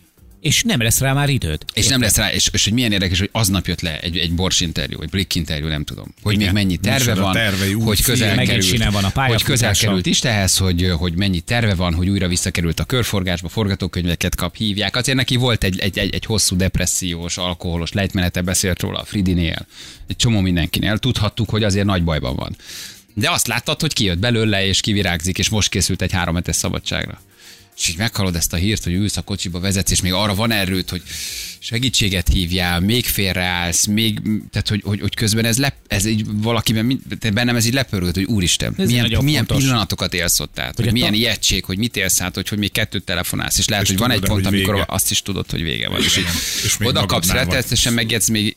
és 0.40 0.62
nem 0.62 0.80
lesz 0.80 1.00
rá 1.00 1.12
már 1.12 1.28
időd. 1.28 1.64
És 1.72 1.86
nem 1.86 2.00
lesz 2.00 2.16
rá, 2.16 2.32
és, 2.32 2.48
és 2.52 2.64
hogy 2.64 2.72
milyen 2.72 2.92
érdekes, 2.92 3.18
hogy 3.18 3.28
aznap 3.32 3.66
jött 3.66 3.80
le 3.80 4.00
egy, 4.00 4.18
egy 4.18 4.32
bors 4.32 4.60
interjú, 4.60 5.02
egy 5.02 5.08
Blick 5.08 5.34
interjú, 5.34 5.66
nem 5.66 5.84
tudom. 5.84 6.14
Hogy 6.22 6.34
Igen. 6.34 6.44
még 6.44 6.54
mennyi 6.54 6.76
terve 6.76 7.14
van, 7.14 7.32
tervei, 7.32 7.74
új 7.74 7.84
hogy 7.84 8.02
közel. 8.02 8.34
Megint 8.34 8.70
került, 8.70 8.92
van 8.92 9.04
a 9.04 9.26
hogy 9.26 9.42
közel 9.42 9.74
került 9.74 10.06
Istenhez, 10.06 10.56
hogy, 10.56 10.92
hogy 10.98 11.16
mennyi 11.16 11.40
terve 11.40 11.74
van, 11.74 11.94
hogy 11.94 12.08
újra 12.08 12.28
visszakerült 12.28 12.80
a 12.80 12.84
körforgásba, 12.84 13.48
forgatókönyveket 13.48 14.34
kap, 14.34 14.56
hívják. 14.56 14.96
Azért 14.96 15.16
neki 15.16 15.36
volt 15.36 15.64
egy, 15.64 15.78
egy, 15.78 15.98
egy, 15.98 16.14
egy 16.14 16.24
hosszú 16.24 16.56
depressziós, 16.56 17.36
alkoholos 17.36 17.92
lejtmenete, 17.92 18.40
beszélt 18.40 18.80
róla 18.80 18.98
a 18.98 19.04
Fridinél, 19.04 19.66
egy 20.06 20.16
csomó 20.16 20.40
mindenkinél. 20.40 20.98
Tudhattuk, 20.98 21.50
hogy 21.50 21.62
azért 21.62 21.86
nagy 21.86 22.04
bajban 22.04 22.36
van. 22.36 22.56
De 23.14 23.30
azt 23.30 23.46
láttad, 23.46 23.80
hogy 23.80 23.92
kijött 23.92 24.18
belőle, 24.18 24.66
és 24.66 24.80
kivirágzik, 24.80 25.38
és 25.38 25.48
most 25.48 25.68
készült 25.68 26.02
egy 26.02 26.12
három 26.12 26.34
hetes 26.34 26.56
szabadságra. 26.56 27.20
És 27.78 27.88
így 27.88 27.96
meghallod 27.96 28.36
ezt 28.36 28.52
a 28.52 28.56
hírt, 28.56 28.84
hogy 28.84 28.92
ülsz 28.92 29.16
a 29.16 29.22
kocsiba, 29.22 29.60
vezetsz, 29.60 29.90
és 29.90 30.00
még 30.00 30.12
arra 30.12 30.34
van 30.34 30.50
erőt, 30.50 30.90
hogy 30.90 31.02
segítséget 31.58 32.28
hívjál, 32.28 32.80
még 32.80 33.06
félreállsz, 33.06 33.86
még, 33.86 34.20
tehát 34.50 34.68
hogy, 34.68 34.80
hogy, 34.84 35.00
hogy 35.00 35.14
közben 35.14 35.44
ez, 35.44 35.58
lep, 35.58 35.74
ez 35.86 36.04
így 36.04 36.24
valakiben, 36.32 37.02
tehát 37.18 37.34
bennem 37.34 37.56
ez 37.56 37.66
így 37.66 37.72
lepörgött, 37.72 38.14
hogy 38.14 38.24
úristen, 38.24 38.74
Ez 38.78 38.88
milyen, 38.88 39.24
milyen 39.24 39.44
fontos. 39.44 39.64
pillanatokat 39.64 40.14
élsz 40.14 40.40
ott 40.40 40.58
át, 40.58 40.76
hogy, 40.76 40.88
a 40.88 40.92
milyen 40.92 41.10
ta- 41.10 41.18
ijegység, 41.18 41.64
hogy 41.64 41.78
mit 41.78 41.96
élsz 41.96 42.20
át, 42.20 42.34
hogy, 42.34 42.48
hogy 42.48 42.58
még 42.58 42.72
kettőt 42.72 43.04
telefonálsz, 43.04 43.58
és 43.58 43.68
lehet, 43.68 43.84
És 43.84 43.90
hogy 43.90 43.98
van 43.98 44.10
egy 44.10 44.18
pont, 44.20 44.32
hogy 44.32 44.54
amikor 44.54 44.74
vége? 44.74 44.86
azt 44.88 45.10
is 45.10 45.22
tudod, 45.22 45.50
hogy 45.50 45.62
vége 45.62 45.88
van. 45.88 46.02
És, 46.02 46.20
És 46.64 46.76
még 46.76 46.88
oda 46.88 47.06
kapsz 47.06 47.30
rettenetesen 47.30 47.92
megjegysz 47.92 48.28
még 48.28 48.56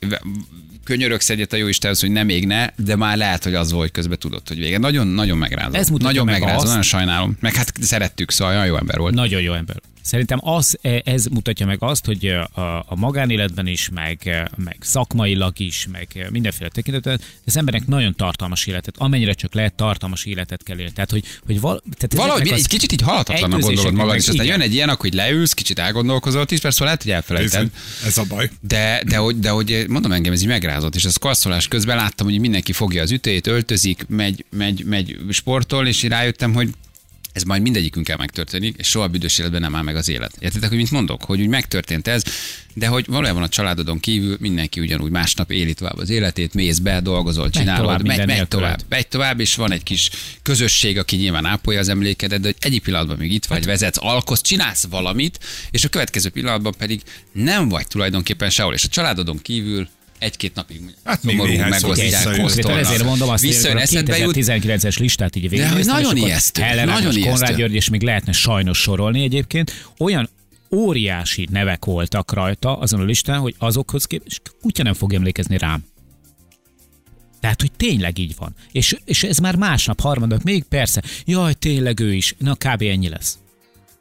könyörögsz 0.84 1.30
egyet 1.30 1.54
a 1.54 1.56
jó 1.56 1.68
Istenhez, 1.68 2.00
hogy 2.00 2.12
nem 2.12 2.30
égne, 2.30 2.74
de 2.78 2.96
már 2.96 3.18
lehet, 3.18 3.44
hogy 3.44 3.54
az 3.56 3.72
volt, 3.72 3.82
hogy 3.84 3.92
közben 3.92 4.20
tudod, 4.20 4.48
hogy 4.48 4.58
vége. 4.58 4.78
Nagyon, 4.78 5.08
nagyon 5.08 5.38
megrázó. 5.38 5.74
Ez 5.74 5.88
nagyon 5.88 6.26
meg 6.26 6.40
megrázó, 6.40 6.58
azt- 6.58 6.68
nagyon 6.68 6.82
sajnálom. 6.82 7.38
Meg 7.40 7.56
hát 7.56 7.72
szerettük, 7.82 8.32
szóval 8.32 8.66
jó 8.66 8.76
ember 8.78 8.98
volt. 8.98 9.14
Nagyon 9.14 9.42
jó 9.42 9.54
ember. 9.54 9.76
Szerintem 10.02 10.40
az, 10.42 10.78
ez 11.04 11.26
mutatja 11.26 11.66
meg 11.66 11.78
azt, 11.80 12.06
hogy 12.06 12.26
a, 12.26 12.62
a 12.88 12.96
magánéletben 12.96 13.68
is, 13.68 13.90
meg, 13.90 14.48
meg 14.56 14.78
szakmailag 14.80 15.60
is, 15.60 15.88
meg 15.92 16.28
mindenféle 16.32 16.70
tekintetben 16.70 17.22
az 17.46 17.58
embernek 17.58 17.88
nagyon 17.88 18.16
tartalmas 18.16 18.66
életet, 18.66 18.96
amennyire 18.98 19.34
csak 19.34 19.54
lehet 19.54 19.74
tartalmas 19.74 20.26
életet 20.26 20.64
kell 20.64 20.78
élni. 20.78 20.92
Tehát, 20.92 21.12
hogy, 21.12 21.24
hogy 21.46 21.60
val, 21.60 21.84
tehát 21.98 22.28
Valahogy 22.28 22.52
egy 22.52 22.68
kicsit 22.68 22.92
így 22.92 23.04
elközések 23.08 23.60
gondolod 23.60 23.94
magad, 23.94 24.16
és 24.16 24.28
aztán 24.28 24.46
igen. 24.46 24.58
jön 24.58 24.68
egy 24.68 24.74
ilyen, 24.74 24.96
hogy 25.00 25.14
leülsz, 25.14 25.54
kicsit 25.54 25.80
elgondolkozol, 25.80 26.46
10 26.46 26.62
perc 26.62 26.80
lehet, 26.80 27.02
hogy 27.02 27.12
elfelejted. 27.12 27.50
Bizony, 27.50 27.72
Ez 28.06 28.18
a 28.18 28.24
baj. 28.24 28.50
De, 28.60 29.04
de, 29.08 29.18
hogy, 29.18 29.40
de 29.40 29.50
hogy 29.50 29.86
mondom 29.88 30.12
engem, 30.12 30.34
ez 30.34 30.42
így 30.42 30.48
megrázott, 30.48 30.96
és 30.96 31.06
az 31.06 31.16
kasszolás 31.16 31.68
közben 31.68 31.96
láttam, 31.96 32.28
hogy 32.28 32.40
mindenki 32.40 32.74
fogja 32.74 33.02
az 33.02 33.12
ütőjét, 33.12 33.48
öltözik, 33.48 34.06
megy, 34.08 34.46
megy, 34.50 34.86
megy 34.86 35.18
sportol, 35.30 35.88
és 35.88 36.04
rájöttem, 36.04 36.54
hogy 36.54 36.70
ez 37.34 37.44
majd 37.44 37.62
mindegyikünkkel 37.62 38.18
megtörténik, 38.18 38.76
és 38.78 38.88
soha 38.88 39.08
büdös 39.08 39.38
életben 39.38 39.62
nem 39.62 39.76
áll 39.76 39.84
meg 39.84 39.96
az 39.96 40.10
élet. 40.10 40.36
Értitek, 40.40 40.70
hogy 40.70 40.78
mit 40.78 40.92
mondok? 40.92 41.24
Hogy 41.24 41.42
úgy 41.42 41.48
megtörtént 41.48 42.08
ez, 42.08 42.24
de 42.74 42.88
hogy 42.88 43.06
valójában 43.08 43.44
a 43.44 43.50
családodon 43.50 44.00
kívül 44.00 44.38
mindenki 44.40 44.80
ugyanúgy 44.80 45.12
másnap 45.12 45.52
éli 45.52 45.74
tovább 45.74 45.98
az 45.98 46.10
életét, 46.10 46.54
mész 46.54 46.78
be, 46.78 47.00
dolgozol, 47.00 47.50
csinálod, 47.50 47.82
tovább 47.82 47.98
megy, 47.98 48.08
minden 48.08 48.28
megy 48.28 48.36
nélküled. 48.38 48.64
tovább, 48.64 48.90
megy 48.90 49.08
tovább, 49.08 49.40
és 49.40 49.56
van 49.56 49.72
egy 49.72 49.84
kis 49.84 50.10
közösség, 50.42 50.98
aki 50.98 51.16
nyilván 51.16 51.46
ápolja 51.46 51.80
az 51.80 51.90
emlékedet, 51.90 52.40
de 52.42 52.48
hogy 52.48 52.56
egyik 52.60 52.84
pillanatban 52.84 53.18
még 53.18 53.32
itt 53.32 53.46
Hát- 53.46 53.58
vagy, 53.58 53.66
vezetsz, 53.68 53.98
alkotsz, 54.02 54.42
csinálsz 54.42 54.88
valamit, 54.90 55.40
és 55.72 55.84
a 55.84 55.90
következő 55.90 56.30
pillanatban 56.30 56.74
pedig 56.78 57.02
nem 57.32 57.70
vagy 57.70 57.88
tulajdonképpen 57.88 58.50
sehol, 58.50 58.74
és 58.74 58.84
a 58.84 58.88
családodon 58.88 59.38
kívül 59.38 59.88
egy-két 60.22 60.56
napig 60.56 60.82
Hát 61.04 61.24
még 61.24 61.38
szomorú, 61.38 61.58
megosztják, 61.58 62.42
posztolnak. 62.42 62.80
ezért 62.80 63.04
mondom 63.04 63.30
azt, 63.30 63.44
Visszajön 63.44 63.72
hogy 63.72 63.82
a 63.82 63.84
eszedbe 63.84 64.18
jut, 64.18 64.36
2019-es 64.38 65.00
listát 65.00 65.36
így 65.36 65.50
végignéztem, 65.50 65.96
nagyon 65.96 66.16
és 66.16 66.22
akkor 66.22 66.30
ijesztő, 66.30 66.62
nagyon 66.62 67.12
ijesztő. 67.16 67.30
Konrád 67.30 67.56
György, 67.56 67.74
és 67.74 67.90
még 67.90 68.02
lehetne 68.02 68.32
sajnos 68.32 68.78
sorolni 68.78 69.24
egyébként, 69.24 69.92
olyan 69.98 70.30
óriási 70.72 71.48
nevek 71.52 71.86
voltak 71.86 72.34
rajta 72.34 72.78
azon 72.78 73.00
a 73.00 73.04
listán, 73.04 73.40
hogy 73.40 73.56
azokhoz 73.58 74.06
képest 74.06 74.42
kutya 74.62 74.84
nem 74.84 74.94
fog 74.94 75.14
emlékezni 75.14 75.58
rám. 75.58 75.86
Tehát, 77.40 77.62
hogy 77.62 77.72
tényleg 77.72 78.18
így 78.18 78.36
van. 78.38 78.56
És, 78.72 78.96
és 79.06 79.24
ez 79.24 79.38
már 79.38 79.56
másnap, 79.56 80.00
harmadnap, 80.00 80.44
még 80.44 80.64
persze, 80.64 81.02
jaj, 81.26 81.54
tényleg 81.54 82.00
ő 82.00 82.14
is. 82.14 82.36
Na, 82.38 82.56
kb. 82.56 82.82
ennyi 82.82 83.10
lesz. 83.10 83.38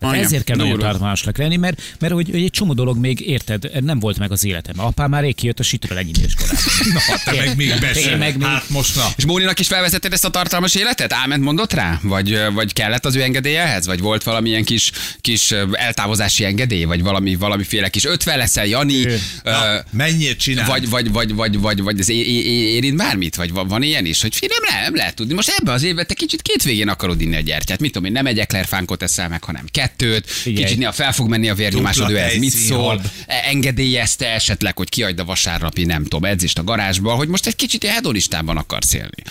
Tehát 0.01 0.15
Olyan, 0.15 0.27
ezért 0.27 0.45
kell 0.45 0.57
nagyon 0.57 0.79
tartalmasnak 0.79 1.39
lenni, 1.39 1.57
mert, 1.57 1.83
mert 1.99 2.13
hogy, 2.13 2.29
hogy 2.31 2.43
egy 2.43 2.51
csomó 2.51 2.73
dolog 2.73 2.99
még, 2.99 3.21
érted, 3.21 3.85
nem 3.85 3.99
volt 3.99 4.19
meg 4.19 4.31
az 4.33 4.45
életemben. 4.45 4.85
Apám 4.87 5.11
már 5.11 5.23
rég 5.23 5.35
kijött 5.35 5.59
a 5.59 5.63
sitről 5.63 5.99
ennyi 5.99 6.11
korában. 6.37 6.59
Na, 6.93 7.17
te 7.25 7.35
meg 7.37 7.57
még 7.57 7.75
be 7.81 7.91
Én 7.93 8.03
sem. 8.03 8.19
meg 8.19 8.37
még- 8.39 8.47
Hát 8.47 8.69
most 8.69 8.97
na. 8.97 9.07
És 9.17 9.25
Móninak 9.25 9.59
is 9.59 9.67
felvezetted 9.67 10.13
ezt 10.13 10.25
a 10.25 10.31
tartalmas 10.31 10.75
életet? 10.75 11.13
Áment 11.13 11.43
mondott 11.43 11.73
rá? 11.73 11.99
Vagy, 12.03 12.39
vagy 12.55 12.73
kellett 12.73 13.05
az 13.05 13.15
ő 13.17 13.23
engedélyehez? 13.23 13.87
Vagy 13.87 14.01
volt 14.01 14.23
valamilyen 14.23 14.65
kis, 14.65 14.91
kis 15.21 15.51
eltávozási 15.73 16.45
engedély? 16.45 16.85
Vagy 16.85 17.03
valami, 17.03 17.35
valamiféle 17.37 17.89
kis 17.89 18.05
ötven 18.05 18.39
leszel, 18.39 18.67
Jani? 18.67 19.07
Ő. 19.07 19.19
Ö, 19.43 19.51
Na, 19.51 19.85
mennyit 19.91 20.39
csinál? 20.39 20.67
vagy, 20.67 20.89
vagy, 20.89 21.13
vagy, 21.13 21.35
vagy, 21.35 21.59
vagy, 21.59 21.83
vagy 21.83 21.99
ez 22.01 22.09
érint 22.09 22.97
bármit? 22.97 23.37
Vagy 23.37 23.53
van, 23.53 23.69
van 23.69 23.83
ilyen 23.83 24.05
is? 24.07 24.23
Hogy 24.23 24.35
fi, 24.37 24.47
nem, 24.47 24.83
nem 24.83 24.95
lehet 24.95 25.15
tudni. 25.15 25.35
Most 25.35 25.53
ebben 25.59 25.75
az 25.75 25.83
évben 25.83 26.07
te 26.07 26.15
kicsit 26.15 26.43
két 26.43 26.63
végén 26.63 26.89
akarod 26.89 27.21
inni 27.21 27.37
a 27.37 27.41
gyertyát. 27.41 27.81
Mit 27.81 27.93
tudom 27.93 28.07
én, 28.07 28.13
nem 28.13 28.27
egy 28.27 28.39
eklerfánkot 28.39 29.03
eszel 29.03 29.29
meg, 29.29 29.45
hanem 29.45 29.65
kettőt, 29.97 30.43
kicsit 30.43 30.79
néha 30.79 30.93
fel 30.93 31.13
fog 31.13 31.29
menni 31.29 31.49
a 31.49 31.55
vérnyomásod, 31.55 32.07
Dupla 32.07 32.19
ő 32.21 32.23
ez 32.25 32.37
mit 32.37 32.51
szól. 32.51 33.01
E- 33.27 33.43
engedélyezte 33.49 34.27
esetleg, 34.33 34.77
hogy 34.77 34.89
kiadj 34.89 35.21
a 35.21 35.25
vasárnapi, 35.25 35.85
nem 35.85 36.03
tudom, 36.03 36.25
edzést 36.25 36.59
a 36.59 36.65
garázsba, 36.65 37.13
hogy 37.15 37.29
most 37.29 37.47
egy 37.47 37.57
kicsit 37.57 37.85
hedonistában 37.85 38.57
akarsz 38.57 38.95
élni. 38.95 39.23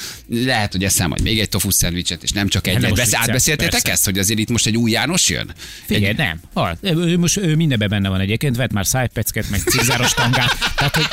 Lehet, 0.46 0.72
hogy 0.72 0.84
eszem 0.84 1.10
majd 1.10 1.22
még 1.22 1.40
egy 1.40 1.50
tofu 1.50 1.72
szendvicset, 1.72 2.24
és 2.24 2.30
nem 2.32 2.48
csak 2.48 2.66
nem 2.66 2.76
egyet. 2.76 2.90
most 2.90 3.02
Besz- 3.02 3.16
átbeszéltétek 3.16 3.72
persze. 3.72 3.92
ezt, 3.92 4.06
hogy 4.06 4.18
azért 4.20 4.40
itt 4.40 4.50
most 4.50 4.66
egy 4.66 4.78
új 4.78 4.92
János 4.92 5.30
jön? 5.30 5.54
Figyelj, 5.86 6.14
nem. 6.18 6.40
Ha, 6.54 6.78
ő 6.82 7.18
most 7.18 7.38
ő 7.38 7.56
mindenben 7.56 7.90
benne 7.90 8.10
van 8.10 8.20
egyébként, 8.20 8.56
vett 8.56 8.72
már 8.72 8.86
szájpecket, 8.86 9.50
meg 9.50 9.60
cigáros 9.66 10.14
tangát. 10.14 10.58
Tehát, 10.76 10.96
hogy 10.96 11.06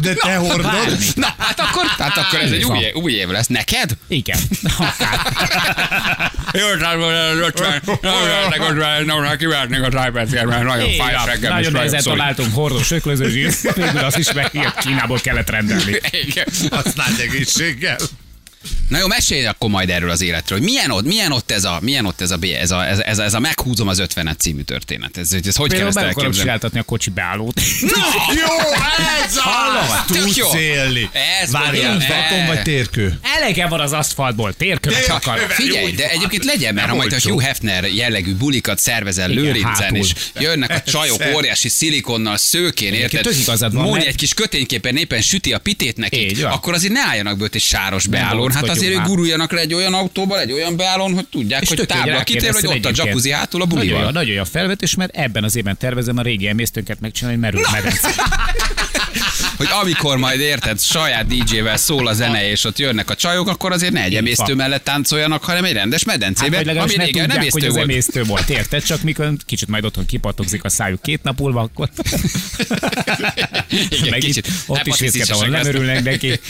De 0.00 0.14
te 0.14 0.34
hordod? 0.36 0.62
bármi. 0.62 0.94
Na, 1.14 1.34
hát 1.38 1.60
akkor, 1.60 1.84
hát 1.86 2.16
akkor 2.16 2.40
ez 2.40 2.50
egy 2.50 2.64
új, 2.64 2.78
év- 2.78 2.94
új 2.94 3.12
év 3.12 3.28
lesz. 3.28 3.46
Neked? 3.46 3.90
Igen. 4.08 4.38
Akár. 4.78 5.20
Jó, 8.58 9.36
kívánnék 9.38 9.82
a 9.82 9.88
tájpercet, 9.88 10.44
mert 10.44 10.62
nagyon 10.64 10.90
fáj 10.90 11.14
a 11.14 11.24
reggel, 11.24 11.52
Nagyon 11.52 11.72
nehezen 11.72 12.00
szorít. 12.00 12.18
találtunk 12.18 12.54
hordós 12.54 12.90
öklözőzsírt, 12.90 13.74
végül 13.74 13.98
azt 13.98 14.18
is 14.18 14.32
meg 14.32 14.50
Kínából 14.80 15.18
kellett 15.18 15.50
rendelni. 15.50 15.96
Igen. 16.26 16.46
Használd 16.70 17.20
egészséggel. 17.20 17.96
Na 18.88 18.98
jó, 18.98 19.06
mesélj 19.06 19.46
akkor 19.46 19.70
majd 19.70 19.90
erről 19.90 20.10
az 20.10 20.20
életről. 20.20 20.58
hogy 20.58 20.66
Milyen 20.66 20.90
ott, 20.90 21.04
milyen 21.04 21.32
ott 21.32 21.50
ez 21.50 21.64
a, 21.64 21.78
milyen 21.82 22.04
ott 22.04 22.20
ez 22.20 22.30
a, 22.30 22.38
ez 22.60 22.70
a, 22.70 22.86
ez, 22.86 22.98
ez, 22.98 23.18
ez 23.18 23.34
a 23.34 23.38
meghúzom 23.38 23.88
az 23.88 23.98
ötvenet 23.98 24.40
című 24.40 24.62
történet. 24.62 25.16
Ez, 25.16 25.32
ez 25.32 25.56
hogy 25.56 25.72
kell 25.72 25.86
ezt 25.86 25.96
elképzelni? 25.96 26.78
a 26.78 26.82
kocsi 26.82 27.10
beállót. 27.10 27.60
Jó, 28.40 28.72
ez 29.24 29.36
Hallom, 29.36 30.04
tök 30.06 30.22
Tudsz 30.22 30.36
jó. 30.36 30.58
élni. 30.58 31.10
Ez 31.42 31.50
Várjál, 31.50 31.98
vaton 31.98 32.46
vagy 32.46 32.62
térkő? 32.62 33.18
Elege 33.22 33.66
van 33.66 33.80
az 33.80 33.92
aszfaltból, 33.92 34.52
térkövet 34.52 35.08
akarok. 35.08 35.50
Figyelj, 35.50 35.92
de 35.92 36.10
egyébként 36.10 36.44
legyen, 36.44 36.74
mert 36.74 36.88
ha 36.88 36.94
majd 36.94 37.12
a. 37.12 37.28
Hugh 37.28 37.42
Hefner 37.42 37.84
jellegű 37.84 38.34
bulikat 38.34 38.78
szervezel 38.78 39.28
Lőrincen, 39.28 39.94
és 39.94 40.12
jönnek 40.40 40.70
a 40.70 40.90
csajok 40.90 41.22
óriási 41.34 41.68
szilikonnal, 41.68 42.36
szőkén, 42.36 42.92
érted? 42.92 43.26
Mondj 43.72 44.06
egy 44.06 44.16
kis 44.16 44.34
kötényképpen 44.34 44.96
éppen 44.96 45.20
süti 45.20 45.52
a 45.52 45.58
pitét 45.58 45.96
nekik, 45.96 46.44
akkor 46.44 46.74
azért 46.74 46.92
ne 46.92 47.00
álljanak 47.00 47.42
ott 47.42 47.54
egy 47.54 47.60
sáros 47.60 48.06
beállón. 48.06 48.50
Hát 48.58 48.66
bockodjunk 48.66 48.76
azért 48.76 48.92
ők 48.92 48.98
már. 48.98 49.06
guruljanak 49.06 49.52
le 49.52 49.60
egy 49.60 49.74
olyan 49.74 49.94
autóval, 49.94 50.40
egy 50.40 50.52
olyan 50.52 50.76
beállón, 50.76 51.14
hogy 51.14 51.26
tudják, 51.26 51.62
És 51.62 51.68
hogy 51.68 51.86
tábla 51.86 52.22
kitér, 52.22 52.52
hogy 52.52 52.66
ott 52.66 52.84
a 52.84 52.90
jacuzzi 52.94 53.30
hátul 53.30 53.62
a 53.62 53.66
jó, 53.70 53.76
bulival. 53.76 54.10
nagyon 54.10 54.34
jó 54.34 54.40
a 54.40 54.44
felvetés, 54.44 54.94
mert 54.94 55.16
ebben 55.16 55.44
az 55.44 55.56
évben 55.56 55.76
tervezem 55.76 56.16
a 56.18 56.22
régi 56.22 56.48
emésztőnket 56.48 57.00
megcsinálni, 57.00 57.38
merül 57.38 57.60
medence. 57.72 58.08
Hogy 59.56 59.68
amikor 59.82 60.16
majd 60.16 60.40
érted, 60.40 60.80
saját 60.80 61.26
DJ-vel 61.26 61.76
szól 61.76 62.06
a 62.06 62.12
zene, 62.12 62.50
és 62.50 62.64
ott 62.64 62.78
jönnek 62.78 63.10
a 63.10 63.14
csajok, 63.14 63.48
akkor 63.48 63.72
azért 63.72 63.92
ne 63.92 64.02
egy 64.02 64.14
emésztő 64.14 64.44
van. 64.46 64.56
mellett 64.56 64.84
táncoljanak, 64.84 65.44
hanem 65.44 65.64
egy 65.64 65.72
rendes 65.72 66.04
Hát, 66.06 66.18
medencében, 66.18 66.52
vagy 66.56 66.66
legalábbis 66.66 66.94
ami 66.94 67.04
ne 67.04 67.10
régen 67.10 67.28
tudják, 67.28 67.52
hogy 67.52 67.64
az 67.64 67.72
volt. 67.74 67.84
emésztő 67.90 68.22
volt, 68.22 68.48
érted? 68.48 68.82
Csak 68.82 69.02
mikor 69.02 69.32
kicsit 69.46 69.68
majd 69.68 69.84
otthon 69.84 70.06
kipatogzik 70.06 70.64
a 70.64 70.68
szájuk 70.68 71.02
két 71.02 71.22
nap 71.22 71.38
múlva, 71.38 71.60
akkor 71.60 71.88
Igen, 73.90 74.08
meg 74.10 74.18
kicsit 74.18 74.46
itt, 74.46 74.52
ott 74.66 74.86
is 74.86 74.94
hepatitisesek 74.94 75.10
fészket, 75.12 75.30
ahol 75.36 75.46
nem 75.48 75.66
örülnek 75.66 76.02
neki. 76.02 76.32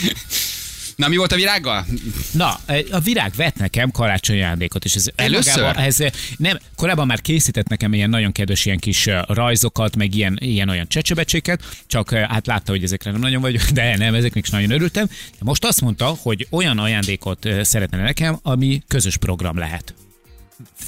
Na 0.99 1.09
mi 1.09 1.17
volt 1.17 1.33
a 1.33 1.37
virággal? 1.37 1.87
Na, 2.33 2.61
a 2.91 2.99
virág 2.99 3.33
vett 3.37 3.57
nekem 3.57 3.91
karácsonyi 3.91 4.39
ajándékot, 4.39 4.85
és 4.85 4.95
ez 4.95 5.07
Először? 5.15 5.77
Ez, 5.77 5.97
nem, 6.37 6.59
korábban 6.77 7.07
már 7.07 7.21
készített 7.21 7.69
nekem 7.69 7.93
ilyen 7.95 8.11
nagyon 8.11 8.33
kedves 8.33 8.65
ilyen 8.65 8.79
kis 8.79 9.07
ö, 9.07 9.19
rajzokat, 9.27 9.97
meg 9.97 10.15
ilyen, 10.15 10.39
ilyen 10.41 10.69
olyan 10.69 10.89
csecsebecséket, 10.89 11.63
csak 11.87 12.11
ö, 12.11 12.17
hát 12.17 12.47
látta, 12.47 12.71
hogy 12.73 12.83
ezekre 12.83 13.11
nem 13.11 13.21
nagyon 13.21 13.41
vagyok, 13.41 13.63
de 13.79 13.97
nem, 13.97 14.15
ezeknek 14.15 14.45
is 14.45 14.51
nagyon 14.51 14.71
örültem. 14.71 15.07
De 15.07 15.39
most 15.39 15.65
azt 15.65 15.81
mondta, 15.81 16.07
hogy 16.23 16.47
olyan 16.51 16.79
ajándékot 16.79 17.49
szeretne 17.63 17.99
nekem, 18.03 18.39
ami 18.43 18.83
közös 18.89 19.17
program 19.17 19.59
lehet. 19.59 19.95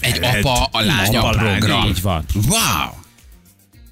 Egy 0.01 0.21
Lehet. 0.21 0.45
apa, 0.45 0.65
a 0.79 0.81
lánya 0.81 1.23
Apa, 1.25 1.39
program. 1.39 1.89
így 1.89 2.01
van. 2.03 2.25
Wow! 2.49 2.91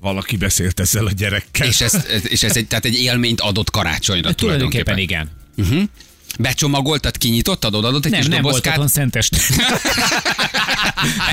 Valaki 0.01 0.37
beszélt 0.37 0.81
ezzel 0.81 1.07
a 1.07 1.11
gyerekkel. 1.11 1.67
És 1.67 1.81
ez, 1.81 2.07
és 2.23 2.43
ez 2.43 2.57
egy, 2.57 2.67
tehát 2.67 2.85
egy 2.85 2.95
élményt 3.01 3.41
adott 3.41 3.71
karácsonyra 3.71 4.33
Tulajdonképpen 4.33 4.85
tulajdonképpen. 4.85 4.99
igen. 4.99 5.37
Becsomagoltad, 6.38 7.18
kinyitottad, 7.18 7.75
odaadott 7.75 8.05
egy 8.05 8.11
Nem, 8.11 8.21
kis 8.21 8.29
nem 8.29 8.42
volt 8.42 8.55
dobozkát. 8.55 8.73
otthon 8.73 8.88
szentest. 8.88 9.35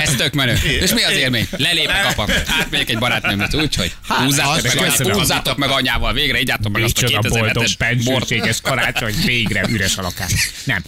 Ez 0.03 0.15
tök 0.15 0.33
menő. 0.33 0.53
És 0.81 0.93
mi 0.93 1.03
az 1.03 1.11
élmény? 1.11 1.47
Lelépek 1.51 2.05
apa. 2.05 2.27
Átmegyek 2.59 2.89
egy 2.89 2.97
barátnőmhez, 2.97 3.55
úgyhogy 3.55 3.95
húzzátok, 4.07 4.53
az 4.55 4.63
meg, 4.73 5.07
meg 5.07 5.15
húzzátok 5.15 5.57
meg 5.57 5.69
anyával, 5.69 6.13
végre 6.13 6.39
igyátok 6.39 6.71
meg 6.71 6.83
azt 6.83 6.97
a 6.97 7.01
Micsoda 7.01 7.29
boldog, 7.29 7.63
2007-es 7.65 8.01
bort. 8.03 8.61
karácsony, 8.61 9.13
végre 9.25 9.65
üres 9.69 9.97
a 9.97 10.01
lakás. 10.01 10.51
Nem. 10.63 10.83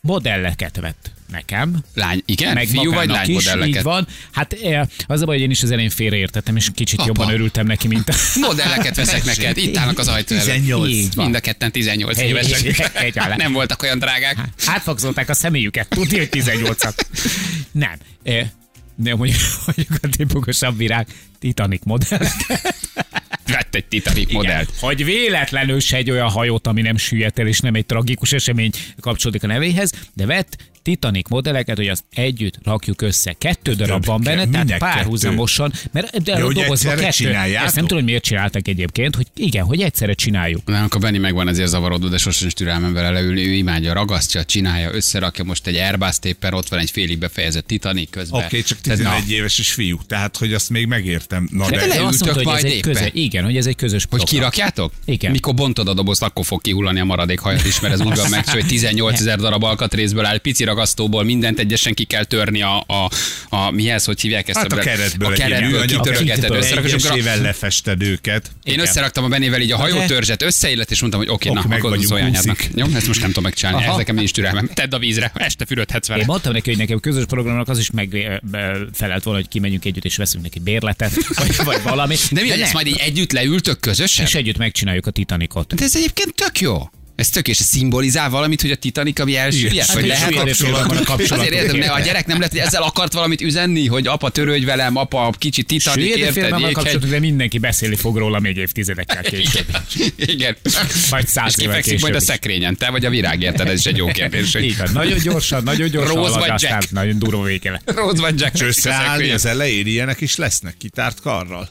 Modelleket 0.00 0.76
vett 0.80 1.11
nekem. 1.32 1.82
Lány, 1.94 2.22
igen? 2.26 2.54
Meg 2.54 2.66
Fiú 2.66 2.92
vagy 2.92 3.08
lány 3.08 3.22
is, 3.22 3.28
így 3.28 3.34
modelleket? 3.34 3.82
van. 3.82 4.06
Hát 4.32 4.52
eh, 4.52 4.86
az 5.06 5.20
a 5.20 5.24
baj, 5.24 5.34
hogy 5.34 5.44
én 5.44 5.50
is 5.50 5.62
az 5.62 5.70
elején 5.70 5.90
félreértettem, 5.90 6.56
és 6.56 6.68
kicsit 6.74 6.98
Apa. 6.98 7.06
jobban 7.08 7.32
örültem 7.34 7.66
neki, 7.66 7.88
mint 7.88 8.08
a... 8.08 8.14
Modelleket 8.40 8.96
veszek 8.96 9.24
neked, 9.24 9.56
itt 9.56 9.76
állnak 9.76 9.98
az 9.98 10.08
ajtó 10.08 10.34
előtt. 10.34 10.46
18. 10.48 10.88
Így 10.90 11.14
van. 11.14 11.24
Mind 11.24 11.36
a 11.36 11.40
ketten 11.40 11.72
18 11.72 12.18
Egy- 12.18 12.28
évesek. 12.28 12.90
egy 13.02 13.18
alá. 13.18 13.36
Nem 13.36 13.52
voltak 13.52 13.82
olyan 13.82 13.98
drágák. 13.98 14.36
Átfagzolták 14.66 15.28
a 15.28 15.34
személyüket, 15.34 15.88
tudja, 15.88 16.18
hogy 16.18 16.28
18-at. 16.32 16.94
Nem. 17.72 17.94
Eh, 18.22 18.46
De 18.96 19.14
mondjuk, 19.14 19.40
mondjuk 19.66 19.98
a 20.02 20.08
tipukosabb 20.08 20.76
virág 20.76 21.06
Titanic 21.38 21.84
modelleket. 21.84 22.74
Vett 23.46 23.74
egy 23.74 23.84
Titanic 23.84 24.32
modellt. 24.32 24.68
Igen. 24.68 24.80
Hogy 24.80 25.04
véletlenül 25.04 25.80
se 25.80 25.96
egy 25.96 26.10
olyan 26.10 26.28
hajót, 26.28 26.66
ami 26.66 26.82
nem 26.82 26.96
süllyed 26.96 27.38
el, 27.38 27.46
és 27.46 27.60
nem 27.60 27.74
egy 27.74 27.86
tragikus 27.86 28.32
esemény 28.32 28.70
kapcsolódik 29.00 29.42
a 29.42 29.46
nevéhez, 29.46 29.92
de 30.14 30.26
vett 30.26 30.56
Titanic 30.82 31.28
modelleket, 31.28 31.76
hogy 31.76 31.88
azt 31.88 32.04
együtt 32.10 32.58
rakjuk 32.64 33.02
össze. 33.02 33.32
Kettő 33.38 33.72
darab 33.72 34.04
Több 34.04 34.10
van 34.10 34.22
benne, 34.22 34.64
tehát 34.66 34.78
párhuzamosan, 34.78 35.72
mert 35.92 36.22
de 36.22 36.38
Ja, 36.38 36.52
dolgozva 36.52 36.92
egyszerre 36.92 37.02
kettő. 37.02 37.56
Ezt 37.56 37.74
nem 37.74 37.84
tudom, 37.84 37.98
hogy 37.98 38.04
miért 38.04 38.22
csináltak 38.22 38.68
egyébként, 38.68 39.16
hogy 39.16 39.26
igen, 39.36 39.64
hogy 39.64 39.80
egyszerre 39.80 40.14
csináljuk. 40.14 40.64
Nem, 40.64 40.84
akkor 40.84 41.00
Benni 41.00 41.18
megvan 41.18 41.48
ezért 41.48 41.68
zavarodó, 41.68 42.08
de 42.08 42.18
sosem 42.18 42.46
is 42.46 42.52
türelmem 42.52 42.92
vele 42.92 43.10
leülni. 43.10 43.46
Ő 43.46 43.52
imádja, 43.52 43.92
ragasztja, 43.92 44.44
csinálja, 44.44 44.94
összerakja 44.94 45.44
most 45.44 45.66
egy 45.66 45.76
Airbus 45.76 46.18
téppen, 46.18 46.54
ott 46.54 46.68
van 46.68 46.78
egy 46.78 46.90
félig 46.90 47.18
befejezett 47.18 47.66
Titanic 47.66 48.10
közben. 48.10 48.38
Oké, 48.38 48.46
okay, 48.46 48.62
csak 48.62 48.80
Tehát, 48.80 48.98
11 48.98 49.22
na, 49.26 49.32
éves 49.34 49.58
és 49.58 49.72
fiú, 49.72 49.98
tehát 50.06 50.36
hogy 50.36 50.54
azt 50.54 50.70
még 50.70 50.86
megértem. 50.86 51.48
Na, 51.52 51.70
De 51.70 51.76
de, 51.76 51.86
le- 51.86 52.04
azt 52.06 52.24
mondta, 52.24 52.50
hogy 52.50 52.64
ez 52.64 52.64
egy 52.64 52.80
közös, 52.80 53.08
igen, 53.12 53.44
hogy 53.44 53.56
ez 53.56 53.66
egy 53.66 53.76
közös 53.76 54.06
Hogy 54.10 54.18
program. 54.18 54.34
kirakjátok? 54.34 54.92
Igen. 55.04 55.30
Mikor 55.30 55.54
bontod 55.54 55.88
a 55.88 55.94
dobozt, 55.94 56.22
akkor 56.22 56.44
fog 56.44 56.60
kihullani 56.60 57.00
a 57.00 57.04
maradék 57.04 57.38
hajat 57.38 57.64
is, 57.66 57.80
mert 57.80 57.94
ez 57.94 58.00
úgy 58.00 58.16
van 58.16 58.30
meg, 58.30 58.48
hogy 58.48 58.66
18 58.66 59.20
ezer 59.20 59.38
darab 59.38 59.62
alkatrészből 59.64 60.24
áll, 60.24 60.38
pici 60.38 60.64
ragasztóból 60.72 61.24
mindent 61.24 61.58
egyesen 61.58 61.94
ki 61.94 62.04
kell 62.04 62.24
törni 62.24 62.62
a, 62.62 62.84
a, 62.86 63.10
a 63.48 63.70
mihez, 63.70 64.04
hogy 64.04 64.20
hívják 64.20 64.48
ezt? 64.48 64.58
hát 64.58 64.72
a 64.72 64.76
keretből, 64.76 65.32
a 65.32 65.34
keretből 65.36 65.68
műanyag 65.70 65.86
kitörgeted, 65.86 66.38
kitből. 66.40 66.58
összerakod, 66.58 66.90
a- 66.90 66.94
egyesével 66.94 67.40
lefested 67.40 68.02
őket. 68.02 68.50
Én 68.62 68.80
összeraktam 68.80 69.24
a 69.24 69.28
Bennével 69.28 69.60
így 69.60 69.72
a 69.72 69.76
hajótörzset, 69.76 70.42
összeillett, 70.42 70.90
és 70.90 71.00
mondtam, 71.00 71.20
hogy 71.22 71.30
oké, 71.30 71.48
Ok, 71.48 71.54
na, 71.68 71.76
akkor 71.76 71.98
szóljányádnak. 72.02 72.56
úszik. 72.60 72.70
Jó, 72.74 72.86
ezt 72.94 73.06
most 73.06 73.20
nem 73.20 73.28
tudom 73.28 73.42
megcsinálni, 73.44 73.82
Aha. 73.82 73.90
ez 73.90 73.96
nekem 73.96 74.14
nincs 74.14 74.30
türelmem. 74.30 74.66
Tedd 74.74 74.94
a 74.94 74.98
vízre, 74.98 75.32
este 75.34 75.64
fürödhetsz 75.64 76.06
vele. 76.08 76.20
Én 76.20 76.26
mondtam 76.26 76.52
neki, 76.52 76.70
hogy 76.70 76.78
nekem 76.78 77.00
közös 77.00 77.24
programnak 77.24 77.68
az 77.68 77.78
is 77.78 77.90
megfelelt 77.90 79.22
volna, 79.24 79.38
hogy 79.40 79.48
kimegyünk 79.48 79.84
együtt 79.84 80.04
és 80.04 80.16
veszünk 80.16 80.42
neki 80.42 80.58
bérletet, 80.58 81.12
vagy, 81.38 81.56
vagy 81.64 81.82
valami. 81.82 82.16
De 82.30 82.40
mi, 82.42 82.50
ezt 82.50 82.72
majd 82.72 82.86
így 82.86 82.98
együtt 83.04 83.32
leültök 83.32 83.80
közösen? 83.80 84.26
És 84.26 84.34
együtt 84.34 84.56
megcsináljuk 84.56 85.06
a 85.06 85.10
Titanicot. 85.10 85.74
De 85.74 85.84
ez 85.84 85.96
egyébként 85.96 86.34
tök 86.34 86.60
jó. 86.60 86.90
Ez 87.22 87.28
tök, 87.28 87.48
és 87.48 87.56
szimbolizál 87.56 88.30
valamit, 88.30 88.60
hogy 88.60 88.70
a 88.70 88.74
Titanic, 88.74 89.20
ami 89.20 89.36
elsüllyed? 89.36 89.86
Hát, 89.86 89.94
Vagy 89.94 90.06
lehet 90.06 90.34
a 90.34 90.44
kapcsolatok. 91.04 91.30
Azért 91.30 91.52
értem, 91.52 91.76
ne, 91.76 91.86
a 91.86 92.00
gyerek 92.00 92.26
nem 92.26 92.36
lehet, 92.36 92.52
hogy 92.52 92.60
ezzel 92.60 92.82
akart 92.82 93.12
valamit 93.12 93.40
üzenni, 93.40 93.86
hogy 93.86 94.06
apa 94.06 94.30
törődj 94.30 94.64
velem, 94.64 94.96
apa 94.96 95.34
kicsi 95.38 95.62
Titanic, 95.62 96.02
Süllyedő 96.02 96.22
érted? 96.22 96.58
Jéghegy. 96.58 96.72
kapcsolatok, 96.72 97.10
de 97.10 97.18
mindenki 97.18 97.58
beszélni 97.58 97.96
fog 97.96 98.16
róla 98.16 98.38
még 98.38 98.56
évtizedekkel 98.56 99.22
később. 99.22 99.66
Igen. 99.94 100.12
Igen. 100.16 100.56
Vagy 101.10 101.26
száz 101.26 101.60
évvel 101.60 101.74
kifekszik 101.76 102.00
majd 102.00 102.14
a 102.14 102.18
később 102.18 102.34
szekrényen, 102.34 102.76
te 102.76 102.90
vagy 102.90 103.04
a 103.04 103.10
virág, 103.10 103.42
érted? 103.42 103.68
Ez 103.68 103.78
is 103.78 103.86
egy 103.86 103.96
jó 103.96 104.06
kérdés. 104.06 104.52
hogy 104.52 104.76
van, 104.76 104.88
nagyon 104.92 105.18
gyorsan, 105.22 105.62
nagyon 105.62 105.90
gyorsan 105.90 106.14
Rose 106.14 106.38
vagy 106.38 106.62
Jack? 106.62 106.90
nagyon 106.90 107.18
durva 107.18 107.42
vége. 107.42 107.82
Rose 107.84 108.20
vagy 108.20 108.40
Jack. 108.40 108.54
És 108.54 108.60
összeállni 108.60 109.30
az 109.30 109.46
elején 109.46 109.86
ilyenek 109.86 110.20
is 110.20 110.36
lesznek, 110.36 110.74
kitárt 110.78 111.20
karral. 111.20 111.70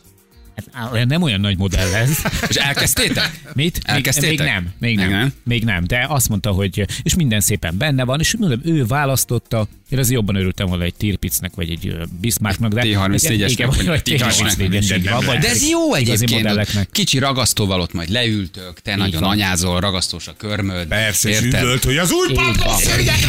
Hát, 0.72 0.92
olyan 0.92 1.08
nem 1.08 1.22
olyan 1.22 1.40
nagy 1.40 1.58
modell 1.58 1.94
ez. 1.94 2.18
És 2.50 2.56
elkezdtétek? 2.56 3.40
Mit? 3.54 3.74
Még, 3.74 3.96
Elkezdtétek? 3.96 4.38
még 4.38 4.48
nem, 4.48 4.74
még 4.80 4.96
nem, 4.96 5.06
Még 5.08 5.16
nem? 5.18 5.34
még 5.44 5.64
nem. 5.64 5.84
De 5.88 6.06
azt 6.10 6.30
mondta, 6.30 6.52
hogy 6.52 6.86
és 7.04 7.16
minden 7.16 7.40
szépen 7.40 7.78
benne 7.78 8.04
van, 8.04 8.20
és 8.20 8.36
mondom, 8.38 8.62
ő 8.64 8.86
választotta. 8.86 9.68
Én 9.90 10.00
azért 10.00 10.16
jobban 10.16 10.36
örültem 10.36 10.68
volna 10.68 10.84
egy 10.84 10.94
Tirpicnek, 10.96 11.52
vagy 11.56 11.70
egy 11.70 11.96
Bismarcknak, 12.22 12.74
de 12.74 12.82
T34-esnek, 12.86 13.46
igen, 13.48 13.68
vagy 13.68 13.78
vagy, 13.78 13.86
vagy 13.86 14.02
T34-esnek. 14.06 14.52
T34-es, 14.58 14.84
így 14.84 14.90
Minden 14.90 15.02
van, 15.04 15.14
nem 15.14 15.26
vagy 15.26 15.38
De 15.38 15.50
ez 15.50 15.70
jó 15.70 15.94
egyébként. 15.94 16.32
modelleknek. 16.32 16.90
Kicsi 16.92 17.18
ragasztóval 17.20 17.82
ott 17.82 17.94
majd 17.94 18.10
leültök, 18.10 18.82
te 18.82 18.96
nagyon 18.96 19.24
anyázol, 19.24 19.80
ragasztós 19.80 20.28
a 20.28 20.34
körmöd. 20.38 20.88
Persze, 20.88 21.30
és 21.30 21.40
hogy 21.84 21.98
az 21.98 22.12
új 22.12 22.30
Érted, 22.30 22.66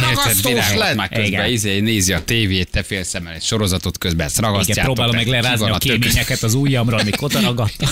ragasztós 0.01 0.73
lett. 0.75 0.95
már 0.95 1.09
közben 1.09 1.49
izé, 1.51 1.79
nézi 1.79 2.13
a 2.13 2.23
tévét, 2.23 2.69
te 2.71 2.83
félszemmel 2.83 3.33
egy 3.33 3.43
sorozatot 3.43 3.97
közben 3.97 4.25
ezt 4.25 4.39
ragasztjátok. 4.39 4.73
Igen, 4.75 4.85
próbálom 4.85 5.15
meg 5.15 5.27
lerázni 5.27 5.69
a 5.69 5.77
kéményeket 5.77 6.43
az 6.43 6.53
ujjamra, 6.53 7.03
oda 7.21 7.39
ragadta. 7.39 7.89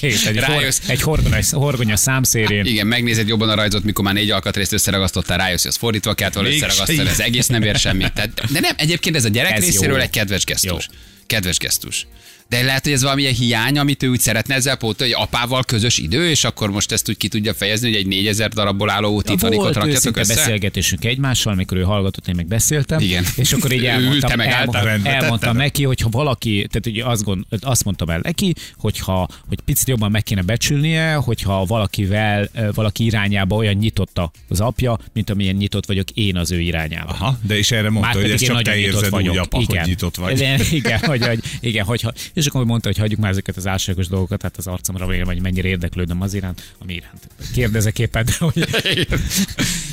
És 0.00 0.24
egy, 0.24 0.38
hor, 0.38 0.56
Rájössz. 0.56 0.80
egy 0.86 1.00
horgonya, 1.00 1.38
horgonya 1.50 1.96
számszérén. 1.96 2.64
Igen, 2.64 2.86
megnézed 2.86 3.28
jobban 3.28 3.48
a 3.48 3.54
rajzot, 3.54 3.84
mikor 3.84 4.04
már 4.04 4.14
négy 4.14 4.30
alkatrészt 4.30 4.72
összeragasztottál, 4.72 5.38
rájössz, 5.38 5.62
hogy 5.62 5.70
az 5.70 5.76
fordítva 5.76 6.14
kellett 6.14 6.34
volna 6.34 6.48
összeragasztani, 6.48 7.08
ez 7.08 7.20
egész 7.20 7.46
nem 7.46 7.62
ér 7.62 7.76
semmit. 7.76 8.12
Tehát, 8.12 8.52
de 8.52 8.60
nem, 8.60 8.74
egyébként 8.76 9.16
ez 9.16 9.24
a 9.24 9.28
gyerek 9.28 9.52
Ez 9.52 9.62
jó. 9.62 9.66
részéről 9.70 10.00
egy 10.00 10.10
kedves 10.10 10.44
gesztus. 10.44 10.88
Kedves 11.26 11.58
gesztus. 11.58 12.06
De 12.54 12.62
lehet, 12.62 12.82
hogy 12.84 12.92
ez 12.92 13.02
valamilyen 13.02 13.32
hiány, 13.34 13.78
amit 13.78 14.02
ő 14.02 14.08
úgy 14.08 14.20
szeretne 14.20 14.54
ezzel 14.54 14.76
pótolni, 14.76 15.12
hogy 15.12 15.22
apával 15.22 15.64
közös 15.64 15.98
idő, 15.98 16.28
és 16.28 16.44
akkor 16.44 16.70
most 16.70 16.92
ezt 16.92 17.08
úgy 17.08 17.16
ki 17.16 17.28
tudja 17.28 17.54
fejezni, 17.54 17.88
hogy 17.88 17.96
egy 17.96 18.06
4000 18.06 18.48
darabból 18.48 18.90
álló 18.90 19.22
Titanicot 19.22 19.62
Volt 19.62 19.74
rakjatok 19.74 20.16
össze? 20.16 20.34
beszélgetésünk 20.34 21.04
egymással, 21.04 21.54
mikor 21.54 21.76
ő 21.76 21.82
hallgatott, 21.82 22.28
én 22.28 22.34
meg 22.36 22.46
beszéltem. 22.46 23.00
Igen. 23.00 23.24
És 23.36 23.52
akkor 23.52 23.72
így 23.72 23.84
elmondtam, 23.84 24.36
meg 24.36 24.48
elmondtam, 24.48 25.04
elmondtam 25.04 25.56
neki, 25.56 25.84
hogy 25.84 26.00
ha 26.00 26.08
valaki, 26.08 26.66
tehát 26.70 26.86
ugye 26.86 27.04
azt, 27.04 27.24
gond, 27.24 27.44
azt 27.60 27.84
mondtam 27.84 28.08
el 28.10 28.20
neki, 28.22 28.54
hogyha, 28.76 29.28
hogy 29.48 29.60
picit 29.64 29.88
jobban 29.88 30.10
meg 30.10 30.22
kéne 30.22 30.42
becsülnie, 30.42 31.14
hogyha 31.14 31.64
valakivel, 31.64 32.48
valaki 32.74 33.04
irányába 33.04 33.56
olyan 33.56 33.74
nyitotta 33.74 34.30
az 34.48 34.60
apja, 34.60 34.98
mint 35.12 35.30
amilyen 35.30 35.54
nyitott 35.54 35.86
vagyok 35.86 36.10
én 36.10 36.36
az 36.36 36.50
ő 36.50 36.60
irányába. 36.60 37.10
Aha, 37.10 37.38
de 37.46 37.58
és 37.58 37.70
erre 37.70 37.90
mondta, 37.90 38.12
hogy 38.12 38.20
pedig 38.20 38.34
ezt 38.34 38.44
csak 38.44 38.62
te 38.62 38.76
érzed 38.76 39.10
vagyok. 39.10 39.32
úgy, 39.32 39.38
apa, 39.38 39.60
igen. 39.60 39.78
hogy 39.78 39.88
nyitott 39.88 40.16
vagy. 40.16 40.36
Igen, 40.36 40.60
igen, 40.70 40.98
hogy, 40.98 41.26
hogy, 41.26 41.40
igen 41.60 41.84
hogyha, 41.84 42.12
és 42.34 42.43
akkor 42.46 42.64
mondta, 42.64 42.88
hogy 42.88 42.98
hagyjuk 42.98 43.20
már 43.20 43.30
ezeket 43.30 43.56
az 43.56 43.66
álságos 43.66 44.08
dolgokat, 44.08 44.38
tehát 44.38 44.56
az 44.56 44.66
arcomra 44.66 45.06
végre, 45.06 45.24
hogy 45.24 45.40
mennyire 45.40 45.68
érdeklődöm 45.68 46.20
az 46.20 46.34
iránt, 46.34 46.74
ami 46.78 46.94
iránt 46.94 47.28
kérdezek 47.52 47.98
éppen, 47.98 48.24
de 48.24 48.32
hogy... 48.38 48.68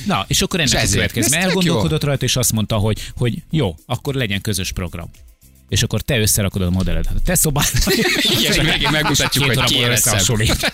Na, 0.05 0.25
és 0.27 0.41
akkor 0.41 0.59
ennek 0.59 0.83
És 0.83 0.95
a 0.95 1.05
tök 1.07 1.33
Elgondolkodott 1.33 2.03
rajta, 2.03 2.25
és 2.25 2.35
azt 2.35 2.51
mondta, 2.51 2.75
hogy, 2.75 3.11
hogy 3.15 3.41
jó, 3.49 3.75
akkor 3.85 4.13
legyen 4.13 4.41
közös 4.41 4.71
program. 4.71 5.09
És 5.69 5.83
akkor 5.83 6.01
te 6.01 6.19
összerakod 6.19 6.61
a 6.61 6.69
modelledet. 6.69 7.11
A 7.15 7.21
te 7.25 7.35
szobád. 7.35 7.67
Igen, 8.37 8.51
és 8.51 8.57
a 8.57 8.63
végén 8.63 8.89
megmutatjuk, 8.91 9.45
hogy 9.45 9.63
ki 9.63 9.83
összehasonlít. 9.83 10.73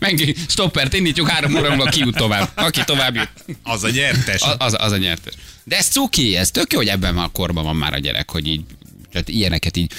Meg 0.00 0.36
stoppert 0.48 0.94
indítjuk, 0.94 1.28
három 1.28 1.56
óra 1.56 1.68
múlva 1.68 1.90
ki 1.90 2.00
jut 2.00 2.16
tovább. 2.16 2.50
Aki 2.54 2.80
tovább 2.84 3.14
jut, 3.14 3.30
Az 3.62 3.84
a 3.84 3.90
nyertes. 3.90 4.42
az, 4.42 4.54
az, 4.58 4.76
az 4.78 4.92
a 4.92 4.96
nyertes. 4.96 5.34
De 5.64 5.76
ez 5.76 5.86
cuki, 5.86 6.36
ez 6.36 6.50
tök 6.50 6.72
jó, 6.72 6.78
hogy 6.78 6.88
ebben 6.88 7.18
a 7.18 7.28
korban 7.28 7.64
van 7.64 7.76
már 7.76 7.92
a 7.92 7.98
gyerek, 7.98 8.30
hogy 8.30 8.46
így, 8.46 8.64
tehát 9.12 9.28
ilyeneket 9.28 9.76
így, 9.76 9.92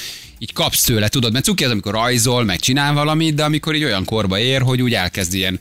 így 0.44 0.54
kapsz 0.54 0.84
tőle, 0.84 1.08
tudod, 1.08 1.32
mert 1.32 1.46
cuki 1.46 1.64
az, 1.64 1.72
amikor 1.72 1.94
rajzol, 1.94 2.44
meg 2.44 2.60
csinál 2.60 2.94
valamit, 2.94 3.36
de 3.36 3.44
amikor 3.44 3.76
így 3.76 3.84
olyan 3.84 4.06
korba 4.06 4.40
ér, 4.40 4.62
hogy 4.62 4.82
úgy 4.82 4.94
elkezd 4.94 5.34
ilyen 5.34 5.60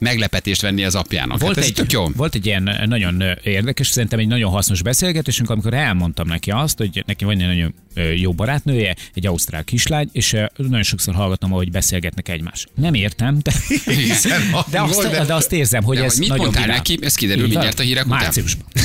meglepetést 0.00 0.60
venni 0.62 0.84
az 0.84 0.94
apjának. 0.94 1.40
Volt, 1.40 1.54
hát 1.56 1.64
egy, 1.64 1.72
tök 1.72 1.92
jó. 1.92 2.08
volt 2.16 2.34
egy 2.34 2.46
ilyen 2.46 2.80
nagyon 2.86 3.22
érdekes, 3.42 3.88
szerintem 3.88 4.18
egy 4.18 4.26
nagyon 4.26 4.50
hasznos 4.50 4.82
beszélgetésünk, 4.82 5.50
amikor 5.50 5.74
elmondtam 5.74 6.26
neki 6.28 6.50
azt, 6.50 6.78
hogy 6.78 7.02
neki 7.06 7.24
van 7.24 7.40
egy 7.40 7.46
nagyon 7.46 7.74
jó 8.16 8.32
barátnője, 8.32 8.96
egy 9.14 9.26
ausztrál 9.26 9.64
kislány, 9.64 10.08
és 10.12 10.36
nagyon 10.56 10.82
sokszor 10.82 11.14
hallgatom, 11.14 11.52
ahogy 11.52 11.70
beszélgetnek 11.70 12.28
egymás. 12.28 12.66
Nem 12.74 12.94
értem, 12.94 13.38
de, 13.42 13.52
Hiszen 13.94 14.50
de, 14.70 14.80
azt, 14.80 15.10
de- 15.10 15.24
de 15.24 15.34
azt 15.34 15.52
érzem, 15.52 15.82
hogy 15.82 15.96
De 15.96 16.04
ez 16.04 16.10
hogy 16.10 16.20
mit 16.20 16.28
nagyon 16.28 16.44
mondtál 16.44 16.64
vidám. 16.64 16.76
neki? 16.76 16.98
Ez 17.02 17.14
kiderül 17.14 17.44
Így 17.44 17.50
mindjárt 17.50 17.78
a 17.78 17.82
hírek 17.82 18.06
után. 18.06 18.18
Márciusban. 18.18 18.66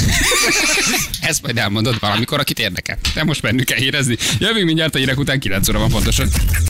Ezt 1.22 1.42
majd 1.42 1.58
elmondod 1.58 2.00
valamikor, 2.00 2.40
akit 2.40 2.60
érdekel. 2.60 2.98
De 3.14 3.24
most 3.24 3.42
bennük 3.42 3.66
kell 3.66 3.78
hírezni. 3.78 4.18
Jövünk 4.40 4.66
mindjárt 4.66 4.96
a 4.96 4.98
hírek 4.98 5.20
után, 5.20 5.40
9 5.40 5.70
óra 5.70 5.80
van 5.80 5.90
pontosan. 5.90 6.28